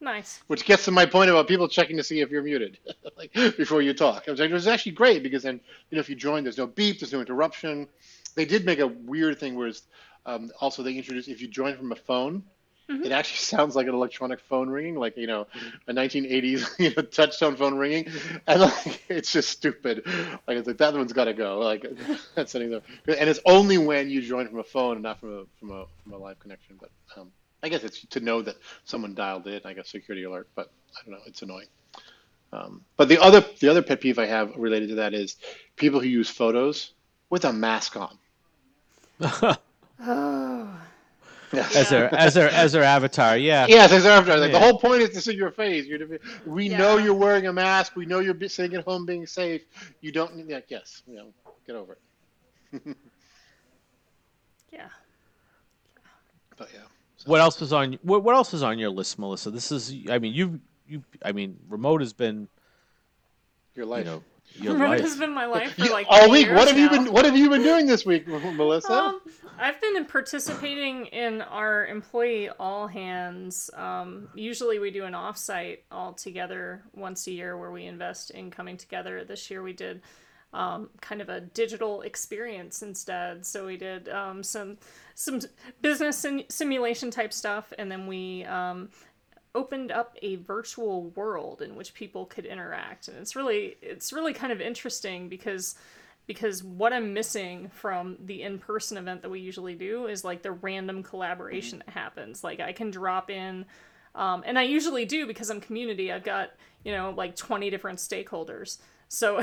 Nice. 0.00 0.40
Which 0.48 0.64
gets 0.64 0.84
to 0.86 0.90
my 0.90 1.06
point 1.06 1.30
about 1.30 1.46
people 1.46 1.68
checking 1.68 1.96
to 1.96 2.02
see 2.02 2.20
if 2.20 2.30
you're 2.30 2.42
muted, 2.42 2.78
like 3.16 3.32
before 3.56 3.82
you 3.82 3.94
talk. 3.94 4.24
I 4.26 4.32
was 4.32 4.40
like, 4.40 4.50
it 4.50 4.54
was 4.54 4.66
actually 4.66 4.92
great 4.92 5.22
because 5.22 5.44
then, 5.44 5.60
you 5.90 5.96
know, 5.96 6.00
if 6.00 6.08
you 6.08 6.16
join, 6.16 6.42
there's 6.42 6.58
no 6.58 6.66
beep, 6.66 6.98
there's 6.98 7.12
no 7.12 7.20
interruption. 7.20 7.86
They 8.34 8.44
did 8.44 8.66
make 8.66 8.80
a 8.80 8.88
weird 8.88 9.38
thing 9.38 9.54
where 9.54 9.70
um, 10.26 10.50
also 10.60 10.82
they 10.82 10.94
introduced 10.94 11.28
if 11.28 11.40
you 11.40 11.46
join 11.46 11.76
from 11.76 11.92
a 11.92 11.96
phone, 11.96 12.42
Mhm. 12.90 13.04
it 13.06 13.12
actually 13.12 13.38
sounds 13.56 13.76
like 13.76 13.86
an 13.86 13.94
electronic 13.94 14.40
phone 14.40 14.68
ringing, 14.68 14.96
like 14.96 15.16
you 15.16 15.26
know, 15.26 15.46
a 15.88 15.92
1980s 15.92 16.68
you 16.78 16.88
know, 16.90 17.02
touchtone 17.02 17.56
phone 17.56 17.76
ringing, 17.76 18.08
and 18.46 18.60
like 18.60 19.02
it's 19.08 19.32
just 19.32 19.50
stupid. 19.50 20.02
Like 20.46 20.58
it's 20.58 20.66
like 20.66 20.78
that 20.78 20.94
one's 20.94 21.12
got 21.12 21.24
to 21.24 21.34
go. 21.34 21.58
Like 21.58 21.86
that's 22.34 22.52
something 22.52 22.70
that, 22.70 22.82
and 23.06 23.28
it's 23.30 23.40
only 23.46 23.78
when 23.78 24.10
you 24.10 24.22
join 24.22 24.48
from 24.48 24.58
a 24.58 24.64
phone 24.64 24.94
and 24.94 25.02
not 25.02 25.20
from 25.20 25.32
a 25.32 25.44
from 25.60 25.70
a 25.70 25.84
from 26.02 26.12
a 26.12 26.16
live 26.18 26.38
connection. 26.40 26.76
But 26.80 26.90
um, 27.16 27.30
I 27.62 27.68
guess 27.68 27.84
it's 27.84 28.04
to 28.10 28.20
know 28.20 28.42
that 28.42 28.56
someone 28.84 29.14
dialed 29.14 29.46
in. 29.46 29.60
I 29.64 29.72
guess 29.74 29.88
security 29.88 30.24
alert, 30.24 30.48
but 30.54 30.70
I 30.96 31.04
don't 31.04 31.14
know. 31.14 31.22
It's 31.26 31.42
annoying. 31.42 31.68
Um, 32.52 32.84
but 32.96 33.08
the 33.08 33.18
other 33.22 33.44
the 33.60 33.68
other 33.68 33.82
pet 33.82 34.00
peeve 34.00 34.18
I 34.18 34.26
have 34.26 34.54
related 34.56 34.90
to 34.90 34.94
that 34.96 35.14
is 35.14 35.36
people 35.76 36.00
who 36.00 36.08
use 36.08 36.28
photos 36.28 36.92
with 37.30 37.44
a 37.44 37.52
mask 37.52 37.96
on. 37.96 38.18
Oh. 40.04 40.80
As 41.52 41.88
their 41.90 42.14
as 42.14 42.34
their 42.34 42.48
as 42.50 42.72
their 42.72 42.82
avatar. 42.82 43.36
Yeah. 43.36 43.66
Yes, 43.68 43.92
exactly. 43.92 44.36
Like 44.36 44.52
the 44.52 44.60
whole 44.60 44.78
point 44.78 45.02
is 45.02 45.10
to 45.10 45.20
see 45.20 45.34
your 45.34 45.50
face. 45.50 45.86
You're 45.86 45.98
to 45.98 46.06
be, 46.06 46.18
we 46.46 46.68
know 46.68 46.98
you're 46.98 47.14
wearing 47.14 47.46
a 47.46 47.52
mask. 47.52 47.96
We 47.96 48.06
know 48.06 48.20
you're 48.20 48.36
sitting 48.48 48.76
at 48.76 48.84
home 48.84 49.06
being 49.06 49.26
safe. 49.26 49.62
You 50.00 50.12
don't 50.12 50.36
need 50.36 50.48
that. 50.48 50.66
Yes, 50.68 51.02
you 51.06 51.16
know, 51.16 51.32
get 51.66 51.76
over 51.76 51.98
it. 52.72 52.96
Yeah. 54.72 54.88
But 56.56 56.70
yeah, 56.72 56.80
What 57.26 57.40
else 57.40 57.60
was 57.60 57.72
on 57.72 57.98
what, 58.02 58.22
what 58.24 58.34
else 58.34 58.54
is 58.54 58.62
on 58.62 58.78
your 58.78 58.90
list, 58.90 59.18
Melissa? 59.18 59.50
This 59.50 59.70
is 59.72 59.94
I 60.10 60.18
mean 60.18 60.32
you 60.34 60.60
you 60.86 61.02
I 61.24 61.32
mean 61.32 61.58
remote 61.68 62.00
has 62.00 62.12
been 62.12 62.48
your 63.74 63.86
you 63.86 63.90
life. 63.90 64.06
know 64.06 64.22
your 64.56 64.74
Remote 64.74 64.88
life. 64.90 65.00
has 65.00 65.16
been 65.16 65.32
my 65.32 65.46
life 65.46 65.74
for 65.74 65.86
like 65.86 66.06
all 66.08 66.30
week. 66.30 66.48
What 66.48 66.68
years 66.68 66.70
have 66.70 66.78
you 66.78 66.90
been 66.90 67.12
What 67.12 67.24
have 67.24 67.36
you 67.36 67.48
been 67.50 67.62
doing 67.62 67.86
this 67.86 68.04
week, 68.04 68.26
Melissa? 68.28 68.92
Um, 68.92 69.20
I've 69.58 69.80
been 69.80 70.04
participating 70.06 71.06
in 71.06 71.42
our 71.42 71.86
employee 71.86 72.48
all 72.50 72.86
hands. 72.86 73.70
Um, 73.74 74.28
usually 74.34 74.78
we 74.78 74.90
do 74.90 75.04
an 75.04 75.12
offsite 75.12 75.78
all 75.90 76.12
together 76.12 76.82
once 76.94 77.26
a 77.26 77.30
year 77.32 77.56
where 77.56 77.70
we 77.70 77.84
invest 77.86 78.30
in 78.30 78.50
coming 78.50 78.76
together. 78.76 79.24
This 79.24 79.50
year 79.50 79.62
we 79.62 79.72
did 79.72 80.02
um, 80.52 80.90
kind 81.00 81.20
of 81.20 81.28
a 81.28 81.40
digital 81.40 82.02
experience 82.02 82.82
instead. 82.82 83.46
So 83.46 83.66
we 83.66 83.76
did 83.76 84.08
um, 84.08 84.42
some 84.42 84.78
some 85.14 85.40
business 85.80 86.18
sim- 86.18 86.44
simulation 86.48 87.10
type 87.10 87.32
stuff, 87.32 87.72
and 87.78 87.90
then 87.90 88.06
we 88.06 88.44
um, 88.44 88.90
opened 89.54 89.92
up 89.92 90.16
a 90.22 90.36
virtual 90.36 91.10
world 91.10 91.62
in 91.62 91.76
which 91.76 91.94
people 91.94 92.26
could 92.26 92.46
interact, 92.46 93.08
and 93.08 93.16
it's 93.18 93.36
really 93.36 93.76
it's 93.82 94.12
really 94.12 94.32
kind 94.32 94.52
of 94.52 94.60
interesting 94.60 95.28
because 95.28 95.74
because 96.26 96.62
what 96.62 96.92
I'm 96.92 97.12
missing 97.12 97.68
from 97.74 98.16
the 98.24 98.42
in-person 98.42 98.96
event 98.96 99.22
that 99.22 99.30
we 99.30 99.40
usually 99.40 99.74
do 99.74 100.06
is 100.06 100.24
like 100.24 100.42
the 100.42 100.52
random 100.52 101.02
collaboration 101.02 101.82
that 101.84 101.92
happens. 101.92 102.44
Like 102.44 102.60
I 102.60 102.72
can 102.72 102.90
drop 102.90 103.28
in 103.28 103.66
um, 104.14 104.42
and 104.46 104.58
I 104.58 104.62
usually 104.62 105.04
do 105.04 105.26
because 105.26 105.50
I'm 105.50 105.60
community. 105.60 106.12
I've 106.12 106.24
got, 106.24 106.50
you 106.84 106.92
know, 106.92 107.14
like 107.16 107.36
20 107.36 107.70
different 107.70 107.98
stakeholders. 107.98 108.78
So 109.08 109.40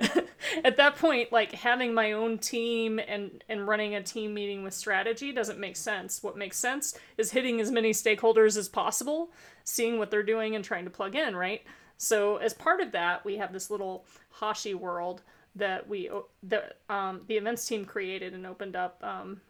at 0.64 0.76
that 0.76 0.96
point, 0.96 1.32
like 1.32 1.52
having 1.52 1.94
my 1.94 2.12
own 2.12 2.38
team 2.38 2.98
and, 2.98 3.42
and 3.48 3.66
running 3.66 3.94
a 3.94 4.02
team 4.02 4.34
meeting 4.34 4.62
with 4.62 4.74
strategy 4.74 5.32
doesn't 5.32 5.58
make 5.58 5.76
sense. 5.76 6.22
What 6.22 6.36
makes 6.36 6.58
sense 6.58 6.98
is 7.16 7.30
hitting 7.30 7.60
as 7.60 7.70
many 7.70 7.92
stakeholders 7.92 8.56
as 8.56 8.68
possible, 8.68 9.30
seeing 9.64 9.98
what 9.98 10.10
they're 10.10 10.22
doing 10.22 10.54
and 10.56 10.64
trying 10.64 10.84
to 10.84 10.90
plug 10.90 11.14
in, 11.14 11.34
right? 11.36 11.62
So 11.96 12.36
as 12.36 12.52
part 12.52 12.80
of 12.80 12.92
that, 12.92 13.24
we 13.24 13.36
have 13.36 13.52
this 13.52 13.70
little 13.70 14.04
Hashi 14.30 14.74
world 14.74 15.22
that 15.54 15.88
we 15.88 16.10
that 16.42 16.78
um, 16.90 17.22
the 17.28 17.36
events 17.36 17.66
team 17.66 17.84
created 17.84 18.34
and 18.34 18.46
opened 18.46 18.76
up 18.76 19.02
um, 19.02 19.40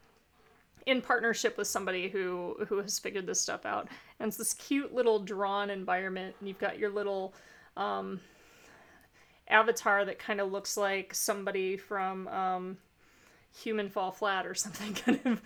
in 0.86 1.02
partnership 1.02 1.58
with 1.58 1.66
somebody 1.66 2.08
who 2.08 2.56
who 2.68 2.78
has 2.78 2.98
figured 2.98 3.26
this 3.26 3.40
stuff 3.40 3.66
out. 3.66 3.88
And 4.20 4.28
it's 4.28 4.36
this 4.36 4.54
cute 4.54 4.94
little 4.94 5.18
drawn 5.18 5.70
environment, 5.70 6.36
and 6.38 6.48
you've 6.48 6.58
got 6.58 6.78
your 6.78 6.90
little 6.90 7.34
um, 7.76 8.20
avatar 9.48 10.04
that 10.04 10.18
kind 10.18 10.40
of 10.40 10.50
looks 10.50 10.76
like 10.76 11.14
somebody 11.14 11.76
from 11.76 12.28
um, 12.28 12.76
Human 13.62 13.88
Fall 13.88 14.12
Flat 14.12 14.46
or 14.46 14.54
something, 14.54 14.94
kind 15.04 15.20
of 15.24 15.40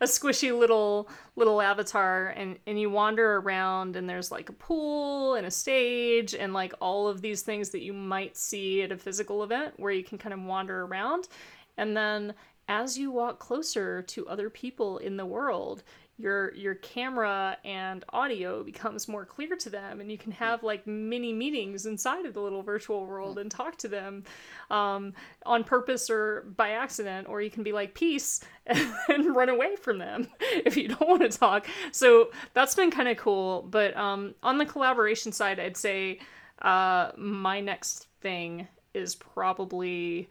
a 0.00 0.04
squishy 0.04 0.56
little 0.56 1.08
little 1.36 1.60
avatar, 1.60 2.28
and 2.28 2.58
and 2.66 2.78
you 2.78 2.90
wander 2.90 3.36
around, 3.36 3.96
and 3.96 4.08
there's 4.08 4.30
like 4.30 4.48
a 4.48 4.54
pool 4.54 5.34
and 5.34 5.46
a 5.46 5.50
stage, 5.50 6.34
and 6.34 6.52
like 6.52 6.74
all 6.80 7.08
of 7.08 7.22
these 7.22 7.42
things 7.42 7.70
that 7.70 7.82
you 7.82 7.92
might 7.92 8.36
see 8.36 8.82
at 8.82 8.92
a 8.92 8.96
physical 8.96 9.42
event 9.42 9.74
where 9.78 9.92
you 9.92 10.04
can 10.04 10.18
kind 10.18 10.34
of 10.34 10.42
wander 10.42 10.84
around, 10.84 11.28
and 11.76 11.96
then 11.96 12.34
as 12.68 12.96
you 12.96 13.10
walk 13.10 13.40
closer 13.40 14.00
to 14.02 14.28
other 14.28 14.48
people 14.48 14.98
in 14.98 15.16
the 15.16 15.26
world 15.26 15.82
your 16.20 16.54
your 16.54 16.74
camera 16.76 17.56
and 17.64 18.04
audio 18.10 18.62
becomes 18.62 19.08
more 19.08 19.24
clear 19.24 19.56
to 19.56 19.70
them 19.70 20.00
and 20.00 20.10
you 20.10 20.18
can 20.18 20.32
have 20.32 20.62
like 20.62 20.86
mini 20.86 21.32
meetings 21.32 21.86
inside 21.86 22.26
of 22.26 22.34
the 22.34 22.40
little 22.40 22.62
virtual 22.62 23.06
world 23.06 23.38
and 23.38 23.50
talk 23.50 23.76
to 23.76 23.88
them 23.88 24.22
um, 24.70 25.12
on 25.46 25.64
purpose 25.64 26.10
or 26.10 26.44
by 26.56 26.70
accident 26.70 27.28
or 27.28 27.40
you 27.40 27.50
can 27.50 27.62
be 27.62 27.72
like 27.72 27.94
peace 27.94 28.40
and 28.66 29.34
run 29.34 29.48
away 29.48 29.76
from 29.76 29.98
them 29.98 30.28
if 30.40 30.76
you 30.76 30.88
don't 30.88 31.08
want 31.08 31.22
to 31.22 31.38
talk. 31.38 31.66
So 31.92 32.30
that's 32.54 32.74
been 32.74 32.90
kind 32.90 33.08
of 33.08 33.16
cool 33.16 33.62
but 33.62 33.96
um, 33.96 34.34
on 34.42 34.58
the 34.58 34.66
collaboration 34.66 35.32
side 35.32 35.58
i'd 35.58 35.76
say 35.76 36.18
uh, 36.62 37.10
my 37.16 37.60
next 37.60 38.08
thing 38.20 38.66
is 38.94 39.14
probably 39.14 40.28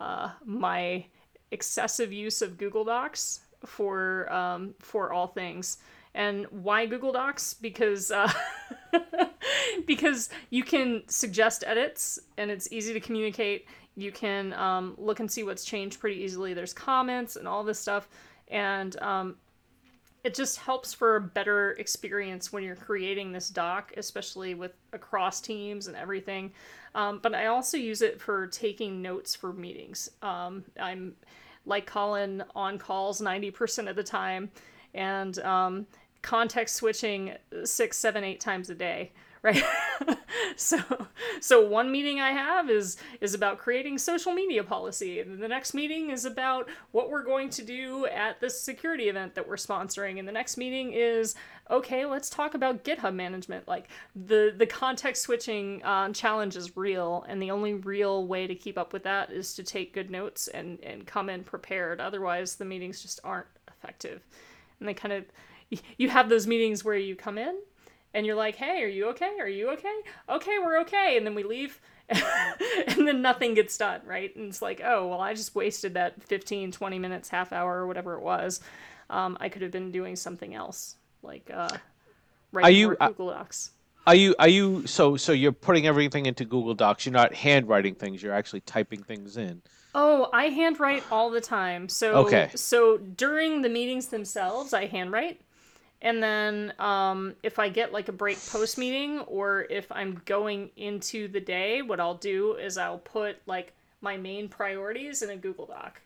uh, 0.00 0.30
my 0.44 1.04
excessive 1.50 2.12
use 2.12 2.42
of 2.42 2.58
google 2.58 2.84
docs 2.84 3.40
for 3.66 4.32
um, 4.32 4.74
for 4.78 5.12
all 5.12 5.26
things. 5.26 5.78
And 6.14 6.46
why 6.46 6.86
Google 6.86 7.12
Docs? 7.12 7.54
Because 7.54 8.10
uh, 8.10 8.32
because 9.86 10.30
you 10.50 10.62
can 10.62 11.02
suggest 11.06 11.64
edits 11.66 12.18
and 12.36 12.50
it's 12.50 12.70
easy 12.72 12.92
to 12.92 13.00
communicate. 13.00 13.66
You 13.94 14.12
can 14.12 14.52
um, 14.54 14.94
look 14.96 15.20
and 15.20 15.30
see 15.30 15.42
what's 15.42 15.64
changed 15.64 16.00
pretty 16.00 16.20
easily. 16.22 16.54
There's 16.54 16.72
comments 16.72 17.36
and 17.36 17.48
all 17.48 17.64
this 17.64 17.78
stuff, 17.78 18.08
and 18.48 19.00
um, 19.02 19.36
it 20.24 20.34
just 20.34 20.58
helps 20.58 20.92
for 20.92 21.16
a 21.16 21.20
better 21.20 21.72
experience 21.72 22.52
when 22.52 22.62
you're 22.62 22.76
creating 22.76 23.32
this 23.32 23.48
doc, 23.48 23.92
especially 23.96 24.54
with 24.54 24.72
across 24.92 25.40
teams 25.40 25.86
and 25.86 25.96
everything. 25.96 26.52
Um, 26.94 27.20
but 27.22 27.34
I 27.34 27.46
also 27.46 27.76
use 27.76 28.02
it 28.02 28.20
for 28.20 28.46
taking 28.46 29.00
notes 29.02 29.34
for 29.34 29.52
meetings. 29.52 30.10
Um, 30.22 30.64
I'm 30.80 31.14
like 31.68 31.86
Colin 31.86 32.42
on 32.54 32.78
calls 32.78 33.20
90% 33.20 33.88
of 33.88 33.96
the 33.96 34.02
time 34.02 34.50
and 34.94 35.38
um, 35.40 35.86
context 36.22 36.76
switching 36.76 37.34
six, 37.64 37.96
seven, 37.96 38.24
eight 38.24 38.40
times 38.40 38.70
a 38.70 38.74
day. 38.74 39.12
Right. 39.40 39.62
so 40.56 40.80
so 41.40 41.64
one 41.64 41.92
meeting 41.92 42.20
I 42.20 42.32
have 42.32 42.68
is 42.68 42.96
is 43.20 43.34
about 43.34 43.58
creating 43.58 43.98
social 43.98 44.32
media 44.32 44.64
policy. 44.64 45.20
And 45.20 45.40
the 45.40 45.46
next 45.46 45.74
meeting 45.74 46.10
is 46.10 46.24
about 46.24 46.68
what 46.90 47.08
we're 47.08 47.22
going 47.22 47.48
to 47.50 47.62
do 47.62 48.06
at 48.06 48.40
this 48.40 48.60
security 48.60 49.08
event 49.08 49.36
that 49.36 49.48
we're 49.48 49.54
sponsoring. 49.54 50.18
And 50.18 50.26
the 50.26 50.32
next 50.32 50.56
meeting 50.56 50.92
is 50.92 51.36
okay, 51.70 52.06
let's 52.06 52.30
talk 52.30 52.54
about 52.54 52.84
GitHub 52.84 53.14
management. 53.14 53.68
Like 53.68 53.88
the 54.14 54.54
the 54.56 54.66
context 54.66 55.22
switching 55.22 55.82
uh, 55.82 56.10
challenge 56.12 56.56
is 56.56 56.76
real, 56.76 57.24
and 57.28 57.40
the 57.40 57.50
only 57.50 57.74
real 57.74 58.26
way 58.26 58.46
to 58.46 58.54
keep 58.54 58.78
up 58.78 58.92
with 58.92 59.02
that 59.04 59.30
is 59.30 59.54
to 59.54 59.62
take 59.62 59.92
good 59.92 60.10
notes 60.10 60.48
and 60.48 60.80
and 60.82 61.06
come 61.06 61.28
in 61.28 61.44
prepared. 61.44 62.00
Otherwise, 62.00 62.56
the 62.56 62.64
meetings 62.64 63.02
just 63.02 63.20
aren't 63.24 63.46
effective. 63.68 64.26
And 64.80 64.88
they 64.88 64.94
kind 64.94 65.12
of 65.12 65.24
you 65.96 66.08
have 66.08 66.28
those 66.28 66.46
meetings 66.46 66.84
where 66.84 66.96
you 66.96 67.14
come 67.14 67.38
in 67.38 67.58
and 68.14 68.24
you're 68.24 68.34
like, 68.36 68.56
"Hey, 68.56 68.82
are 68.82 68.88
you 68.88 69.08
okay? 69.10 69.36
Are 69.40 69.48
you 69.48 69.70
okay? 69.70 69.94
Okay, 70.28 70.58
we're 70.58 70.80
okay." 70.80 71.16
And 71.16 71.26
then 71.26 71.34
we 71.34 71.42
leave. 71.42 71.80
and 72.08 73.06
then 73.06 73.20
nothing 73.20 73.52
gets 73.52 73.76
done, 73.76 74.00
right? 74.06 74.34
And 74.34 74.48
it's 74.48 74.62
like, 74.62 74.80
"Oh, 74.82 75.08
well, 75.08 75.20
I 75.20 75.34
just 75.34 75.54
wasted 75.54 75.92
that 75.94 76.22
15, 76.22 76.72
20 76.72 76.98
minutes, 76.98 77.28
half 77.28 77.52
hour 77.52 77.76
or 77.76 77.86
whatever 77.86 78.14
it 78.14 78.22
was. 78.22 78.62
Um, 79.10 79.36
I 79.40 79.50
could 79.50 79.60
have 79.60 79.70
been 79.70 79.92
doing 79.92 80.16
something 80.16 80.54
else." 80.54 80.96
Like 81.22 81.50
uh 81.52 81.76
writing 82.52 82.76
you- 82.76 82.96
uh, 83.00 83.08
Google 83.08 83.30
Docs. 83.30 83.70
Are 84.06 84.14
you 84.14 84.34
are 84.38 84.48
you 84.48 84.86
so 84.86 85.16
so 85.16 85.32
you're 85.32 85.52
putting 85.52 85.86
everything 85.86 86.24
into 86.26 86.44
Google 86.44 86.74
Docs? 86.74 87.04
You're 87.04 87.12
not 87.12 87.34
handwriting 87.34 87.94
things. 87.94 88.22
You're 88.22 88.32
actually 88.32 88.60
typing 88.62 89.02
things 89.02 89.36
in. 89.36 89.60
Oh, 89.94 90.30
I 90.32 90.46
handwrite 90.46 91.04
all 91.10 91.30
the 91.30 91.40
time. 91.40 91.88
So 91.88 92.26
Okay. 92.26 92.50
so 92.54 92.96
during 92.96 93.62
the 93.62 93.68
meetings 93.68 94.08
themselves, 94.08 94.72
I 94.72 94.86
handwrite. 94.86 95.40
And 96.00 96.22
then 96.22 96.72
um, 96.78 97.34
if 97.42 97.58
I 97.58 97.68
get 97.68 97.92
like 97.92 98.08
a 98.08 98.12
break 98.12 98.38
post 98.46 98.78
meeting 98.78 99.20
or 99.20 99.66
if 99.68 99.90
I'm 99.90 100.22
going 100.24 100.70
into 100.76 101.28
the 101.28 101.40
day, 101.40 101.82
what 101.82 102.00
I'll 102.00 102.14
do 102.14 102.54
is 102.54 102.78
I'll 102.78 102.98
put 102.98 103.36
like 103.46 103.72
my 104.00 104.16
main 104.16 104.48
priorities 104.48 105.22
in 105.22 105.30
a 105.30 105.36
Google 105.36 105.66
Doc. 105.66 106.00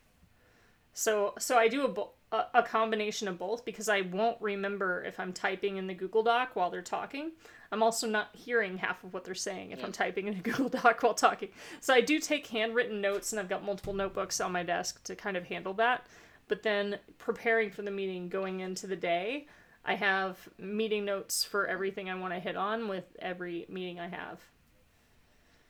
So 0.92 1.34
so 1.38 1.56
I 1.56 1.68
do 1.68 1.84
a, 1.84 1.88
bo- 1.88 2.12
a, 2.30 2.44
a 2.54 2.62
combination 2.62 3.28
of 3.28 3.38
both 3.38 3.64
because 3.64 3.88
I 3.88 4.02
won't 4.02 4.40
remember 4.40 5.04
if 5.04 5.18
I'm 5.18 5.32
typing 5.32 5.76
in 5.76 5.86
the 5.86 5.94
Google 5.94 6.22
Doc 6.22 6.54
while 6.54 6.70
they're 6.70 6.82
talking. 6.82 7.32
I'm 7.70 7.82
also 7.82 8.06
not 8.06 8.28
hearing 8.34 8.76
half 8.76 9.02
of 9.02 9.14
what 9.14 9.24
they're 9.24 9.34
saying 9.34 9.70
if 9.70 9.82
I'm 9.82 9.92
typing 9.92 10.28
in 10.28 10.34
a 10.34 10.40
Google 10.42 10.68
Doc 10.68 11.02
while 11.02 11.14
talking. 11.14 11.48
So 11.80 11.94
I 11.94 12.02
do 12.02 12.18
take 12.18 12.46
handwritten 12.46 13.00
notes 13.00 13.32
and 13.32 13.40
I've 13.40 13.48
got 13.48 13.64
multiple 13.64 13.94
notebooks 13.94 14.40
on 14.40 14.52
my 14.52 14.62
desk 14.62 15.02
to 15.04 15.16
kind 15.16 15.36
of 15.38 15.44
handle 15.44 15.72
that. 15.74 16.06
But 16.48 16.62
then 16.62 16.98
preparing 17.18 17.70
for 17.70 17.80
the 17.80 17.90
meeting 17.90 18.28
going 18.28 18.60
into 18.60 18.86
the 18.86 18.96
day, 18.96 19.46
I 19.86 19.94
have 19.94 20.36
meeting 20.58 21.06
notes 21.06 21.44
for 21.44 21.66
everything 21.66 22.10
I 22.10 22.14
want 22.14 22.34
to 22.34 22.40
hit 22.40 22.56
on 22.56 22.88
with 22.88 23.04
every 23.18 23.64
meeting 23.70 23.98
I 23.98 24.08
have. 24.08 24.40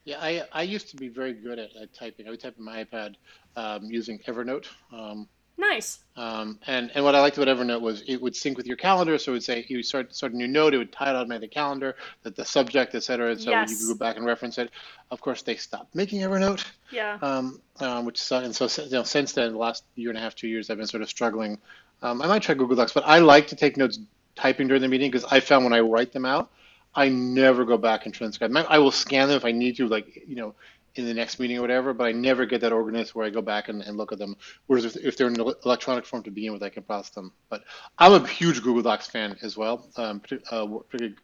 Yeah, 0.05 0.19
I, 0.21 0.43
I 0.53 0.63
used 0.63 0.89
to 0.91 0.97
be 0.97 1.09
very 1.09 1.33
good 1.33 1.59
at, 1.59 1.71
at 1.81 1.95
typing. 1.95 2.27
I 2.27 2.31
would 2.31 2.41
type 2.41 2.57
in 2.59 2.65
my 2.65 2.85
iPad 2.85 3.15
um, 3.57 3.85
using 3.85 4.19
Evernote. 4.27 4.67
Um, 4.93 5.29
Nice. 5.59 6.01
um, 6.17 6.59
and, 6.67 6.91
and 6.95 7.05
what 7.05 7.15
I 7.15 7.21
liked 7.21 7.39
about 7.39 7.55
Evernote 7.57 7.81
was 7.81 8.03
it 8.09 8.21
would 8.21 8.35
sync 8.35 8.57
with 8.57 8.67
your 8.67 8.77
calendar. 8.77 9.17
So 9.19 9.31
it 9.33 9.35
would 9.35 9.45
say 9.45 9.65
you 9.69 9.83
start 9.83 10.13
start 10.15 10.33
a 10.33 10.37
new 10.37 10.49
note, 10.49 10.75
it 10.75 10.79
would 10.79 10.93
tie 10.93 11.11
it 11.11 11.15
automatically 11.15 11.47
to 11.47 11.51
the 11.51 11.55
calendar, 11.55 11.95
that 12.25 12.35
the 12.35 12.45
subject, 12.45 12.95
et 12.97 13.05
cetera. 13.05 13.31
And 13.31 13.41
so 13.41 13.51
you 13.51 13.57
Yes. 13.59 13.79
could 13.79 13.89
go 13.89 13.95
back 13.95 14.17
and 14.17 14.27
reference 14.27 14.59
it. 14.59 14.71
Of 15.13 15.21
course, 15.21 15.43
they 15.43 15.55
stopped 15.55 15.95
making 15.95 16.23
Evernote, 16.23 16.65
Yeah. 16.91 17.19
um, 17.23 17.61
um, 17.79 18.05
which. 18.07 18.33
And 18.33 18.55
so 18.57 18.67
you 18.83 18.91
know, 18.91 19.05
since 19.05 19.33
then, 19.33 19.53
the 19.53 19.59
last 19.59 19.85
year 19.95 20.09
and 20.09 20.19
a 20.19 20.21
half, 20.21 20.35
two 20.35 20.49
years, 20.49 20.69
I've 20.69 20.79
been 20.79 20.87
sort 20.87 21.03
of 21.03 21.09
struggling. 21.09 21.59
Um, 22.03 22.21
I 22.23 22.27
might 22.27 22.43
try 22.43 22.57
Google 22.57 22.75
Docs, 22.75 22.93
but 22.93 23.05
I 23.07 23.21
like 23.21 23.47
to 23.49 23.57
take 23.57 23.77
notes 23.77 24.01
typing 24.35 24.67
during 24.67 24.83
the 24.83 24.89
meeting 24.89 25.11
because 25.13 25.31
I 25.31 25.39
found 25.39 25.63
when 25.65 25.73
I 25.75 25.81
write 25.81 26.13
them 26.13 26.25
out, 26.25 26.51
I 26.95 27.09
never 27.09 27.65
go 27.65 27.79
back 27.79 28.05
and 28.07 28.15
transcribe. 28.15 28.55
I 28.69 28.79
will 28.79 28.91
scan 28.91 29.29
them 29.29 29.37
if 29.37 29.45
I 29.45 29.53
need 29.53 29.77
to, 29.77 29.89
like 29.89 30.25
you 30.27 30.37
know, 30.37 30.55
in 30.95 31.07
the 31.07 31.15
next 31.15 31.39
meeting 31.39 31.57
or 31.59 31.63
whatever. 31.63 31.95
But 31.95 32.05
I 32.05 32.13
never 32.13 32.45
get 32.45 32.61
that 32.61 32.73
organized 32.73 33.15
where 33.15 33.27
I 33.27 33.31
go 33.31 33.41
back 33.43 33.69
and, 33.69 33.83
and 33.83 33.97
look 33.97 34.13
at 34.13 34.19
them. 34.19 34.37
Whereas 34.67 34.85
if, 34.85 34.97
if 34.97 35.17
they're 35.17 35.29
in 35.29 35.41
el- 35.41 35.55
electronic 35.65 36.05
form 36.05 36.23
to 36.25 36.31
begin 36.31 36.53
with, 36.53 36.63
I 36.63 36.69
can 36.69 36.83
process 36.83 37.11
them. 37.11 37.33
But 37.49 37.63
I'm 37.99 38.13
a 38.13 38.27
huge 38.27 38.63
Google 38.63 38.83
Docs 38.83 39.07
fan 39.07 39.37
as 39.43 39.57
well. 39.57 39.89
Um, 39.97 40.21
uh, 40.51 40.67
particularly, 40.67 41.17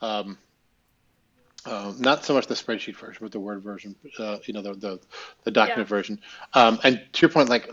um, 0.00 0.38
uh, 1.64 1.92
not 1.98 2.24
so 2.24 2.32
much 2.32 2.46
the 2.46 2.54
spreadsheet 2.54 2.96
version, 2.96 3.18
but 3.20 3.32
the 3.32 3.40
Word 3.40 3.62
version. 3.62 3.96
Uh, 4.18 4.38
you 4.44 4.54
know, 4.54 4.62
the 4.62 4.74
the, 4.74 5.00
the 5.42 5.50
document 5.50 5.88
Yeah. 5.88 5.96
version. 5.96 6.20
Um, 6.54 6.78
and 6.84 7.02
to 7.12 7.20
your 7.22 7.30
point, 7.30 7.48
like 7.48 7.68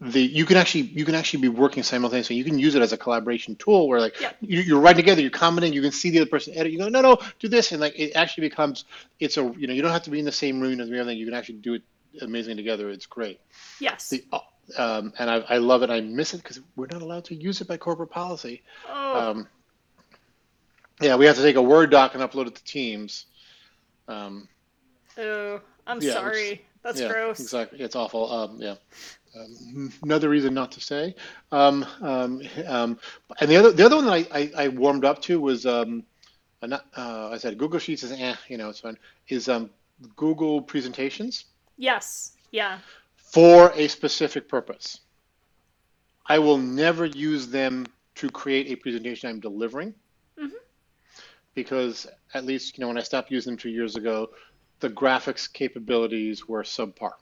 the 0.00 0.20
you 0.22 0.46
can 0.46 0.56
actually 0.56 0.82
you 0.82 1.04
can 1.04 1.14
actually 1.14 1.42
be 1.42 1.48
working 1.48 1.82
simultaneously. 1.82 2.36
You 2.36 2.44
can 2.44 2.58
use 2.58 2.74
it 2.74 2.82
as 2.82 2.92
a 2.92 2.96
collaboration 2.96 3.54
tool 3.56 3.86
where 3.88 4.00
like 4.00 4.18
Yeah. 4.20 4.32
you, 4.40 4.60
you're 4.60 4.80
writing 4.80 4.96
together, 5.02 5.20
you're 5.20 5.30
commenting, 5.30 5.72
you 5.72 5.82
can 5.82 5.92
see 5.92 6.10
the 6.10 6.20
other 6.20 6.30
person 6.30 6.54
edit. 6.56 6.72
You 6.72 6.78
go, 6.78 6.88
no, 6.88 7.00
no, 7.02 7.18
do 7.38 7.48
this, 7.48 7.72
and 7.72 7.80
like 7.80 7.98
it 7.98 8.12
actually 8.14 8.48
becomes 8.48 8.84
it's 9.18 9.36
a 9.36 9.42
you 9.58 9.66
know 9.66 9.74
you 9.74 9.82
don't 9.82 9.92
have 9.92 10.04
to 10.04 10.10
be 10.10 10.18
in 10.18 10.24
the 10.24 10.32
same 10.32 10.60
room 10.60 10.80
as 10.80 10.88
everything. 10.88 11.18
You 11.18 11.26
can 11.26 11.34
actually 11.34 11.56
do 11.56 11.74
it 11.74 11.82
amazingly 12.22 12.56
together. 12.56 12.88
It's 12.90 13.06
great. 13.06 13.40
Yes. 13.78 14.08
The 14.08 14.24
uh, 14.32 14.38
um, 14.78 15.12
and 15.18 15.28
I, 15.30 15.36
I 15.48 15.58
love 15.58 15.82
it. 15.82 15.90
I 15.90 16.00
miss 16.00 16.32
it 16.32 16.38
because 16.38 16.60
we're 16.76 16.86
not 16.86 17.02
allowed 17.02 17.24
to 17.26 17.34
use 17.34 17.60
it 17.60 17.68
by 17.68 17.76
corporate 17.76 18.10
policy. 18.10 18.62
oh, 18.88 19.18
Um, 19.30 19.48
yeah, 21.00 21.16
we 21.16 21.26
have 21.26 21.36
to 21.36 21.42
take 21.42 21.56
a 21.56 21.62
Word 21.62 21.90
doc 21.90 22.14
and 22.14 22.22
upload 22.22 22.46
it 22.46 22.54
to 22.56 22.64
Teams. 22.64 23.26
Um, 24.06 24.48
oh, 25.18 25.60
I'm 25.86 26.00
yeah, 26.00 26.12
sorry. 26.12 26.62
That's 26.82 27.00
yeah, 27.00 27.08
gross. 27.08 27.40
Exactly, 27.40 27.80
it's 27.80 27.96
awful. 27.96 28.30
Um, 28.32 28.56
yeah, 28.58 28.76
um, 29.38 29.92
another 30.02 30.28
reason 30.28 30.54
not 30.54 30.72
to 30.72 30.80
say. 30.80 31.14
Um, 31.52 31.84
um, 32.00 32.42
um, 32.66 32.98
and 33.40 33.50
the 33.50 33.56
other, 33.56 33.72
the 33.72 33.84
other 33.84 33.96
one 33.96 34.06
that 34.06 34.12
I, 34.12 34.26
I, 34.32 34.64
I 34.64 34.68
warmed 34.68 35.04
up 35.04 35.20
to 35.22 35.40
was, 35.40 35.66
um, 35.66 36.04
uh, 36.62 36.78
uh, 36.96 37.30
I 37.32 37.38
said 37.38 37.58
Google 37.58 37.78
Sheets 37.78 38.02
is 38.02 38.12
eh, 38.12 38.34
you 38.48 38.56
know, 38.56 38.70
it's 38.70 38.80
fine. 38.80 38.96
Is 39.28 39.48
um, 39.48 39.70
Google 40.16 40.62
presentations 40.62 41.44
Yes. 41.76 42.32
Yeah. 42.50 42.78
for 43.16 43.72
a 43.74 43.88
specific 43.88 44.48
purpose. 44.48 45.00
I 46.26 46.38
will 46.38 46.58
never 46.58 47.04
use 47.06 47.48
them 47.48 47.86
to 48.16 48.30
create 48.30 48.68
a 48.68 48.76
presentation 48.76 49.28
I'm 49.28 49.40
delivering 49.40 49.94
because 51.54 52.06
at 52.34 52.44
least 52.44 52.76
you 52.76 52.82
know 52.82 52.88
when 52.88 52.98
I 52.98 53.02
stopped 53.02 53.30
using 53.30 53.52
them 53.52 53.58
two 53.58 53.70
years 53.70 53.96
ago, 53.96 54.30
the 54.80 54.90
graphics 54.90 55.50
capabilities 55.52 56.48
were 56.48 56.62
subpar. 56.62 57.12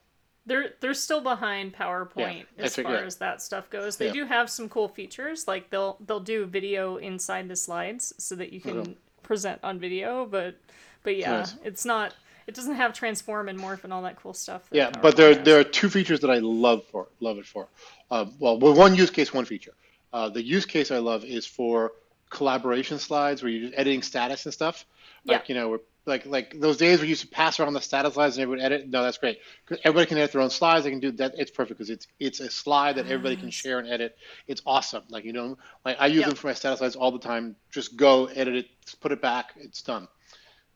They're 0.47 0.71
they're 0.81 0.95
still 0.95 1.21
behind 1.21 1.75
PowerPoint 1.75 2.47
I 2.59 2.63
as 2.63 2.77
far 2.77 2.93
yeah. 2.95 3.01
as 3.01 3.17
that 3.17 3.43
stuff 3.43 3.69
goes. 3.69 3.97
They 3.99 4.07
Yeah. 4.07 4.13
do 4.13 4.25
have 4.25 4.49
some 4.49 4.69
cool 4.69 4.89
features, 4.89 5.47
like 5.47 5.69
they'll 5.71 5.99
they'll 6.07 6.21
do 6.21 6.47
video 6.47 6.97
inside 6.97 7.49
the 7.49 7.57
slides 7.57 8.15
so 8.19 8.35
that 8.37 8.53
you 8.53 8.61
can 8.61 8.79
Okay. 8.79 8.97
present 9.23 9.61
on 9.63 9.79
video. 9.79 10.25
But 10.25 10.57
but 11.03 11.17
yeah, 11.17 11.39
Nice. 11.41 11.55
it's 11.65 11.85
not. 11.85 12.15
It 12.47 12.55
doesn't 12.55 12.77
have 12.77 12.95
transform 12.95 13.51
and 13.51 13.59
morph 13.61 13.85
and 13.85 13.93
all 13.93 14.01
that 14.03 14.17
cool 14.17 14.33
stuff. 14.33 14.71
that 14.71 14.77
Yeah, 14.77 14.91
but 15.03 15.17
there 15.19 15.35
PowerPoint 15.35 15.45
there 15.45 15.61
are 15.61 15.65
two 15.65 15.91
features 15.91 16.21
that 16.21 16.31
I 16.31 16.39
love 16.39 16.83
for 16.87 17.09
love 17.21 17.37
it 17.37 17.45
for. 17.45 17.69
Um, 18.11 18.35
well, 18.39 18.59
well, 18.59 18.73
one 18.75 18.95
use 18.95 19.11
case, 19.11 19.35
one 19.35 19.45
feature. 19.45 19.75
Uh, 20.15 20.31
the 20.31 20.43
use 20.43 20.65
case 20.65 20.91
I 20.91 20.97
love 20.99 21.25
is 21.27 21.45
for 21.45 21.93
collaboration 22.31 22.99
slides 22.99 23.43
where 23.43 23.51
you're 23.53 23.71
editing 23.75 24.01
status 24.01 24.47
and 24.47 24.55
stuff. 24.55 24.87
Like 25.27 25.41
Yeah. 25.41 25.45
you 25.49 25.55
know, 25.61 25.69
where, 25.69 25.81
like 26.09 26.27
like 26.27 26.59
those 26.59 26.77
days 26.79 26.99
where 26.99 27.05
you 27.05 27.11
used 27.11 27.21
to 27.23 27.29
pass 27.29 27.61
around 27.61 27.75
the 27.75 27.81
status 27.81 28.15
slides 28.15 28.37
and 28.37 28.43
everyone 28.43 28.65
edit. 28.65 28.89
No, 28.89 29.03
that's 29.05 29.19
great. 29.19 29.39
Everybody 29.85 30.07
can 30.07 30.19
edit 30.19 30.33
their 30.33 30.41
own 30.41 30.51
slides. 30.51 30.85
They 30.85 30.91
can 30.91 31.01
do 31.01 31.13
that. 31.13 31.35
It's 31.39 31.51
perfect 31.53 31.79
because 31.79 31.91
it's 31.91 32.09
it's 32.19 32.41
a 32.41 32.51
slide 32.51 32.97
that 32.97 33.07
everybody 33.07 33.37
can 33.37 33.51
share 33.51 33.79
and 33.79 33.89
edit. 33.89 34.17
It's 34.49 34.63
awesome. 34.67 35.05
Like 35.11 35.25
you 35.25 35.33
know, 35.33 35.59
like 35.85 35.97
I 36.01 36.07
use 36.07 36.21
Yeah. 36.23 36.27
them 36.29 36.35
for 36.37 36.49
my 36.49 36.55
status 36.55 36.81
slides 36.81 36.97
all 36.97 37.13
the 37.13 37.19
time. 37.21 37.55
Just 37.71 37.97
go 37.97 38.27
edit 38.27 38.57
it, 38.57 38.67
put 39.01 39.13
it 39.13 39.21
back. 39.23 39.51
It's 39.57 39.83
done. 39.83 40.09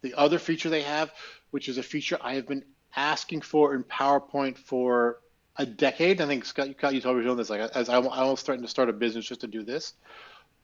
The 0.03 0.15
other 0.15 0.39
feature 0.39 0.69
they 0.69 0.83
have, 0.83 1.11
which 1.51 1.69
is 1.69 1.79
a 1.79 1.83
feature 1.83 2.19
I 2.21 2.35
have 2.35 2.47
been 2.47 2.65
asking 2.95 3.41
for 3.41 3.75
in 3.75 3.85
PowerPoint 3.85 4.59
for 4.59 5.19
a 5.57 5.65
decade. 5.67 6.21
I 6.21 6.27
think 6.27 6.45
Scott, 6.45 6.69
you 6.93 7.01
told 7.01 7.17
me 7.17 7.23
doing 7.25 7.37
this. 7.37 7.51
Like 7.51 7.61
as 7.75 7.89
I, 7.89 7.99
I 7.99 8.25
was 8.25 8.41
starting 8.41 8.63
to 8.65 8.69
start 8.71 8.89
a 8.89 8.93
business 8.93 9.25
just 9.27 9.43
to 9.43 9.47
do 9.47 9.63
this, 9.63 9.95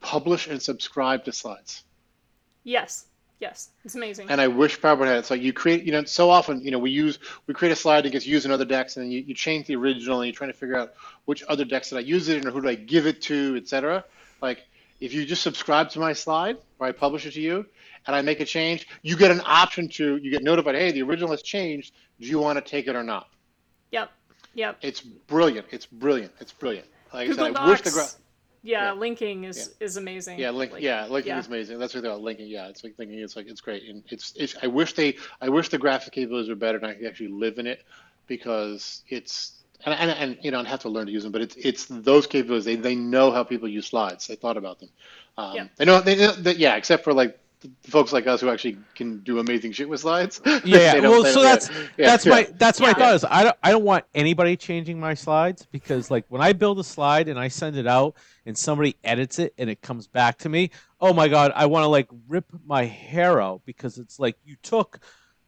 publish 0.00 0.46
and 0.48 0.60
subscribe 0.60 1.24
to 1.24 1.32
slides. 1.32 1.84
yes, 2.64 3.06
yes, 3.40 3.70
it's 3.84 3.94
amazing. 3.94 4.30
And 4.30 4.40
I 4.40 4.48
wish 4.48 4.80
PowerPoint 4.80 5.06
had 5.06 5.18
it. 5.18 5.26
So 5.26 5.34
you 5.34 5.52
create, 5.52 5.84
you 5.84 5.92
know, 5.92 6.04
so 6.04 6.30
often, 6.30 6.60
you 6.60 6.70
know, 6.70 6.78
we 6.78 6.90
use 6.90 7.18
we 7.46 7.54
create 7.54 7.72
a 7.72 7.76
slide 7.76 8.04
that 8.04 8.10
gets 8.10 8.26
used 8.26 8.46
in 8.46 8.52
other 8.52 8.64
decks, 8.64 8.96
and 8.96 9.04
then 9.04 9.12
you, 9.12 9.20
you 9.20 9.34
change 9.34 9.66
the 9.66 9.76
original, 9.76 10.20
and 10.20 10.26
you're 10.26 10.34
trying 10.36 10.50
to 10.50 10.56
figure 10.56 10.76
out 10.76 10.94
which 11.24 11.42
other 11.48 11.64
decks 11.64 11.90
did 11.90 11.98
I 11.98 12.02
use 12.02 12.28
it 12.28 12.38
in, 12.38 12.48
or 12.48 12.50
who 12.50 12.62
do 12.62 12.68
I 12.68 12.74
give 12.74 13.06
it 13.06 13.22
to, 13.22 13.56
etc. 13.56 14.04
Like 14.40 14.62
if 15.00 15.12
you 15.12 15.24
just 15.24 15.42
subscribe 15.42 15.90
to 15.90 16.00
my 16.00 16.12
slide, 16.12 16.56
or 16.78 16.86
I 16.86 16.92
publish 16.92 17.26
it 17.26 17.32
to 17.32 17.40
you, 17.40 17.66
and 18.06 18.16
I 18.16 18.22
make 18.22 18.40
a 18.40 18.44
change, 18.44 18.88
you 19.02 19.16
get 19.16 19.30
an 19.30 19.42
option 19.44 19.88
to 19.90 20.16
you 20.16 20.30
get 20.30 20.42
notified, 20.42 20.74
hey, 20.74 20.92
the 20.92 21.02
original 21.02 21.30
has 21.30 21.42
changed. 21.42 21.94
Do 22.20 22.26
you 22.26 22.38
want 22.38 22.62
to 22.64 22.68
take 22.68 22.88
it 22.88 22.96
or 22.96 23.02
not? 23.02 23.28
yep, 23.90 24.10
yep. 24.54 24.78
It's 24.82 25.00
brilliant. 25.00 25.66
It's 25.70 25.86
brilliant. 25.86 26.32
It's 26.40 26.52
brilliant. 26.52 26.86
Like 27.12 27.28
Google 27.28 27.44
I 27.44 27.48
said, 27.48 27.56
I 27.56 27.68
wish 27.68 27.80
the 27.82 27.90
gra- 27.90 28.08
yeah, 28.62 28.84
yeah. 28.86 28.92
linking 28.92 29.44
is 29.44 29.74
is 29.80 29.96
amazing. 29.96 30.38
yeah, 30.38 30.50
link, 30.50 30.72
Like, 30.72 30.82
yeah, 30.82 31.06
linking 31.06 31.30
yeah. 31.30 31.38
is 31.38 31.46
amazing. 31.46 31.78
That's 31.78 31.94
what 31.94 32.02
they're 32.02 32.12
about 32.12 32.22
linking. 32.22 32.48
Yeah, 32.48 32.68
it's 32.68 32.84
like 32.84 32.94
linking. 32.98 33.18
It's 33.18 33.36
like 33.36 33.46
it's 33.48 33.60
great, 33.60 33.84
and 33.88 34.02
it's, 34.08 34.32
it's. 34.36 34.56
I 34.62 34.66
wish 34.66 34.94
they, 34.94 35.16
I 35.40 35.48
wish 35.48 35.68
the 35.68 35.78
graphic 35.78 36.12
capabilities 36.12 36.48
were 36.48 36.56
better, 36.56 36.78
and 36.78 36.86
I 36.86 36.94
could 36.94 37.06
actually 37.06 37.28
live 37.28 37.58
in 37.58 37.66
it, 37.66 37.84
because 38.26 39.02
it's, 39.08 39.52
and 39.84 39.94
and, 39.94 40.10
and 40.10 40.38
you 40.42 40.50
know, 40.50 40.60
I 40.60 40.64
have 40.64 40.80
to 40.80 40.88
learn 40.88 41.06
to 41.06 41.12
use 41.12 41.22
them, 41.22 41.32
but 41.32 41.40
it's 41.40 41.56
it's 41.56 41.86
those 41.86 42.26
capabilities. 42.26 42.64
They 42.64 42.76
they 42.76 42.94
know 42.94 43.30
how 43.30 43.44
people 43.44 43.68
use 43.68 43.86
slides. 43.86 44.26
They 44.26 44.36
thought 44.36 44.56
about 44.56 44.80
them. 44.80 44.88
Um, 45.36 45.54
Yeah. 45.54 45.68
They 45.76 45.84
know 45.84 46.00
they, 46.00 46.14
that 46.14 46.58
yeah, 46.58 46.76
except 46.76 47.04
for 47.04 47.12
like 47.12 47.38
folks 47.82 48.12
like 48.12 48.26
us 48.26 48.40
who 48.40 48.50
actually 48.50 48.78
can 48.94 49.18
do 49.20 49.38
amazing 49.38 49.72
shit 49.72 49.88
with 49.88 50.00
slides. 50.00 50.40
Yeah, 50.64 50.94
They 51.00 51.00
well, 51.00 51.24
so 51.24 51.42
that's 51.42 51.70
yeah, 51.70 51.86
that's 51.96 52.26
yeah. 52.26 52.30
my 52.30 52.48
that's 52.56 52.80
my 52.80 52.88
Yeah. 52.88 52.94
thought 52.94 53.14
is 53.14 53.24
I 53.28 53.44
don't 53.44 53.56
I 53.62 53.70
don't 53.70 53.84
want 53.84 54.04
anybody 54.14 54.56
changing 54.56 55.00
my 55.00 55.14
slides 55.14 55.66
because 55.70 56.10
like 56.10 56.24
when 56.28 56.40
I 56.40 56.52
build 56.52 56.78
a 56.78 56.84
slide 56.84 57.28
and 57.28 57.38
I 57.38 57.48
send 57.48 57.76
it 57.76 57.86
out 57.86 58.14
and 58.46 58.56
somebody 58.56 58.96
edits 59.04 59.38
it 59.38 59.54
and 59.58 59.68
it 59.68 59.82
comes 59.82 60.06
back 60.06 60.38
to 60.38 60.48
me, 60.48 60.70
oh 61.00 61.12
my 61.12 61.28
god, 61.28 61.52
I 61.54 61.66
want 61.66 61.84
to 61.84 61.88
like 61.88 62.08
rip 62.28 62.46
my 62.66 62.84
hair 62.84 63.40
out 63.40 63.62
because 63.64 63.98
it's 63.98 64.18
like 64.18 64.36
you 64.44 64.56
took, 64.62 65.00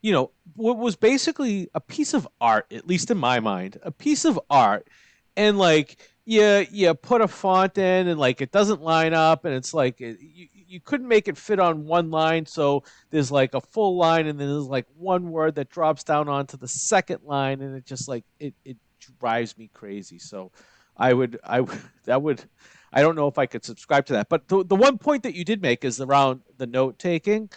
you 0.02 0.12
know, 0.12 0.30
what 0.56 0.78
was 0.78 0.96
basically 0.96 1.68
a 1.74 1.80
piece 1.80 2.14
of 2.14 2.26
art, 2.40 2.66
at 2.72 2.86
least 2.86 3.10
in 3.10 3.18
my 3.18 3.40
mind, 3.40 3.78
a 3.82 3.90
piece 3.90 4.24
of 4.24 4.38
art, 4.50 4.88
and 5.36 5.58
like 5.58 5.96
you 6.24 6.66
you 6.70 6.92
put 6.94 7.20
a 7.20 7.28
font 7.28 7.78
in 7.78 8.08
and 8.08 8.18
like 8.20 8.40
it 8.40 8.52
doesn't 8.52 8.82
line 8.82 9.14
up 9.14 9.44
and 9.44 9.54
it's 9.54 9.72
like 9.74 10.00
it, 10.00 10.18
you 10.20 10.48
you 10.70 10.80
couldn't 10.80 11.08
make 11.08 11.26
it 11.26 11.36
fit 11.36 11.58
on 11.58 11.84
one 11.84 12.10
line 12.10 12.46
so 12.46 12.84
there's 13.10 13.32
like 13.32 13.54
a 13.54 13.60
full 13.60 13.96
line 13.96 14.26
and 14.28 14.38
then 14.38 14.48
there's 14.48 14.66
like 14.66 14.86
one 14.96 15.30
word 15.30 15.56
that 15.56 15.68
drops 15.68 16.04
down 16.04 16.28
onto 16.28 16.56
the 16.56 16.68
second 16.68 17.18
line 17.24 17.60
and 17.60 17.76
it 17.76 17.84
just 17.84 18.08
like 18.08 18.24
it, 18.38 18.54
it 18.64 18.76
drives 19.18 19.56
me 19.58 19.70
crazy. 19.72 20.18
So 20.18 20.52
i 20.96 21.12
would 21.12 21.38
i 21.44 21.60
would 21.60 21.80
that 22.04 22.20
would 22.20 22.44
i 22.92 23.00
don't 23.00 23.16
know 23.16 23.28
if 23.28 23.38
i 23.38 23.46
could 23.46 23.64
subscribe 23.64 24.06
to 24.06 24.12
that. 24.14 24.28
But 24.28 24.48
the, 24.48 24.64
the 24.64 24.76
one 24.76 24.98
point 24.98 25.22
that 25.24 25.34
you 25.34 25.44
did 25.44 25.60
make 25.60 25.84
is 25.84 26.00
around 26.00 26.42
the 26.58 26.66
note 26.66 26.98
taking. 26.98 27.50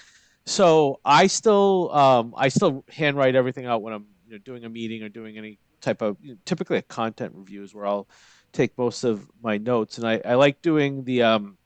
So 0.45 0.99
i 1.05 1.27
still 1.27 1.91
um, 1.93 2.33
i 2.35 2.47
still 2.47 2.83
handwrite 2.89 3.35
everything 3.35 3.65
out 3.65 3.81
when 3.81 3.93
i'm 3.93 4.07
you 4.27 4.33
know, 4.33 4.39
doing 4.39 4.65
a 4.65 4.69
meeting 4.69 5.03
or 5.03 5.09
doing 5.09 5.37
any 5.37 5.59
type 5.81 6.01
of 6.01 6.17
typically 6.45 6.77
a 6.77 6.81
content 6.81 7.33
reviews 7.35 7.75
where 7.75 7.85
i'll 7.85 8.07
take 8.53 8.77
most 8.77 9.03
of 9.03 9.27
my 9.41 9.57
notes. 9.57 9.97
And 9.97 10.07
i, 10.07 10.21
I 10.25 10.35
like 10.35 10.61
doing 10.61 11.03
the 11.03 11.23
um, 11.23 11.57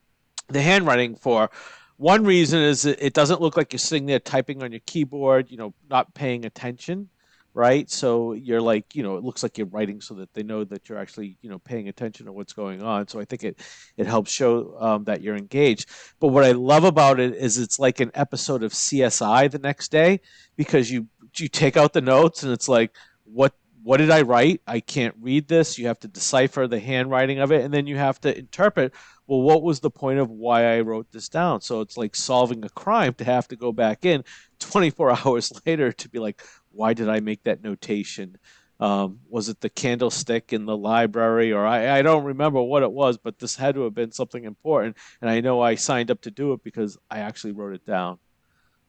the 0.48 0.62
handwriting 0.62 1.14
for 1.16 1.50
one 1.98 2.24
reason 2.24 2.60
is 2.60 2.86
it 2.86 3.12
doesn't 3.12 3.40
look 3.40 3.56
like 3.56 3.72
you're 3.72 3.78
sitting 3.78 4.06
there 4.06 4.20
typing 4.20 4.62
on 4.62 4.70
your 4.70 4.80
keyboard, 4.86 5.50
you 5.50 5.56
know, 5.56 5.74
not 5.90 6.14
paying 6.14 6.44
attention, 6.44 7.08
right? 7.54 7.90
So 7.90 8.34
you're 8.34 8.60
like, 8.60 8.94
you 8.94 9.02
know, 9.02 9.16
it 9.16 9.24
looks 9.24 9.42
like 9.42 9.58
you're 9.58 9.66
writing 9.66 10.00
so 10.00 10.14
that 10.14 10.32
they 10.32 10.44
know 10.44 10.62
that 10.62 10.88
you're 10.88 10.98
actually, 10.98 11.36
you 11.42 11.50
know, 11.50 11.58
paying 11.58 11.88
attention 11.88 12.26
to 12.26 12.32
what's 12.32 12.52
going 12.52 12.82
on. 12.82 13.08
So 13.08 13.18
I 13.18 13.24
think 13.24 13.42
it 13.42 13.60
it 13.96 14.06
helps 14.06 14.30
show 14.30 14.76
um, 14.78 15.04
that 15.04 15.22
you're 15.22 15.36
engaged. 15.36 15.88
But 16.20 16.28
what 16.28 16.44
I 16.44 16.52
love 16.52 16.84
about 16.84 17.18
it 17.18 17.34
is 17.34 17.58
it's 17.58 17.80
like 17.80 17.98
an 17.98 18.12
episode 18.14 18.62
of 18.62 18.72
CSI 18.72 19.50
the 19.50 19.58
next 19.58 19.90
day 19.90 20.20
because 20.56 20.90
you 20.92 21.08
you 21.36 21.48
take 21.48 21.76
out 21.76 21.92
the 21.92 22.00
notes 22.00 22.44
and 22.44 22.52
it's 22.52 22.68
like 22.68 22.92
what 23.24 23.54
what 23.82 23.98
did 23.98 24.10
I 24.10 24.22
write? 24.22 24.60
I 24.66 24.80
can't 24.80 25.14
read 25.20 25.48
this. 25.48 25.78
You 25.78 25.86
have 25.86 25.98
to 26.00 26.08
decipher 26.08 26.66
the 26.66 26.78
handwriting 26.78 27.38
of 27.38 27.52
it, 27.52 27.64
and 27.64 27.72
then 27.72 27.86
you 27.86 27.96
have 27.96 28.20
to 28.20 28.36
interpret. 28.36 28.92
Well, 29.28 29.42
what 29.42 29.62
was 29.62 29.80
the 29.80 29.90
point 29.90 30.18
of 30.18 30.30
why 30.30 30.74
I 30.74 30.80
wrote 30.80 31.12
this 31.12 31.28
down? 31.28 31.60
So 31.60 31.82
it's 31.82 31.98
like 31.98 32.16
solving 32.16 32.64
a 32.64 32.70
crime 32.70 33.12
to 33.14 33.24
have 33.24 33.46
to 33.48 33.56
go 33.56 33.72
back 33.72 34.06
in 34.06 34.24
24 34.58 35.10
hours 35.26 35.52
later 35.66 35.92
to 35.92 36.08
be 36.08 36.18
like, 36.18 36.42
why 36.70 36.94
did 36.94 37.10
I 37.10 37.20
make 37.20 37.44
that 37.44 37.62
notation? 37.62 38.38
Um, 38.80 39.20
was 39.28 39.50
it 39.50 39.60
the 39.60 39.68
candlestick 39.68 40.52
in 40.52 40.64
the 40.64 40.76
library, 40.76 41.52
or 41.52 41.66
I, 41.66 41.98
I 41.98 42.02
don't 42.02 42.24
remember 42.24 42.62
what 42.62 42.82
it 42.82 42.92
was, 42.92 43.18
but 43.18 43.38
this 43.38 43.56
had 43.56 43.74
to 43.74 43.82
have 43.82 43.94
been 43.94 44.12
something 44.12 44.44
important, 44.44 44.96
and 45.20 45.28
I 45.28 45.40
know 45.40 45.60
I 45.60 45.74
signed 45.74 46.10
up 46.10 46.20
to 46.22 46.30
do 46.30 46.52
it 46.52 46.62
because 46.62 46.96
I 47.10 47.18
actually 47.18 47.52
wrote 47.52 47.74
it 47.74 47.84
down. 47.84 48.18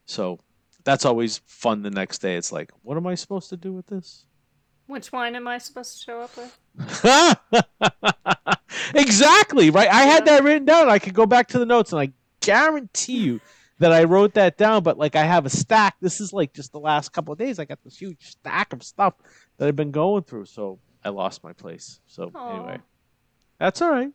So 0.05 0.39
that's 0.83 1.05
always 1.05 1.41
fun. 1.47 1.81
The 1.81 1.89
next 1.89 2.19
day, 2.19 2.35
it's 2.35 2.51
like, 2.51 2.71
what 2.83 2.97
am 2.97 3.07
I 3.07 3.15
supposed 3.15 3.49
to 3.49 3.57
do 3.57 3.73
with 3.73 3.87
this? 3.87 4.25
Which 4.89 5.11
wine 5.11 5.35
am 5.35 5.47
I 5.47 5.59
supposed 5.59 5.99
to 5.99 6.03
show 6.03 6.19
up 6.19 6.31
with? 6.35 6.57
exactly 8.95 9.69
right. 9.69 9.87
I 9.87 10.01
had 10.05 10.25
that 10.25 10.43
written 10.43 10.65
down. 10.65 10.89
I 10.89 10.97
could 10.97 11.13
go 11.13 11.27
back 11.27 11.49
to 11.49 11.59
the 11.59 11.65
notes, 11.67 11.93
and 11.93 12.01
I 12.01 12.11
guarantee 12.39 13.19
you 13.19 13.39
that 13.77 13.91
I 13.91 14.05
wrote 14.05 14.33
that 14.33 14.57
down. 14.57 14.81
But 14.81 14.97
like, 14.97 15.15
I 15.15 15.25
have 15.25 15.45
a 15.45 15.49
stack. 15.51 15.97
This 16.01 16.19
is 16.19 16.33
like 16.33 16.53
just 16.53 16.71
the 16.71 16.79
last 16.79 17.09
couple 17.13 17.31
of 17.31 17.37
days. 17.37 17.59
I 17.59 17.65
got 17.65 17.77
this 17.83 17.97
huge 17.97 18.31
stack 18.31 18.73
of 18.73 18.81
stuff 18.81 19.13
that 19.57 19.67
I've 19.67 19.75
been 19.75 19.91
going 19.91 20.23
through. 20.23 20.45
So 20.45 20.79
I 21.05 21.09
lost 21.09 21.43
my 21.43 21.53
place. 21.53 21.99
So 22.07 22.31
Aw. 22.33 22.55
anyway, 22.55 22.79
that's 23.59 23.83
all 23.83 23.91
right. 23.91 24.09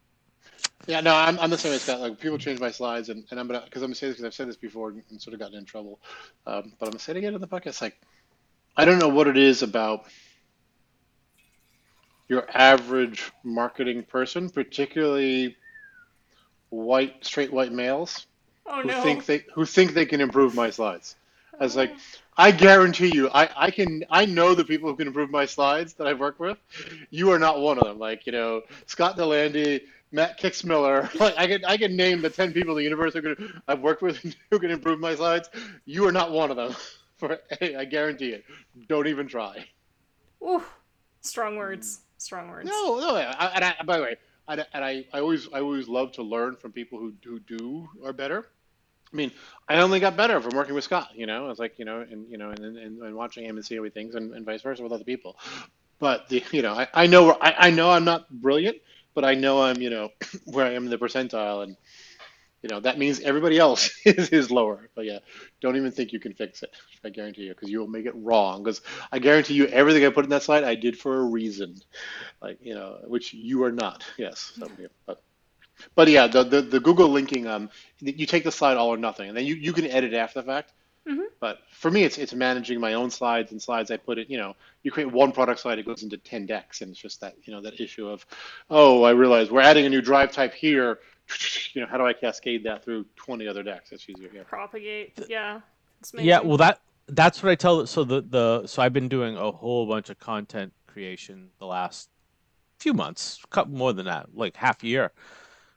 Yeah, 0.88 1.02
no, 1.02 1.14
I'm, 1.14 1.38
I'm 1.38 1.50
the 1.50 1.56
same 1.56 1.72
as 1.72 1.82
Scott. 1.82 2.00
Like 2.00 2.18
people 2.18 2.36
change 2.36 2.58
my 2.58 2.72
slides, 2.72 3.10
and, 3.10 3.24
and 3.30 3.38
I'm 3.38 3.46
gonna 3.46 3.62
because 3.64 3.82
I'm 3.82 3.90
gonna 3.90 3.94
say 3.94 4.08
this 4.08 4.16
because 4.16 4.26
I've 4.26 4.34
said 4.34 4.48
this 4.48 4.56
before 4.56 4.88
and, 4.88 5.04
and 5.08 5.22
sort 5.22 5.34
of 5.34 5.40
gotten 5.40 5.56
in 5.56 5.66
trouble. 5.66 6.00
Um, 6.48 6.72
but 6.80 6.86
I'm 6.86 6.90
gonna 6.90 6.98
say 6.98 7.12
it 7.12 7.18
again 7.18 7.32
in 7.32 7.40
the 7.40 7.46
podcast. 7.46 7.80
Like, 7.80 7.96
I 8.76 8.84
don't 8.84 8.98
know 8.98 9.08
what 9.08 9.28
it 9.28 9.36
is 9.36 9.62
about 9.62 10.06
your 12.28 12.46
average 12.56 13.32
marketing 13.44 14.02
person, 14.04 14.50
particularly 14.50 15.56
white, 16.70 17.24
straight 17.24 17.52
white 17.52 17.72
males, 17.72 18.26
Oh 18.66 18.82
who 18.82 18.88
no. 18.88 19.02
think 19.02 19.26
they 19.26 19.44
who 19.54 19.64
think 19.64 19.94
they 19.94 20.06
can 20.06 20.20
improve 20.20 20.54
my 20.54 20.70
slides. 20.70 21.16
I 21.58 21.64
was 21.64 21.76
like, 21.76 21.92
oh. 21.94 21.98
I 22.36 22.50
guarantee 22.50 23.14
you, 23.14 23.28
I, 23.30 23.48
I 23.56 23.70
can 23.70 24.04
I 24.10 24.24
know 24.26 24.54
the 24.54 24.64
people 24.64 24.90
who 24.90 24.96
can 24.96 25.06
improve 25.06 25.30
my 25.30 25.46
slides 25.46 25.94
that 25.94 26.06
I've 26.06 26.18
worked 26.20 26.40
with. 26.40 26.58
You 27.10 27.30
are 27.32 27.38
not 27.38 27.60
one 27.60 27.78
of 27.78 27.84
them. 27.84 27.98
Like, 27.98 28.26
you 28.26 28.32
know, 28.32 28.62
Scott 28.86 29.16
Delandy, 29.16 29.82
Matt 30.12 30.40
Kixmiller. 30.40 31.12
Like 31.20 31.34
I 31.38 31.46
can 31.46 31.64
I 31.64 31.76
can 31.76 31.96
name 31.96 32.22
the 32.22 32.30
ten 32.30 32.52
people 32.52 32.72
in 32.72 32.78
the 32.78 32.84
universe 32.84 33.14
who 33.14 33.36
I've 33.68 33.80
worked 33.80 34.02
with 34.02 34.18
who 34.50 34.58
can 34.58 34.70
improve 34.70 34.98
my 35.00 35.14
slides. 35.14 35.48
You 35.84 36.06
are 36.06 36.12
not 36.12 36.32
one 36.32 36.50
of 36.50 36.56
them. 36.56 36.74
For 37.18 37.38
hey, 37.60 37.76
I 37.76 37.84
guarantee 37.84 38.30
it. 38.30 38.44
Don't 38.88 39.06
even 39.06 39.28
try. 39.28 39.66
Ooh, 40.42 40.64
strong 41.20 41.56
words. 41.56 42.03
Strong 42.18 42.48
words. 42.48 42.68
No, 42.68 42.98
no. 42.98 43.16
I, 43.16 43.46
and 43.54 43.64
I, 43.64 43.74
by 43.84 43.96
the 43.98 44.02
way, 44.02 44.16
I, 44.46 44.64
and 44.72 44.84
I, 44.84 45.04
I 45.12 45.20
always 45.20 45.48
I 45.52 45.60
always 45.60 45.88
love 45.88 46.12
to 46.12 46.22
learn 46.22 46.56
from 46.56 46.72
people 46.72 46.98
who, 46.98 47.14
who 47.24 47.40
do 47.40 47.88
are 48.04 48.12
better. 48.12 48.46
I 49.12 49.16
mean, 49.16 49.30
I 49.68 49.80
only 49.80 50.00
got 50.00 50.16
better 50.16 50.40
from 50.40 50.56
working 50.56 50.74
with 50.74 50.84
Scott. 50.84 51.10
You 51.14 51.26
know, 51.26 51.50
it's 51.50 51.60
like 51.60 51.78
you 51.78 51.84
know, 51.84 52.00
and 52.00 52.30
you 52.30 52.38
know, 52.38 52.50
and 52.50 52.64
and, 52.64 53.02
and 53.02 53.14
watching 53.14 53.44
him 53.44 53.56
and 53.56 53.64
seeing 53.64 53.88
things, 53.90 54.14
and, 54.14 54.34
and 54.34 54.44
vice 54.44 54.62
versa 54.62 54.82
with 54.82 54.92
other 54.92 55.04
people. 55.04 55.38
But 55.98 56.28
the 56.28 56.42
you 56.50 56.62
know, 56.62 56.74
I, 56.74 56.88
I 56.92 57.06
know 57.06 57.36
I, 57.40 57.54
I 57.58 57.70
know 57.70 57.90
I'm 57.90 58.04
not 58.04 58.28
brilliant, 58.28 58.78
but 59.14 59.24
I 59.24 59.34
know 59.34 59.62
I'm 59.62 59.80
you 59.80 59.90
know 59.90 60.10
where 60.46 60.66
I 60.66 60.72
am 60.72 60.84
in 60.84 60.90
the 60.90 60.98
percentile, 60.98 61.62
and 61.62 61.76
you 62.64 62.70
know 62.70 62.80
that 62.80 62.98
means 62.98 63.20
everybody 63.20 63.58
else 63.58 63.90
is, 64.06 64.30
is 64.30 64.50
lower. 64.50 64.88
But 64.96 65.04
yeah, 65.04 65.18
don't 65.60 65.76
even 65.76 65.92
think 65.92 66.12
you 66.14 66.18
can 66.18 66.32
fix 66.32 66.62
it. 66.62 66.70
I 67.04 67.10
guarantee 67.10 67.42
you, 67.42 67.50
because 67.50 67.70
you 67.70 67.78
will 67.78 67.88
make 67.88 68.06
it 68.06 68.14
wrong. 68.16 68.64
Because 68.64 68.80
I 69.12 69.20
guarantee 69.20 69.54
you, 69.54 69.66
everything 69.66 70.06
I 70.06 70.10
put 70.10 70.24
in 70.24 70.30
that 70.30 70.42
slide, 70.42 70.64
I 70.64 70.74
did 70.74 70.98
for 70.98 71.18
a 71.18 71.24
reason, 71.24 71.76
like 72.42 72.58
you 72.62 72.74
know, 72.74 72.98
which 73.06 73.34
you 73.34 73.64
are 73.64 73.72
not. 73.72 74.04
Yes, 74.18 74.52
so, 74.58 74.66
yeah, 74.80 74.88
but. 75.06 75.22
But 75.96 76.08
yeah, 76.08 76.28
the, 76.28 76.44
the, 76.44 76.62
the 76.62 76.80
Google 76.80 77.08
linking, 77.08 77.48
um, 77.48 77.68
you 77.98 78.26
take 78.26 78.44
the 78.44 78.52
slide 78.52 78.76
all 78.76 78.90
or 78.90 78.96
nothing, 78.96 79.28
and 79.28 79.36
then 79.36 79.44
you, 79.44 79.56
you 79.56 79.72
can 79.72 79.86
edit 79.86 80.14
after 80.14 80.40
the 80.40 80.46
fact. 80.46 80.72
Mhm. 81.08 81.24
But 81.40 81.58
for 81.72 81.90
me, 81.90 82.04
it's 82.04 82.16
it's 82.16 82.32
managing 82.32 82.80
my 82.80 82.94
own 82.94 83.10
slides 83.10 83.52
and 83.52 83.60
slides. 83.60 83.90
I 83.90 83.98
put 83.98 84.18
it, 84.18 84.30
you 84.30 84.38
know, 84.38 84.54
you 84.82 84.90
create 84.90 85.12
one 85.12 85.32
product 85.32 85.60
slide, 85.60 85.78
it 85.78 85.84
goes 85.84 86.02
into 86.02 86.16
ten 86.16 86.46
decks, 86.46 86.80
and 86.80 86.90
it's 86.90 87.00
just 87.00 87.20
that 87.20 87.34
you 87.44 87.52
know 87.52 87.60
that 87.62 87.80
issue 87.80 88.08
of, 88.08 88.24
oh, 88.70 89.02
I 89.02 89.10
realize 89.10 89.50
we're 89.50 89.60
adding 89.60 89.84
a 89.84 89.90
new 89.90 90.00
drive 90.00 90.32
type 90.32 90.54
here. 90.54 91.00
You 91.74 91.80
know, 91.80 91.88
how 91.88 91.98
do 91.98 92.06
I 92.06 92.12
cascade 92.12 92.62
that 92.64 92.84
through 92.84 93.04
twenty 93.16 93.48
other 93.48 93.64
decks? 93.64 93.90
That's 93.90 94.08
easier. 94.08 94.30
Yeah. 94.32 94.44
Propagate. 94.44 95.18
Yeah. 95.28 95.60
It's 95.98 96.14
Yeah, 96.14 96.38
well 96.38 96.56
that 96.58 96.78
that's 97.08 97.42
what 97.42 97.50
I 97.50 97.56
tell. 97.56 97.84
So 97.86 98.04
the 98.04 98.20
the 98.22 98.66
so 98.66 98.80
I've 98.80 98.92
been 98.92 99.08
doing 99.08 99.36
a 99.36 99.50
whole 99.50 99.86
bunch 99.86 100.08
of 100.08 100.20
content 100.20 100.72
creation 100.86 101.48
the 101.58 101.66
last 101.66 102.10
few 102.78 102.94
months, 102.94 103.40
couple 103.50 103.74
more 103.74 103.92
than 103.92 104.06
that, 104.06 104.28
like 104.34 104.56
half 104.56 104.82
a 104.82 104.86
year. 104.86 105.12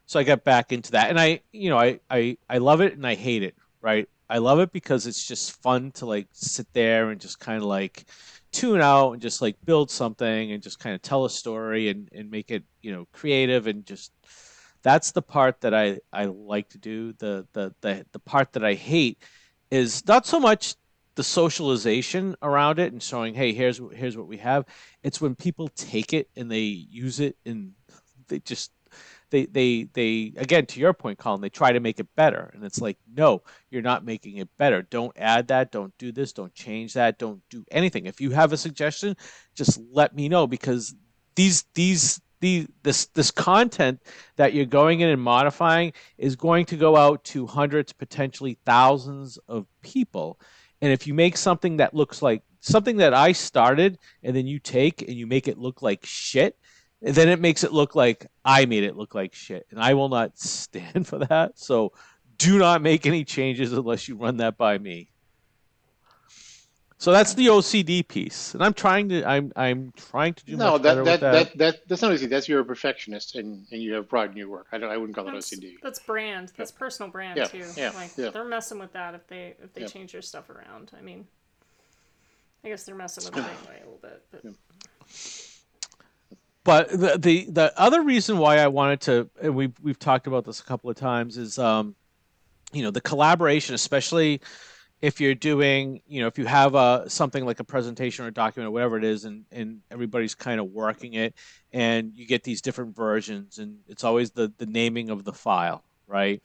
So 0.05 0.19
I 0.19 0.23
got 0.23 0.43
back 0.43 0.71
into 0.71 0.91
that, 0.91 1.09
and 1.09 1.19
I, 1.19 1.41
you 1.51 1.69
know, 1.69 1.79
I 1.79 1.99
I 2.09 2.37
I 2.49 2.59
love 2.59 2.81
it 2.81 2.93
and 2.93 3.05
I 3.05 3.15
hate 3.15 3.43
it. 3.43 3.55
Right, 3.81 4.07
I 4.29 4.37
love 4.39 4.59
it 4.59 4.71
because 4.71 5.07
it's 5.07 5.25
just 5.25 5.61
fun 5.61 5.91
to 5.93 6.05
like 6.05 6.27
sit 6.31 6.67
there 6.73 7.09
and 7.09 7.19
just 7.19 7.39
kind 7.39 7.57
of 7.57 7.63
like 7.63 8.05
tune 8.51 8.81
out 8.81 9.13
and 9.13 9.21
just 9.21 9.41
like 9.41 9.55
build 9.65 9.91
something 9.91 10.51
and 10.51 10.63
just 10.63 10.79
kind 10.79 10.95
of 10.95 11.01
tell 11.01 11.25
a 11.25 11.29
story 11.29 11.89
and 11.89 12.09
and 12.13 12.31
make 12.31 12.51
it 12.51 12.63
you 12.81 12.91
know 12.91 13.07
creative 13.11 13.67
and 13.67 13.85
just 13.85 14.11
that's 14.82 15.11
the 15.11 15.21
part 15.21 15.61
that 15.61 15.73
I 15.73 15.99
I 16.11 16.25
like 16.25 16.69
to 16.69 16.78
do. 16.78 17.13
The 17.13 17.47
the 17.53 17.73
the 17.82 18.05
the 18.11 18.19
part 18.19 18.53
that 18.53 18.63
I 18.63 18.73
hate 18.73 19.17
is 19.71 20.05
not 20.07 20.25
so 20.25 20.39
much 20.39 20.75
the 21.15 21.23
socialization 21.23 22.36
around 22.43 22.78
it 22.80 22.93
and 22.93 23.01
showing, 23.01 23.34
hey, 23.34 23.51
here's 23.51 23.82
here's 23.93 24.15
what 24.17 24.28
we 24.28 24.38
have. 24.38 24.65
It's 25.03 25.19
when 25.19 25.36
people 25.36 25.67
take 25.69 26.13
it 26.13 26.30
and 26.36 26.49
they 26.49 26.59
use 26.59 27.19
it 27.19 27.38
and 27.45 27.73
they 28.28 28.39
just 28.39 28.71
they 29.30 29.45
they 29.45 29.88
they 29.93 30.34
again 30.38 30.65
to 30.67 30.80
your 30.80 30.93
point, 30.93 31.17
Colin, 31.17 31.41
they 31.41 31.49
try 31.49 31.71
to 31.71 31.80
make 31.80 31.99
it 31.99 32.07
better. 32.15 32.51
And 32.53 32.63
it's 32.63 32.80
like, 32.80 32.97
no, 33.13 33.41
you're 33.69 33.82
not 33.82 34.05
making 34.05 34.38
it 34.38 34.49
better. 34.57 34.84
Don't 34.84 35.11
add 35.17 35.47
that, 35.47 35.71
don't 35.71 35.97
do 35.97 36.11
this, 36.11 36.34
don't 36.34 36.53
change 36.53 36.93
that, 36.93 37.17
don't 37.17 37.41
do 37.49 37.65
anything. 37.71 38.05
If 38.05 38.21
you 38.21 38.32
have 38.32 38.53
a 38.53 38.57
suggestion, 38.57 39.17
just 39.55 39.80
let 39.91 40.15
me 40.15 40.30
know 40.30 40.47
because 40.47 40.95
these 41.36 41.65
these 41.73 42.21
the 42.39 42.67
this 42.83 43.05
this 43.07 43.31
content 43.31 44.01
that 44.35 44.53
you're 44.53 44.65
going 44.65 44.99
in 44.99 45.09
and 45.09 45.21
modifying 45.21 45.93
is 46.17 46.35
going 46.35 46.65
to 46.65 46.77
go 46.77 46.95
out 46.95 47.23
to 47.25 47.47
hundreds 47.47 47.93
potentially 47.93 48.57
thousands 48.65 49.38
of 49.47 49.65
people. 49.81 50.39
And 50.81 50.91
if 50.91 51.07
you 51.07 51.13
make 51.13 51.38
something 51.38 51.77
that 51.77 51.93
looks 51.93 52.21
like 52.21 52.43
something 52.59 52.97
that 52.97 53.13
i 53.13 53.31
started 53.31 53.97
and 54.23 54.35
then 54.35 54.47
you 54.47 54.59
take 54.59 55.01
and 55.01 55.13
you 55.13 55.27
make 55.27 55.47
it 55.47 55.57
look 55.57 55.81
like 55.81 56.05
shit 56.05 56.57
then 57.01 57.29
it 57.29 57.39
makes 57.39 57.63
it 57.63 57.71
look 57.71 57.95
like 57.95 58.27
i 58.43 58.65
made 58.65 58.83
it 58.83 58.97
look 58.97 59.13
like 59.15 59.33
shit. 59.33 59.65
And 59.71 59.79
i 59.79 59.93
will 59.93 60.09
not 60.09 60.38
stand 60.39 61.07
for 61.07 61.19
that. 61.19 61.57
So 61.57 61.93
do 62.38 62.59
not 62.59 62.81
make 62.81 63.05
any 63.05 63.23
changes 63.23 63.73
unless 63.73 64.07
you 64.07 64.15
run 64.15 64.38
that 64.38 64.57
by 64.57 64.77
me 64.77 65.11
so 66.99 67.11
that's 67.11 67.35
the 67.35 67.47
OCD 67.47 68.07
piece, 68.07 68.53
and 68.55 68.63
I'm 68.63 68.73
trying 68.73 69.09
to 69.09 69.23
I'm 69.23 69.51
I'm 69.55 69.93
trying 69.95 70.33
to 70.33 70.45
do 70.45 70.57
No, 70.57 70.71
much 70.73 70.81
that 70.81 70.89
better 70.89 71.03
that, 71.03 71.11
with 71.11 71.19
that. 71.21 71.31
that 71.31 71.57
that 71.57 71.87
that's 71.87 72.01
not 72.01 72.11
easy. 72.13 72.25
That's 72.25 72.49
you're 72.49 72.61
a 72.61 72.65
perfectionist 72.65 73.35
and, 73.35 73.65
and 73.71 73.81
you 73.81 73.93
have 73.93 74.09
pride 74.09 74.31
in 74.31 74.37
your 74.37 74.49
work. 74.49 74.67
I 74.71 74.77
don't 74.79 74.89
I 74.89 74.97
wouldn't 74.97 75.15
call 75.15 75.27
it 75.27 75.33
That's, 75.33 75.53
OCD. 75.53 75.75
that's 75.81 75.99
brand. 75.99 76.51
That's 76.57 76.71
personal 76.71 77.11
brand 77.11 77.37
Yeah, 77.37 77.45
too. 77.45 77.65
yeah, 77.75 77.91
like 77.91 78.11
yeah. 78.17 78.31
they're 78.31 78.43
messing 78.45 78.79
with 78.79 78.93
that 78.93 79.13
if 79.13 79.27
they 79.27 79.53
if 79.63 79.73
they 79.73 79.81
Yeah. 79.81 79.87
change 79.87 80.13
your 80.13 80.23
stuff 80.23 80.49
around. 80.49 80.91
I 80.97 81.01
mean, 81.01 81.27
I 82.63 82.69
guess 82.69 82.83
they're 82.83 82.95
messing 82.95 83.25
with 83.25 83.37
it 83.37 83.39
anyway 83.47 83.81
a 83.83 83.85
little 83.85 83.99
bit. 84.01 84.23
But 86.63 86.89
But 86.89 86.89
the, 86.99 87.17
the 87.17 87.45
the 87.51 87.79
other 87.79 88.01
reason 88.01 88.39
why 88.39 88.57
I 88.57 88.67
wanted 88.67 89.01
to, 89.01 89.29
and 89.41 89.55
we've 89.55 89.73
we've 89.83 89.99
talked 89.99 90.25
about 90.27 90.45
this 90.45 90.59
a 90.59 90.63
couple 90.63 90.89
of 90.89 90.95
times, 90.95 91.37
is 91.37 91.57
um, 91.59 91.95
you 92.73 92.81
know, 92.83 92.91
the 92.91 93.01
collaboration, 93.01 93.73
especially 93.75 94.41
if 95.01 95.21
you're 95.21 95.35
doing, 95.35 96.01
you 96.07 96.21
know, 96.21 96.27
if 96.27 96.37
you 96.37 96.45
have 96.45 96.75
a 96.75 97.05
something 97.07 97.45
like 97.45 97.59
a 97.59 97.63
presentation 97.63 98.25
or 98.25 98.29
a 98.29 98.33
document 98.33 98.67
or 98.67 98.71
whatever 98.71 98.97
it 98.97 99.03
is, 99.03 99.25
and 99.25 99.45
and 99.51 99.81
everybody's 99.91 100.35
kind 100.35 100.59
of 100.59 100.67
working 100.71 101.13
it, 101.13 101.35
and 101.71 102.13
you 102.15 102.25
get 102.25 102.43
these 102.43 102.61
different 102.61 102.95
versions, 102.95 103.59
and 103.59 103.79
it's 103.87 104.03
always 104.03 104.31
the 104.31 104.51
the 104.57 104.65
naming 104.65 105.09
of 105.09 105.23
the 105.23 105.33
file, 105.33 105.83
right? 106.07 106.41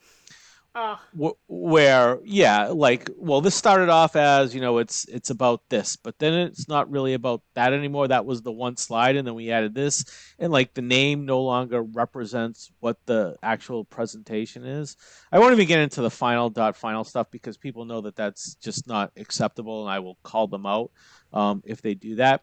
Wh- 1.19 1.37
where 1.47 2.19
yeah 2.23 2.69
like 2.69 3.07
well 3.17 3.39
this 3.39 3.53
started 3.53 3.89
off 3.89 4.15
as 4.15 4.55
you 4.55 4.61
know 4.61 4.79
it's 4.79 5.05
it's 5.05 5.29
about 5.29 5.61
this 5.69 5.95
but 5.95 6.17
then 6.17 6.33
it's 6.33 6.67
not 6.67 6.89
really 6.89 7.13
about 7.13 7.43
that 7.53 7.71
anymore. 7.71 8.07
That 8.07 8.25
was 8.25 8.41
the 8.41 8.51
one 8.51 8.77
slide 8.77 9.15
and 9.15 9.27
then 9.27 9.35
we 9.35 9.51
added 9.51 9.75
this 9.75 10.05
and 10.39 10.51
like 10.51 10.73
the 10.73 10.81
name 10.81 11.25
no 11.25 11.43
longer 11.43 11.83
represents 11.83 12.71
what 12.79 12.97
the 13.05 13.35
actual 13.43 13.85
presentation 13.85 14.65
is. 14.65 14.97
I 15.31 15.37
won't 15.37 15.53
even 15.53 15.67
get 15.67 15.79
into 15.79 16.01
the 16.01 16.09
final 16.09 16.49
dot 16.49 16.75
final 16.75 17.03
stuff 17.03 17.27
because 17.29 17.57
people 17.57 17.85
know 17.85 18.01
that 18.01 18.15
that's 18.15 18.55
just 18.55 18.87
not 18.87 19.11
acceptable 19.15 19.83
and 19.85 19.93
i 19.93 19.99
will 19.99 20.17
call 20.23 20.47
them 20.47 20.65
out 20.65 20.89
um, 21.31 21.61
if 21.65 21.81
they 21.83 21.93
do 21.93 22.15
that. 22.15 22.41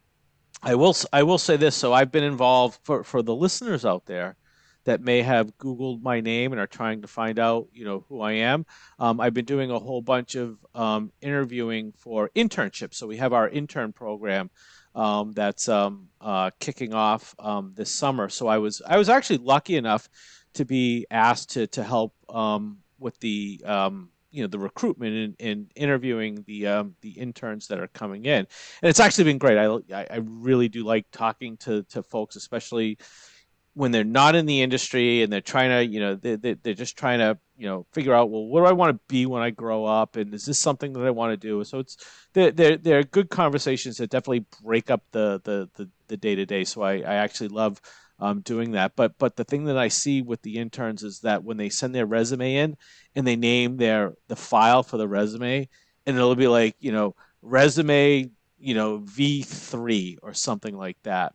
I 0.63 0.77
will 0.77 0.95
i 1.13 1.25
will 1.25 1.39
say 1.39 1.57
this. 1.57 1.75
So 1.75 1.93
i've 1.93 2.13
been 2.13 2.25
involved 2.25 2.79
for 2.85 3.03
for 3.03 3.23
the 3.23 3.35
listeners 3.35 3.85
out 3.85 4.07
there 4.07 4.37
that 4.85 5.01
may 5.01 5.23
have 5.23 5.57
Googled 5.59 6.03
my 6.03 6.21
name 6.21 6.53
and 6.53 6.61
are 6.61 6.67
trying 6.67 7.03
to 7.03 7.09
find 7.09 7.39
out, 7.39 7.69
you 7.73 7.85
know, 7.85 8.05
who 8.09 8.21
I 8.21 8.33
am. 8.33 8.67
Um, 8.99 9.21
I've 9.21 9.35
been 9.35 9.45
doing 9.45 9.71
a 9.71 9.79
whole 9.79 10.03
bunch 10.03 10.35
of 10.35 10.59
um, 10.75 11.13
interviewing 11.21 11.93
for 11.97 12.31
internships. 12.35 12.95
So 12.95 13.07
we 13.07 13.19
have 13.19 13.33
our 13.33 13.49
intern 13.49 13.93
program 13.93 14.51
um, 14.95 15.33
that's 15.33 15.69
um, 15.69 16.09
uh, 16.21 16.51
kicking 16.61 16.95
off 16.95 17.35
um, 17.39 17.73
this 17.77 17.91
summer. 17.91 18.29
So 18.29 18.49
I 18.49 18.59
was 18.59 18.83
I 18.87 18.97
was 18.97 19.09
actually 19.09 19.39
lucky 19.39 19.77
enough 19.77 20.09
to 20.55 20.65
be 20.65 21.07
asked 21.11 21.51
to 21.51 21.67
to 21.69 21.85
help 21.85 22.15
um, 22.29 22.79
with 22.99 23.19
the 23.21 23.61
you 24.31 24.43
know 24.43 24.49
the 24.49 24.59
recruitment 24.59 25.15
and, 25.15 25.37
and 25.41 25.73
interviewing 25.75 26.45
the 26.47 26.67
um, 26.67 26.95
the 27.01 27.11
interns 27.11 27.67
that 27.69 27.81
are 27.81 27.89
coming 27.89 28.25
in, 28.25 28.39
and 28.39 28.49
it's 28.83 29.01
actually 29.01 29.25
been 29.25 29.39
great. 29.39 29.59
I 29.59 29.67
I 29.95 30.07
I 30.11 30.21
really 30.23 30.69
do 30.69 30.85
like 30.85 31.07
talking 31.11 31.57
to 31.59 31.83
to 31.85 32.03
folks, 32.03 32.37
especially 32.37 32.99
when 33.75 33.93
they're 33.93 34.05
not 34.05 34.35
in 34.35 34.47
the 34.47 34.63
industry 34.63 35.23
and 35.23 35.33
they're 35.33 35.41
trying 35.41 35.71
to, 35.71 35.85
you 35.85 36.01
know, 36.01 36.15
they, 36.15 36.35
they, 36.37 36.55
they're 36.55 36.75
just 36.75 36.99
trying 36.99 37.21
to, 37.21 37.39
you 37.57 37.67
know, 37.67 37.87
figure 37.93 38.15
out, 38.15 38.31
well, 38.31 38.47
what 38.47 38.61
do 38.61 38.67
I 38.67 38.73
want 38.73 38.97
to 38.97 39.01
be 39.07 39.27
when 39.27 39.43
I 39.43 39.51
grow 39.51 39.85
up? 39.85 40.17
And 40.17 40.35
is 40.35 40.45
this 40.45 40.59
something 40.59 40.93
that 40.93 41.07
I 41.07 41.11
want 41.11 41.33
to 41.33 41.37
do? 41.37 41.63
So 41.65 41.79
it's, 41.79 41.97
they're, 42.33 42.51
they're, 42.51 42.77
they're 42.77 43.03
good 43.05 43.31
conversations 43.31 43.99
that 43.99 44.11
definitely 44.11 44.45
break 44.63 44.91
up 44.91 45.03
the, 45.13 45.41
the, 45.45 45.69
the, 45.77 45.89
the 46.09 46.17
day-to-day. 46.17 46.65
So 46.65 46.83
I, 46.83 46.95
I 46.95 47.15
actually 47.15 47.49
love 47.49 47.81
um, 48.19 48.41
doing 48.41 48.73
that. 48.73 48.97
But, 48.97 49.19
but 49.19 49.37
the 49.37 49.45
thing 49.45 49.65
that 49.65 49.79
I 49.79 49.89
see 49.89 50.21
with 50.21 50.43
the 50.43 50.59
interns 50.59 51.05
is 51.05 51.21
that 51.21 51.45
when 51.45 51.57
they 51.57 51.69
send 51.69 51.95
their 51.95 52.07
resume 52.07 52.57
in 52.57 52.77
and 53.15 53.27
they 53.27 53.37
name 53.37 53.77
their, 53.77 54.15
the 54.27 54.37
file 54.37 54.83
for 54.83 54.97
the 54.97 55.09
resume 55.09 55.69
and 56.07 56.17
it'll 56.17 56.35
be 56.35 56.49
like, 56.49 56.75
you 56.81 56.91
know, 56.91 57.15
resume, 57.41 58.31
you 58.59 58.75
know, 58.75 58.99
V3 58.99 60.19
or 60.23 60.35
something 60.35 60.77
like 60.77 60.99
that 61.05 61.35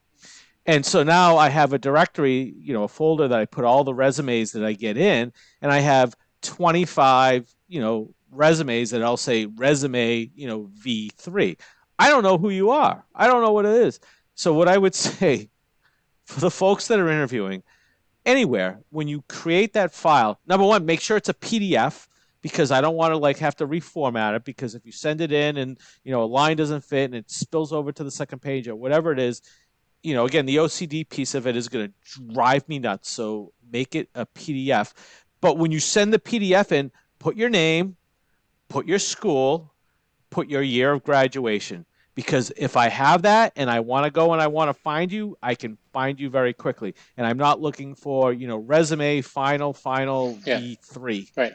and 0.65 0.85
so 0.85 1.03
now 1.03 1.37
I 1.37 1.49
have 1.49 1.73
a 1.73 1.77
directory, 1.77 2.53
you 2.57 2.73
know, 2.73 2.83
a 2.83 2.87
folder 2.87 3.27
that 3.27 3.39
I 3.39 3.45
put 3.45 3.65
all 3.65 3.83
the 3.83 3.93
resumes 3.93 4.51
that 4.53 4.65
I 4.65 4.73
get 4.73 4.97
in, 4.97 5.31
and 5.61 5.71
I 5.71 5.79
have 5.79 6.15
25, 6.41 7.53
you 7.67 7.79
know, 7.79 8.13
resumes 8.31 8.91
that 8.91 9.03
I'll 9.03 9.17
say 9.17 9.45
resume, 9.45 10.29
you 10.35 10.47
know, 10.47 10.69
V3. 10.83 11.57
I 11.99 12.09
don't 12.09 12.23
know 12.23 12.37
who 12.37 12.49
you 12.49 12.71
are. 12.71 13.05
I 13.13 13.27
don't 13.27 13.41
know 13.41 13.53
what 13.53 13.65
it 13.65 13.73
is. 13.73 13.99
So 14.33 14.53
what 14.53 14.67
I 14.67 14.77
would 14.77 14.95
say 14.95 15.49
for 16.25 16.39
the 16.39 16.51
folks 16.51 16.87
that 16.87 16.99
are 16.99 17.09
interviewing 17.09 17.63
anywhere, 18.25 18.79
when 18.89 19.07
you 19.07 19.23
create 19.29 19.73
that 19.73 19.93
file, 19.93 20.39
number 20.47 20.65
one, 20.65 20.85
make 20.85 21.01
sure 21.01 21.17
it's 21.17 21.29
a 21.29 21.33
PDF 21.33 22.07
because 22.41 22.69
I 22.69 22.81
don't 22.81 22.95
want 22.95 23.11
to 23.11 23.17
like 23.17 23.37
have 23.39 23.55
to 23.55 23.67
reformat 23.67 24.35
it 24.35 24.45
because 24.45 24.75
if 24.75 24.85
you 24.85 24.91
send 24.91 25.19
it 25.19 25.31
in 25.31 25.57
and 25.57 25.79
you 26.03 26.11
know 26.11 26.23
a 26.23 26.25
line 26.25 26.55
doesn't 26.57 26.83
fit 26.83 27.05
and 27.05 27.15
it 27.15 27.31
spills 27.31 27.73
over 27.73 27.91
to 27.91 28.03
the 28.03 28.11
second 28.11 28.39
page 28.39 28.67
or 28.67 28.75
whatever 28.75 29.11
it 29.11 29.17
is, 29.17 29.41
you 30.05 30.13
know, 30.13 30.25
again, 30.25 30.45
the 30.45 30.57
OCD 30.57 31.09
piece 31.09 31.33
of 31.33 31.47
it 31.47 31.55
is 31.55 31.67
going 31.67 31.87
to 31.87 32.33
drive 32.33 32.69
me 32.69 32.77
nuts. 32.77 33.09
So 33.09 33.53
make 33.71 33.95
it 33.95 34.07
a 34.13 34.25
PDF. 34.27 34.93
But 35.41 35.57
when 35.57 35.71
you 35.71 35.79
send 35.79 36.13
the 36.13 36.19
PDF 36.19 36.71
in, 36.71 36.91
put 37.17 37.35
your 37.35 37.49
name, 37.49 37.97
put 38.69 38.85
your 38.85 38.99
school, 38.99 39.73
put 40.29 40.47
your 40.47 40.61
year 40.61 40.91
of 40.91 41.03
graduation. 41.03 41.85
Because 42.13 42.51
if 42.55 42.77
I 42.77 42.87
have 42.87 43.23
that 43.23 43.51
and 43.57 43.69
I 43.69 43.81
want 43.81 44.05
to 44.05 44.11
go 44.11 44.31
and 44.31 44.41
I 44.41 44.47
want 44.47 44.69
to 44.69 44.73
find 44.73 45.11
you, 45.11 45.37
I 45.43 45.55
can 45.55 45.77
find 45.91 46.17
you 46.17 46.29
very 46.29 46.53
quickly. 46.53 46.95
And 47.17 47.27
I'm 47.27 47.37
not 47.37 47.59
looking 47.59 47.93
for, 47.95 48.31
you 48.31 48.47
know, 48.47 48.57
resume, 48.57 49.21
final, 49.21 49.73
final 49.73 50.39
Yeah. 50.45 50.59
V3. 50.59 51.31
Right. 51.35 51.53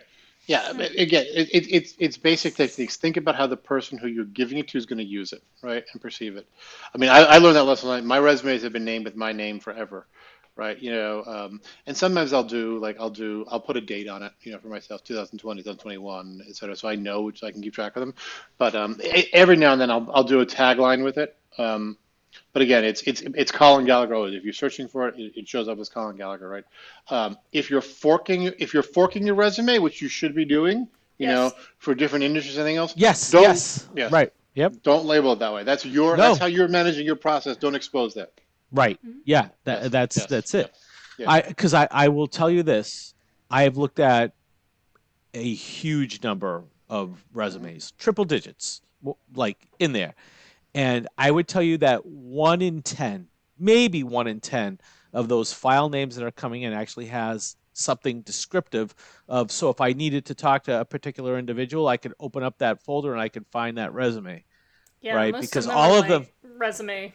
Yeah. 0.51 0.71
Again, 0.73 1.27
it, 1.33 1.49
it, 1.55 1.73
it's 1.73 1.95
it's 2.01 2.19
basic 2.19 2.57
techniques. 2.57 2.97
Think 2.97 3.17
about 3.17 3.37
how 3.37 3.47
the 3.47 3.57
person 3.57 3.99
who 3.99 4.09
you're 4.09 4.25
giving 4.25 4.59
it 4.59 4.69
to 4.71 4.79
is 4.79 4.87
going 4.87 4.99
to 4.99 5.05
use 5.05 5.33
it, 5.33 5.43
right, 5.63 5.85
and 5.93 6.03
perceive 6.03 6.37
it. 6.37 6.49
I 6.93 6.99
mean, 6.99 7.11
I, 7.11 7.21
I 7.21 7.39
learned 7.39 7.57
that 7.57 7.65
lesson. 7.65 8.05
My 8.07 8.19
resumes 8.19 8.63
have 8.65 8.73
been 8.73 8.85
named 8.85 9.05
with 9.05 9.17
my 9.17 9.33
name 9.33 9.61
forever, 9.61 10.09
right? 10.57 10.77
You 10.83 10.93
know, 10.93 11.25
um, 11.25 11.61
and 11.87 11.97
sometimes 11.97 12.33
I'll 12.33 12.45
do 12.45 12.79
like 12.81 12.97
I'll 13.01 13.11
do 13.11 13.47
I'll 13.49 13.61
put 13.61 13.77
a 13.77 13.81
date 13.81 14.09
on 14.09 14.25
it, 14.25 14.33
you 14.43 14.53
know, 14.53 14.59
for 14.59 14.69
myself, 14.69 15.05
2020, 15.05 15.63
2021, 15.63 16.43
et 16.49 16.57
cetera, 16.57 16.77
so 16.77 16.89
I 16.89 16.97
know 16.97 17.23
which 17.23 17.45
I 17.45 17.53
can 17.53 17.63
keep 17.63 17.75
track 17.75 17.97
of 17.97 18.01
them. 18.01 18.15
But 18.59 18.75
um, 18.75 19.01
every 19.33 19.57
now 19.57 19.73
and 19.73 19.81
then 19.81 19.91
I'll 19.91 20.11
I'll 20.13 20.25
do 20.25 20.41
a 20.41 20.47
tagline 20.47 21.05
with 21.05 21.19
it. 21.19 21.37
Um, 21.59 21.97
but 22.53 22.63
again, 22.63 22.85
it's 22.85 23.03
it's 23.03 23.21
it's 23.23 23.53
Colin 23.53 23.85
Gallagher. 23.87 24.29
If 24.29 24.45
you're 24.45 24.53
searching 24.53 24.89
for 24.89 25.09
it, 25.09 25.15
it 25.19 25.33
it 25.37 25.49
shows 25.49 25.69
up 25.69 25.79
as 25.79 25.89
Colin 25.89 26.17
Gallagher, 26.17 26.49
right? 26.49 26.65
Um, 27.09 27.37
if 27.53 27.71
you're 27.71 27.81
forking 27.81 28.45
if 28.59 28.73
you're 28.75 28.83
forking 28.83 29.27
your 29.27 29.35
resume, 29.35 29.79
which 29.79 30.01
you 30.03 30.09
should 30.09 30.35
be 30.35 30.45
doing, 30.45 30.89
you 31.19 31.27
Yes. 31.29 31.35
know, 31.35 31.53
for 31.79 31.95
different 31.95 32.25
industries 32.25 32.57
and 32.57 32.63
anything 32.65 32.79
else, 32.79 32.95
Yes, 32.97 33.31
Don't- 33.31 33.43
yes. 33.43 33.89
yes. 33.97 34.11
Right. 34.13 34.33
Yep. 34.55 34.83
don't 34.83 35.05
label 35.07 35.33
it 35.33 35.39
that 35.39 35.53
way. 35.53 35.63
That's 35.63 35.85
your 35.87 36.17
No. 36.17 36.23
that's 36.25 36.39
how 36.39 36.47
you're 36.47 36.69
managing 36.69 37.07
your 37.07 37.17
process. 37.17 37.57
Don't 37.57 37.75
expose 37.77 38.15
that. 38.15 38.33
Right. 38.73 38.99
Yeah. 39.25 39.49
That, 39.65 39.83
Yes, 39.83 39.91
that's 39.93 40.17
yes, 40.19 40.27
that's 40.27 40.55
it. 40.55 40.71
yes, 40.73 40.79
yeah. 41.19 41.31
I 41.31 41.41
because 41.43 41.73
I 41.75 41.87
I 41.91 42.09
will 42.09 42.27
tell 42.27 42.51
you 42.51 42.63
this. 42.63 43.15
I 43.51 43.63
have 43.65 43.77
looked 43.77 43.99
at 44.01 44.33
a 45.35 45.55
huge 45.55 46.23
number 46.23 46.65
of 46.89 47.25
resumes, 47.33 47.93
triple 47.99 48.25
digits, 48.25 48.81
like 49.35 49.59
in 49.79 49.93
there, 49.93 50.15
and 50.75 51.09
I 51.19 51.31
would 51.31 51.49
tell 51.49 51.63
you 51.63 51.79
that 51.79 52.05
one 52.07 52.63
in 52.63 52.83
ten, 52.83 53.29
maybe 53.59 54.03
one 54.03 54.27
in 54.27 54.41
ten 54.41 54.79
of 55.13 55.29
those 55.29 55.53
file 55.53 55.89
names 55.89 56.17
that 56.17 56.25
are 56.25 56.31
coming 56.31 56.63
in 56.63 56.73
actually 56.73 57.07
has 57.07 57.57
something 57.73 58.21
descriptive 58.23 58.95
of 59.29 59.51
so 59.51 59.71
if 59.71 59.81
I 59.81 59.93
needed 59.93 60.27
to 60.27 60.35
talk 60.35 60.65
to 60.65 60.81
a 60.81 60.85
particular 60.85 61.39
individual, 61.39 61.89
I 61.89 61.97
could 61.97 62.15
open 62.21 62.43
up 62.43 62.59
that 62.59 62.83
folder 62.83 63.13
and 63.13 63.21
I 63.21 63.29
could 63.29 63.47
find 63.51 63.79
that 63.79 63.93
resume. 63.95 64.45
yeah, 65.01 65.15
Right, 65.15 65.33
because 65.41 65.65
of 65.67 65.71
them 65.71 65.79
all 65.79 65.95
of 65.99 66.07
them- 66.09 66.27
like 66.45 66.53
resume. 66.59 67.15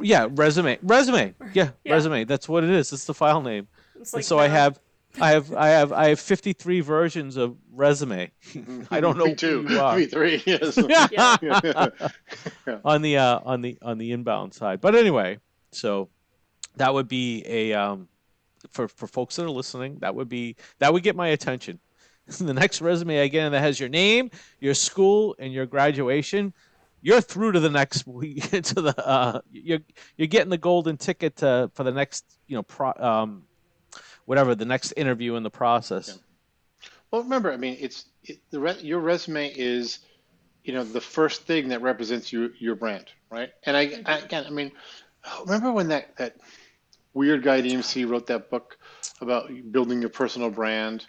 Yeah, 0.00 0.28
resume, 0.30 0.78
resume. 0.82 1.34
Yeah, 1.54 1.70
Yeah. 1.84 1.92
resume. 1.94 2.24
That's 2.24 2.48
what 2.48 2.64
it 2.64 2.70
is. 2.70 2.92
It's 2.92 3.04
the 3.04 3.14
file 3.14 3.42
name. 3.42 3.68
Like 4.12 4.24
so 4.24 4.38
I 4.38 4.48
have, 4.48 4.80
I 5.20 5.32
have, 5.32 5.52
I 5.52 5.68
have, 5.68 5.92
I 5.92 6.08
have 6.08 6.20
53 6.20 6.80
versions 6.80 7.36
of 7.36 7.56
resume 7.72 8.30
I 8.90 9.00
don't 9.00 9.18
know 9.18 9.26
Me 9.26 9.34
too. 9.34 9.62
Me 9.62 10.06
three. 10.06 10.42
Yes. 10.46 10.78
Yeah. 11.10 11.36
on 12.84 13.02
the 13.02 13.18
uh, 13.18 13.40
on 13.44 13.62
the 13.62 13.78
on 13.82 13.98
the 13.98 14.12
inbound 14.12 14.54
side. 14.54 14.80
But 14.80 14.94
anyway, 14.94 15.38
so 15.70 16.08
that 16.76 16.94
would 16.94 17.08
be 17.08 17.44
a 17.46 17.72
um, 17.74 18.08
for 18.70 18.88
for 18.88 19.06
folks 19.06 19.36
that 19.36 19.44
are 19.44 19.50
listening. 19.50 19.98
That 20.00 20.14
would 20.14 20.28
be 20.28 20.56
that 20.78 20.92
would 20.92 21.02
get 21.02 21.16
my 21.16 21.28
attention. 21.28 21.80
the 22.38 22.54
next 22.54 22.80
resume 22.80 23.18
again 23.18 23.52
that 23.52 23.60
has 23.60 23.78
your 23.78 23.88
name, 23.88 24.30
your 24.60 24.74
school, 24.74 25.34
and 25.38 25.52
your 25.52 25.66
graduation. 25.66 26.54
You're 27.04 27.20
through 27.20 27.52
to 27.52 27.60
the 27.60 27.70
next 27.70 28.06
week 28.06 28.48
to 28.50 28.74
the 28.80 29.06
uh, 29.06 29.40
you're 29.50 29.80
you're 30.16 30.28
getting 30.28 30.50
the 30.50 30.58
golden 30.58 30.96
ticket 30.96 31.36
to, 31.36 31.70
for 31.74 31.82
the 31.82 31.92
next 31.92 32.24
you 32.46 32.56
know 32.56 32.62
pro, 32.62 32.92
um, 32.94 33.42
whatever 34.26 34.54
the 34.54 34.64
next 34.64 34.92
interview 34.96 35.34
in 35.36 35.42
the 35.42 35.50
process. 35.50 36.18
Well, 37.10 37.22
remember, 37.22 37.52
I 37.52 37.56
mean, 37.56 37.76
it's 37.80 38.04
it, 38.24 38.38
the 38.50 38.60
re 38.60 38.74
your 38.80 39.00
resume 39.00 39.52
is, 39.54 40.00
you 40.64 40.72
know, 40.74 40.84
the 40.84 41.00
first 41.00 41.42
thing 41.42 41.68
that 41.68 41.82
represents 41.82 42.32
your 42.32 42.50
your 42.58 42.74
brand, 42.74 43.06
right? 43.30 43.50
And 43.66 43.76
I, 43.76 44.02
I 44.06 44.18
again, 44.18 44.44
I 44.46 44.50
mean, 44.50 44.72
remember 45.46 45.72
when 45.72 45.88
that 45.88 46.16
that 46.16 46.34
weird 47.14 47.42
guy 47.42 47.58
at 47.58 47.66
EMC 47.66 48.04
wrote 48.04 48.26
that 48.28 48.50
book 48.50 48.76
about 49.20 49.50
building 49.72 50.00
your 50.00 50.10
personal 50.10 50.50
brand, 50.50 51.06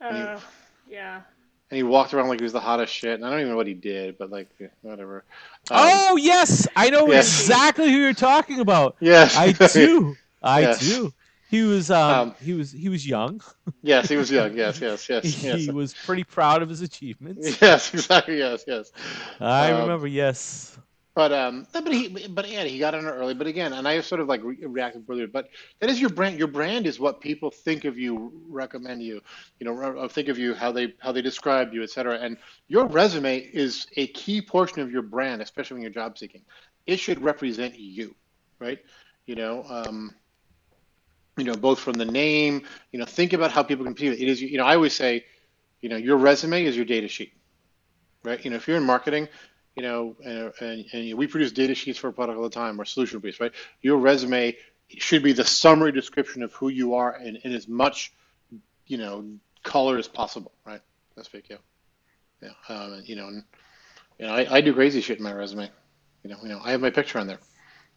Uh, 0.00 0.40
yeah. 0.88 1.22
and 1.70 1.76
he 1.76 1.82
walked 1.82 2.14
around 2.14 2.28
like 2.28 2.40
he 2.40 2.44
was 2.44 2.52
the 2.52 2.60
hottest 2.60 2.92
shit, 2.92 3.14
and 3.14 3.24
I 3.24 3.30
don't 3.30 3.40
even 3.40 3.50
know 3.52 3.56
what 3.56 3.66
he 3.66 3.74
did, 3.74 4.16
but 4.18 4.30
like, 4.30 4.48
whatever. 4.82 5.24
Um, 5.70 6.02
oh 6.10 6.16
yes, 6.16 6.66
I 6.76 6.90
know 6.90 7.10
Yes. 7.10 7.50
exactly 7.50 7.90
who 7.90 7.98
you're 7.98 8.12
talking 8.14 8.60
about. 8.60 8.96
yes, 9.00 9.36
I 9.36 9.52
do. 9.52 10.16
I 10.42 10.62
Yes. 10.62 10.80
do. 10.80 11.12
He 11.48 11.62
was 11.62 11.90
um, 11.90 12.32
Um, 12.32 12.36
he 12.40 12.54
was 12.54 12.72
he 12.72 12.88
was 12.88 13.06
young. 13.06 13.40
yes, 13.82 14.08
he 14.08 14.16
was 14.16 14.30
young. 14.30 14.54
Yes, 14.56 14.80
yes, 14.80 15.08
yes, 15.08 15.40
he 15.40 15.68
yes. 15.68 15.68
was 15.70 15.94
pretty 15.94 16.24
proud 16.24 16.62
of 16.62 16.68
his 16.68 16.82
achievements. 16.82 17.60
Yes, 17.62 17.94
exactly. 17.94 18.38
Yes, 18.38 18.64
yes. 18.66 18.92
I 19.40 19.70
Um, 19.70 19.72
remember. 19.72 20.06
Yes. 20.06 20.78
But 21.14 21.32
um, 21.32 21.66
but 21.72 21.92
he, 21.92 22.26
but 22.28 22.48
yeah, 22.48 22.64
he 22.64 22.78
got 22.78 22.94
in 22.94 23.06
early. 23.06 23.34
But 23.34 23.46
again, 23.46 23.72
and 23.72 23.86
I 23.88 24.00
sort 24.00 24.20
of 24.20 24.28
like 24.28 24.42
re- 24.44 24.64
reacted 24.64 25.04
earlier. 25.08 25.26
But 25.26 25.48
that 25.80 25.90
is 25.90 26.00
your 26.00 26.10
brand. 26.10 26.38
Your 26.38 26.48
brand 26.48 26.86
is 26.86 27.00
what 27.00 27.20
people 27.20 27.50
think 27.50 27.84
of 27.84 27.98
you, 27.98 28.32
recommend 28.48 29.02
you, 29.02 29.20
you 29.58 29.66
know, 29.66 30.08
think 30.08 30.28
of 30.28 30.38
you, 30.38 30.54
how 30.54 30.70
they 30.72 30.94
how 31.00 31.12
they 31.12 31.22
describe 31.22 31.72
you, 31.74 31.82
etc. 31.82 32.18
And 32.20 32.38
your 32.68 32.86
resume 32.86 33.38
is 33.38 33.86
a 33.96 34.06
key 34.08 34.40
portion 34.40 34.80
of 34.80 34.90
your 34.92 35.02
brand, 35.02 35.42
especially 35.42 35.74
when 35.74 35.82
you're 35.82 35.90
job 35.90 36.18
seeking. 36.18 36.42
It 36.86 36.98
should 37.00 37.20
represent 37.22 37.78
you, 37.78 38.14
right? 38.60 38.78
You 39.26 39.34
know, 39.36 39.64
um, 39.68 40.14
you 41.38 41.44
know, 41.44 41.54
both 41.54 41.78
from 41.78 41.94
the 41.94 42.04
name. 42.04 42.62
You 42.92 42.98
know, 42.98 43.04
think 43.04 43.32
about 43.32 43.52
how 43.52 43.62
people 43.62 43.84
perceive 43.86 44.12
it. 44.12 44.20
Is, 44.20 44.42
you 44.42 44.58
know, 44.58 44.64
I 44.64 44.74
always 44.74 44.94
say, 44.94 45.24
You 45.80 45.88
know, 45.88 45.96
your 45.96 46.16
resume 46.16 46.64
is 46.64 46.76
your 46.76 46.84
data 46.84 47.08
sheet, 47.08 47.32
right? 48.24 48.42
You 48.44 48.50
know, 48.50 48.56
if 48.56 48.66
you're 48.66 48.76
in 48.76 48.84
marketing, 48.84 49.28
you 49.76 49.82
know, 49.82 50.16
and, 50.24 50.52
and, 50.60 50.84
and 50.92 51.18
we 51.18 51.26
produce 51.26 51.52
data 51.52 51.74
sheets 51.74 51.98
for 51.98 52.08
a 52.08 52.12
product 52.12 52.36
all 52.36 52.44
the 52.44 52.50
time 52.50 52.80
or 52.80 52.84
solution 52.84 53.20
based, 53.20 53.40
right? 53.40 53.52
Your 53.80 53.98
resume 53.98 54.56
should 54.88 55.22
be 55.22 55.32
the 55.32 55.44
summary 55.44 55.92
description 55.92 56.42
of 56.42 56.52
who 56.52 56.68
you 56.68 56.94
are 56.94 57.16
in, 57.16 57.36
in 57.36 57.52
as 57.52 57.68
much, 57.68 58.12
you 58.86 58.98
know, 58.98 59.24
color 59.62 59.98
as 59.98 60.08
possible, 60.08 60.52
right? 60.64 60.80
That's 61.14 61.28
fake, 61.28 61.48
yeah. 61.50 61.56
Yeah, 62.42 62.50
um, 62.68 63.02
you 63.04 63.16
know, 63.16 63.28
and, 63.28 63.44
you 64.18 64.26
know, 64.26 64.32
I, 64.32 64.56
I 64.56 64.60
do 64.60 64.72
crazy 64.72 65.00
shit 65.00 65.18
in 65.18 65.24
my 65.24 65.32
resume. 65.32 65.70
You 66.22 66.30
know, 66.30 66.36
you 66.42 66.48
know, 66.48 66.60
I 66.64 66.72
have 66.72 66.80
my 66.80 66.90
picture 66.90 67.18
on 67.18 67.26
there. 67.26 67.40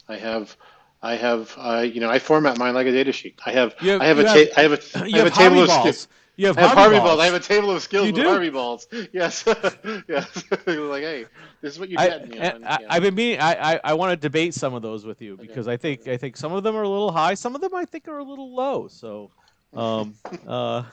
I 0.07 0.17
have, 0.17 0.55
I 1.01 1.15
have, 1.15 1.53
uh, 1.57 1.79
you 1.79 1.99
know, 1.99 2.09
I 2.09 2.19
format 2.19 2.57
mine 2.57 2.73
like 2.73 2.87
a 2.87 2.91
data 2.91 3.11
sheet. 3.11 3.39
I 3.45 3.51
have, 3.51 3.73
have- 3.73 4.01
I 4.01 4.05
have 4.05 4.19
a, 4.19 4.27
have- 4.27 4.49
ta- 4.49 4.53
I 4.57 4.61
have 4.61 4.71
a, 4.73 4.79
I 4.95 5.17
have 5.17 5.27
a 5.27 5.31
table 5.31 5.63
of 5.63 5.69
skills. 5.69 6.07
You 6.37 6.47
have 6.47 6.57
I 6.57 6.61
have 6.61 6.71
Harvey 6.77 6.97
balls. 6.97 7.09
balls. 7.09 7.19
I 7.19 7.25
have 7.25 7.33
a 7.33 7.39
table 7.39 7.71
of 7.71 7.81
skills 7.83 8.07
You 8.07 8.13
with 8.13 8.23
do? 8.23 8.29
Harvey 8.29 8.49
balls. 8.49 8.87
Yes, 9.13 9.43
yes. 10.07 10.43
like, 10.65 11.03
hey, 11.03 11.25
this 11.61 11.73
is 11.73 11.79
what 11.79 11.89
you 11.89 11.97
I, 11.99 12.07
get. 12.07 12.27
You 12.27 12.35
know, 12.35 12.41
and, 12.41 12.65
I, 12.65 12.79
you 12.79 12.79
know. 12.79 12.87
I've 12.89 13.01
been 13.03 13.15
meaning. 13.15 13.39
I, 13.39 13.73
I, 13.73 13.79
I 13.83 13.93
want 13.93 14.11
to 14.11 14.15
debate 14.17 14.53
some 14.53 14.73
of 14.73 14.81
those 14.81 15.05
with 15.05 15.21
you 15.21 15.37
because 15.37 15.67
I 15.67 15.77
think 15.77 16.07
I 16.07 16.17
think 16.17 16.37
some 16.37 16.53
of 16.53 16.63
them 16.63 16.75
are 16.75 16.83
a 16.83 16.89
little 16.89 17.11
high, 17.11 17.33
some 17.33 17.53
of 17.53 17.61
them 17.61 17.75
I 17.75 17.85
think 17.85 18.07
are 18.07 18.17
a 18.19 18.23
little 18.23 18.55
low. 18.55 18.87
So, 18.87 19.29
um, 19.73 20.15
uh, 20.47 20.83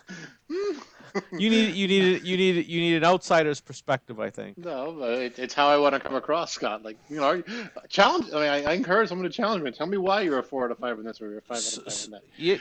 you 1.33 1.51
need 1.51 1.75
you 1.75 1.89
need 1.89 2.23
you 2.23 2.37
need 2.37 2.67
you 2.67 2.81
need 2.81 2.97
an 2.97 3.05
outsider's 3.05 3.61
perspective. 3.61 4.21
I 4.21 4.31
think. 4.31 4.59
No, 4.59 4.97
but 4.99 5.13
it, 5.13 5.39
it's 5.39 5.55
how 5.55 5.69
I 5.69 5.77
want 5.77 5.95
to 5.95 6.01
come 6.01 6.15
across, 6.15 6.53
Scott. 6.53 6.83
Like, 6.83 6.99
you 7.09 7.17
know, 7.17 7.43
challenge. 7.89 8.27
I 8.33 8.35
mean, 8.35 8.67
I, 8.67 8.71
I 8.71 8.73
encourage 8.73 9.09
someone 9.09 9.29
to 9.29 9.35
challenge 9.35 9.63
me. 9.63 9.71
Tell 9.71 9.87
me 9.87 9.97
why 9.97 10.23
you're 10.23 10.39
a 10.39 10.43
four 10.43 10.65
out 10.65 10.71
of 10.71 10.79
five 10.79 10.99
in 10.99 11.05
this, 11.05 11.21
or 11.21 11.31
you're 11.31 11.39
a 11.39 11.43
five 11.43 11.59
out 11.59 11.77
of 11.79 11.93
five 11.93 12.05
in 12.05 12.11
that. 12.13 12.23
Yeah, 12.37 12.57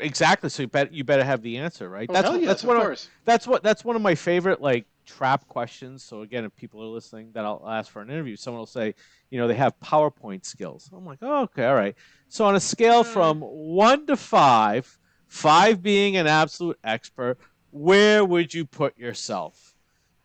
exactly. 0.00 0.50
So 0.50 0.62
you 0.62 0.68
bet 0.68 0.92
you 0.92 1.04
better 1.04 1.24
have 1.24 1.42
the 1.42 1.58
answer, 1.58 1.88
right? 1.88 2.08
Oh, 2.08 2.12
that's 2.12 2.28
yes, 2.36 2.46
that's 2.46 2.62
of 2.62 2.68
one 2.68 2.80
course. 2.80 3.08
that's 3.24 3.46
what 3.46 3.62
that's 3.62 3.84
one 3.84 3.96
of 3.96 4.02
my 4.02 4.14
favorite 4.14 4.60
like 4.60 4.86
trap 5.06 5.46
questions. 5.48 6.02
So 6.02 6.22
again, 6.22 6.44
if 6.44 6.54
people 6.56 6.82
are 6.82 6.86
listening, 6.86 7.30
that 7.32 7.44
I'll 7.44 7.64
ask 7.66 7.90
for 7.90 8.02
an 8.02 8.10
interview. 8.10 8.36
Someone 8.36 8.58
will 8.58 8.66
say, 8.66 8.94
you 9.30 9.38
know, 9.38 9.48
they 9.48 9.54
have 9.54 9.78
PowerPoint 9.80 10.44
skills. 10.44 10.90
I'm 10.92 11.06
like, 11.06 11.18
oh, 11.22 11.42
okay, 11.42 11.66
all 11.66 11.74
right. 11.74 11.94
So 12.28 12.44
on 12.44 12.56
a 12.56 12.60
scale 12.60 13.04
from 13.04 13.40
one 13.40 14.06
to 14.06 14.16
five, 14.16 14.98
five 15.26 15.82
being 15.82 16.16
an 16.16 16.26
absolute 16.26 16.78
expert, 16.84 17.38
where 17.70 18.24
would 18.24 18.54
you 18.54 18.64
put 18.64 18.96
yourself? 18.98 19.74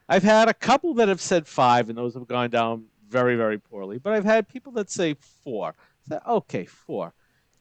I've 0.08 0.24
had 0.24 0.49
a 0.49 0.54
couple 0.54 0.93
that 0.95 1.08
have 1.08 1.22
said 1.22 1.47
five, 1.47 1.89
and 1.89 1.97
those 1.97 2.14
have 2.16 2.28
gone 2.28 2.49
down 2.49 2.86
very, 3.08 3.36
very 3.36 3.58
poorly. 3.58 3.97
But 3.97 4.14
I've 4.14 4.26
had 4.26 4.47
people 4.47 4.72
that 4.74 4.89
say 4.89 5.16
four. 5.43 5.76
Say, 6.08 6.18
okay, 6.28 6.66
four. 6.66 7.14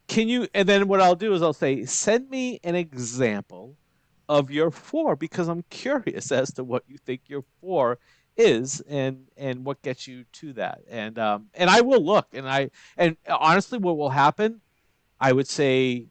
Can 0.09 0.29
you? 0.29 0.49
And 0.55 0.69
then 0.69 0.89
what 0.89 1.01
I'll 1.01 1.15
do 1.15 1.35
is 1.35 1.43
I'll 1.43 1.53
say, 1.53 1.85
send 1.85 2.31
me 2.31 2.59
an 2.65 2.75
example 2.75 3.77
of 4.29 4.51
your 4.51 4.71
four 4.71 5.17
because 5.17 5.49
I'm 5.49 5.65
curious 5.71 6.33
as 6.41 6.53
to 6.55 6.65
what 6.65 6.85
you 6.87 6.99
think 6.99 7.23
your 7.27 7.45
four 7.61 7.99
is 8.37 8.81
and 8.89 9.27
and 9.37 9.65
what 9.65 9.83
gets 9.83 10.07
you 10.07 10.25
to 10.33 10.53
that. 10.55 10.81
And 10.89 11.19
um 11.19 11.49
and 11.55 11.69
I 11.69 11.81
will 11.83 12.03
look 12.05 12.29
and 12.33 12.49
I 12.49 12.71
and 12.97 13.17
honestly, 13.29 13.79
what 13.79 13.97
will 13.97 14.11
happen? 14.11 14.61
I 15.21 15.33
would 15.33 15.49
say 15.49 16.07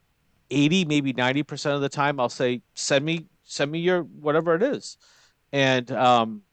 eighty, 0.52 0.86
maybe 0.86 1.14
ninety 1.14 1.44
percent 1.44 1.76
of 1.76 1.82
the 1.82 1.90
time, 1.90 2.20
I'll 2.20 2.30
say, 2.30 2.62
send 2.74 3.06
me 3.06 3.26
send 3.44 3.72
me 3.72 3.80
your 3.80 4.04
whatever 4.04 4.56
it 4.56 4.64
is, 4.64 4.98
and 5.52 5.92
um 5.92 6.44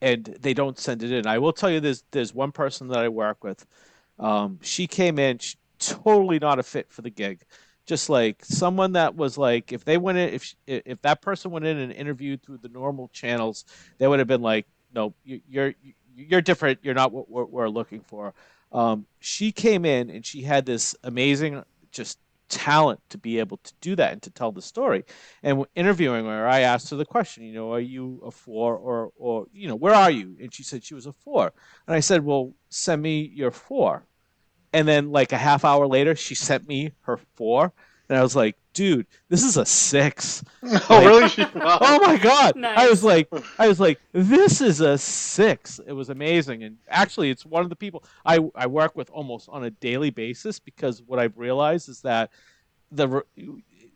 and 0.00 0.24
they 0.40 0.54
don't 0.54 0.78
send 0.78 1.02
it 1.02 1.10
in. 1.10 1.26
I 1.26 1.38
will 1.38 1.52
tell 1.52 1.70
you, 1.70 1.80
there's 1.80 2.04
there's 2.10 2.34
one 2.34 2.52
person 2.52 2.88
that 2.88 2.98
I 2.98 3.08
work 3.08 3.42
with. 3.42 3.66
Um, 4.18 4.58
she 4.62 4.86
came 4.86 5.18
in, 5.18 5.38
she, 5.38 5.56
totally 5.78 6.38
not 6.38 6.58
a 6.58 6.62
fit 6.62 6.90
for 6.90 7.02
the 7.02 7.10
gig. 7.10 7.42
Just 7.86 8.08
like 8.08 8.44
someone 8.44 8.92
that 8.92 9.14
was 9.14 9.38
like, 9.38 9.72
if 9.72 9.84
they 9.84 9.96
went 9.96 10.18
in, 10.18 10.34
if 10.34 10.54
if 10.66 11.00
that 11.02 11.22
person 11.22 11.50
went 11.50 11.66
in 11.66 11.78
and 11.78 11.92
interviewed 11.92 12.42
through 12.42 12.58
the 12.58 12.68
normal 12.68 13.08
channels, 13.08 13.64
they 13.98 14.08
would 14.08 14.18
have 14.18 14.28
been 14.28 14.42
like, 14.42 14.66
no, 14.94 15.14
you, 15.24 15.40
you're 15.48 15.74
you're 16.16 16.40
different. 16.40 16.80
You're 16.82 16.94
not 16.94 17.12
what 17.12 17.30
we're, 17.30 17.44
we're 17.44 17.68
looking 17.68 18.00
for. 18.00 18.34
Um, 18.72 19.06
she 19.20 19.52
came 19.52 19.84
in 19.84 20.10
and 20.10 20.26
she 20.26 20.42
had 20.42 20.66
this 20.66 20.96
amazing, 21.04 21.62
just 21.92 22.18
talent 22.48 23.00
to 23.10 23.18
be 23.18 23.38
able 23.38 23.58
to 23.58 23.72
do 23.80 23.96
that 23.96 24.12
and 24.12 24.22
to 24.22 24.30
tell 24.30 24.52
the 24.52 24.62
story. 24.62 25.04
And 25.42 25.64
interviewing 25.74 26.26
her, 26.26 26.46
I 26.46 26.60
asked 26.60 26.90
her 26.90 26.96
the 26.96 27.04
question, 27.04 27.44
you 27.44 27.52
know, 27.52 27.72
are 27.72 27.80
you 27.80 28.20
a 28.24 28.30
four 28.30 28.76
or 28.76 29.10
or 29.16 29.46
you 29.52 29.68
know, 29.68 29.76
where 29.76 29.94
are 29.94 30.10
you? 30.10 30.36
And 30.40 30.52
she 30.52 30.62
said 30.62 30.84
she 30.84 30.94
was 30.94 31.06
a 31.06 31.12
four. 31.12 31.52
And 31.86 31.94
I 31.94 32.00
said, 32.00 32.24
well, 32.24 32.52
send 32.68 33.02
me 33.02 33.30
your 33.34 33.50
four. 33.50 34.06
And 34.72 34.86
then 34.86 35.10
like 35.10 35.32
a 35.32 35.38
half 35.38 35.64
hour 35.64 35.86
later, 35.86 36.14
she 36.14 36.34
sent 36.34 36.68
me 36.68 36.92
her 37.02 37.18
four, 37.34 37.72
and 38.08 38.18
I 38.18 38.22
was 38.22 38.36
like, 38.36 38.56
dude, 38.76 39.06
this 39.30 39.42
is 39.42 39.56
a 39.56 39.64
six. 39.64 40.44
oh, 40.62 41.04
really? 41.04 41.48
Wow. 41.56 41.78
Oh 41.80 42.00
my 42.06 42.18
god! 42.18 42.62
I 42.62 42.88
was 42.88 43.02
like, 43.02 43.28
I 43.58 43.66
was 43.66 43.80
like, 43.80 43.98
this 44.12 44.60
is 44.60 44.80
a 44.80 44.98
six. 44.98 45.80
It 45.86 45.92
was 45.92 46.10
amazing, 46.10 46.62
and 46.62 46.76
actually, 46.88 47.30
it's 47.30 47.46
one 47.46 47.62
of 47.62 47.70
the 47.70 47.76
people 47.76 48.04
I 48.24 48.38
I 48.54 48.66
work 48.66 48.94
with 48.94 49.10
almost 49.10 49.48
on 49.48 49.64
a 49.64 49.70
daily 49.70 50.10
basis 50.10 50.60
because 50.60 51.02
what 51.02 51.18
I've 51.18 51.36
realized 51.38 51.88
is 51.88 52.02
that 52.02 52.30
the 52.92 53.22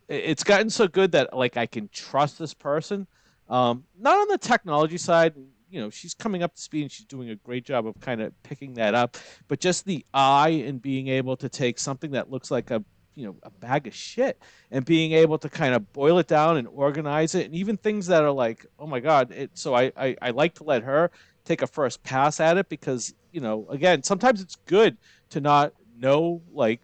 it's 0.09 0.43
gotten 0.43 0.71
so 0.71 0.89
good 0.89 1.13
that 1.13 1.37
like 1.37 1.57
I 1.57 1.67
can 1.67 1.89
trust 1.93 2.39
this 2.39 2.55
person. 2.55 3.07
Um, 3.49 3.85
not 3.99 4.17
on 4.17 4.29
the 4.29 4.39
technology 4.39 4.97
side, 4.97 5.35
you 5.69 5.81
know, 5.81 5.91
she's 5.91 6.15
coming 6.15 6.43
up 6.43 6.55
to 6.55 6.63
speed 6.63 6.83
and 6.83 6.91
she's 6.91 7.07
doing 7.07 7.31
a 7.31 7.37
great 7.37 7.65
job 7.65 7.87
of 7.87 8.01
kind 8.01 8.23
of 8.23 8.33
picking 8.43 8.75
that 8.75 8.95
up. 8.95 9.19
But 9.49 9.61
just 9.61 9.85
the 9.85 10.05
eye 10.15 10.65
and 10.67 10.81
being 10.81 11.09
able 11.09 11.37
to 11.37 11.49
take 11.49 11.79
something 11.79 12.13
that 12.13 12.31
looks 12.31 12.51
like 12.51 12.71
a 12.71 12.83
you 13.15 13.27
know 13.27 13.37
a 13.43 13.51
bag 13.51 13.87
of 13.87 13.95
shit. 13.95 14.39
And 14.71 14.85
being 14.85 15.13
able 15.13 15.39
to 15.39 15.49
kind 15.49 15.75
of 15.75 15.93
boil 15.93 16.19
it 16.19 16.27
down 16.27 16.57
and 16.57 16.69
organize 16.69 17.35
it 17.35 17.47
and 17.47 17.55
even 17.55 17.77
things 17.77 18.07
that 18.07 18.23
are 18.23 18.31
like 18.31 18.67
oh 18.79 18.87
my 18.87 19.01
god 19.01 19.33
it 19.33 19.51
so 19.55 19.75
I, 19.75 19.93
I 19.97 20.17
i 20.23 20.31
like 20.31 20.55
to 20.55 20.65
let 20.65 20.83
her 20.83 21.11
take 21.45 21.63
a 21.63 21.67
first 21.67 22.03
pass 22.03 22.41
at 22.41 22.57
it 22.57 22.69
because 22.69 23.15
you 23.33 23.41
know 23.41 23.67
again 23.69 24.03
sometimes 24.03 24.41
it's 24.41 24.57
good 24.67 24.97
to 25.31 25.41
not 25.41 25.73
know 25.99 26.41
like 26.53 26.81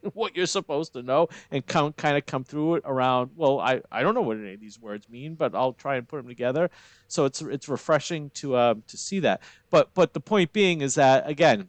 what 0.14 0.34
you're 0.36 0.46
supposed 0.46 0.92
to 0.94 1.02
know 1.02 1.28
and 1.50 1.66
come 1.66 1.92
kind 1.92 2.16
of 2.16 2.24
come 2.26 2.44
through 2.44 2.76
it 2.76 2.82
around 2.86 3.30
well 3.36 3.60
I, 3.60 3.82
I 3.92 4.02
don't 4.02 4.14
know 4.14 4.22
what 4.22 4.38
any 4.38 4.54
of 4.54 4.60
these 4.60 4.80
words 4.80 5.08
mean 5.08 5.34
but 5.34 5.54
I'll 5.54 5.72
try 5.72 5.96
and 5.96 6.08
put 6.08 6.18
them 6.18 6.28
together. 6.28 6.70
So 7.08 7.24
it's 7.24 7.42
it's 7.42 7.68
refreshing 7.68 8.30
to 8.34 8.56
um 8.56 8.82
to 8.88 8.96
see 8.96 9.20
that. 9.20 9.42
But 9.70 9.90
but 9.94 10.14
the 10.14 10.20
point 10.20 10.52
being 10.52 10.80
is 10.80 10.94
that 10.94 11.28
again 11.28 11.68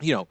you 0.00 0.14
know 0.14 0.28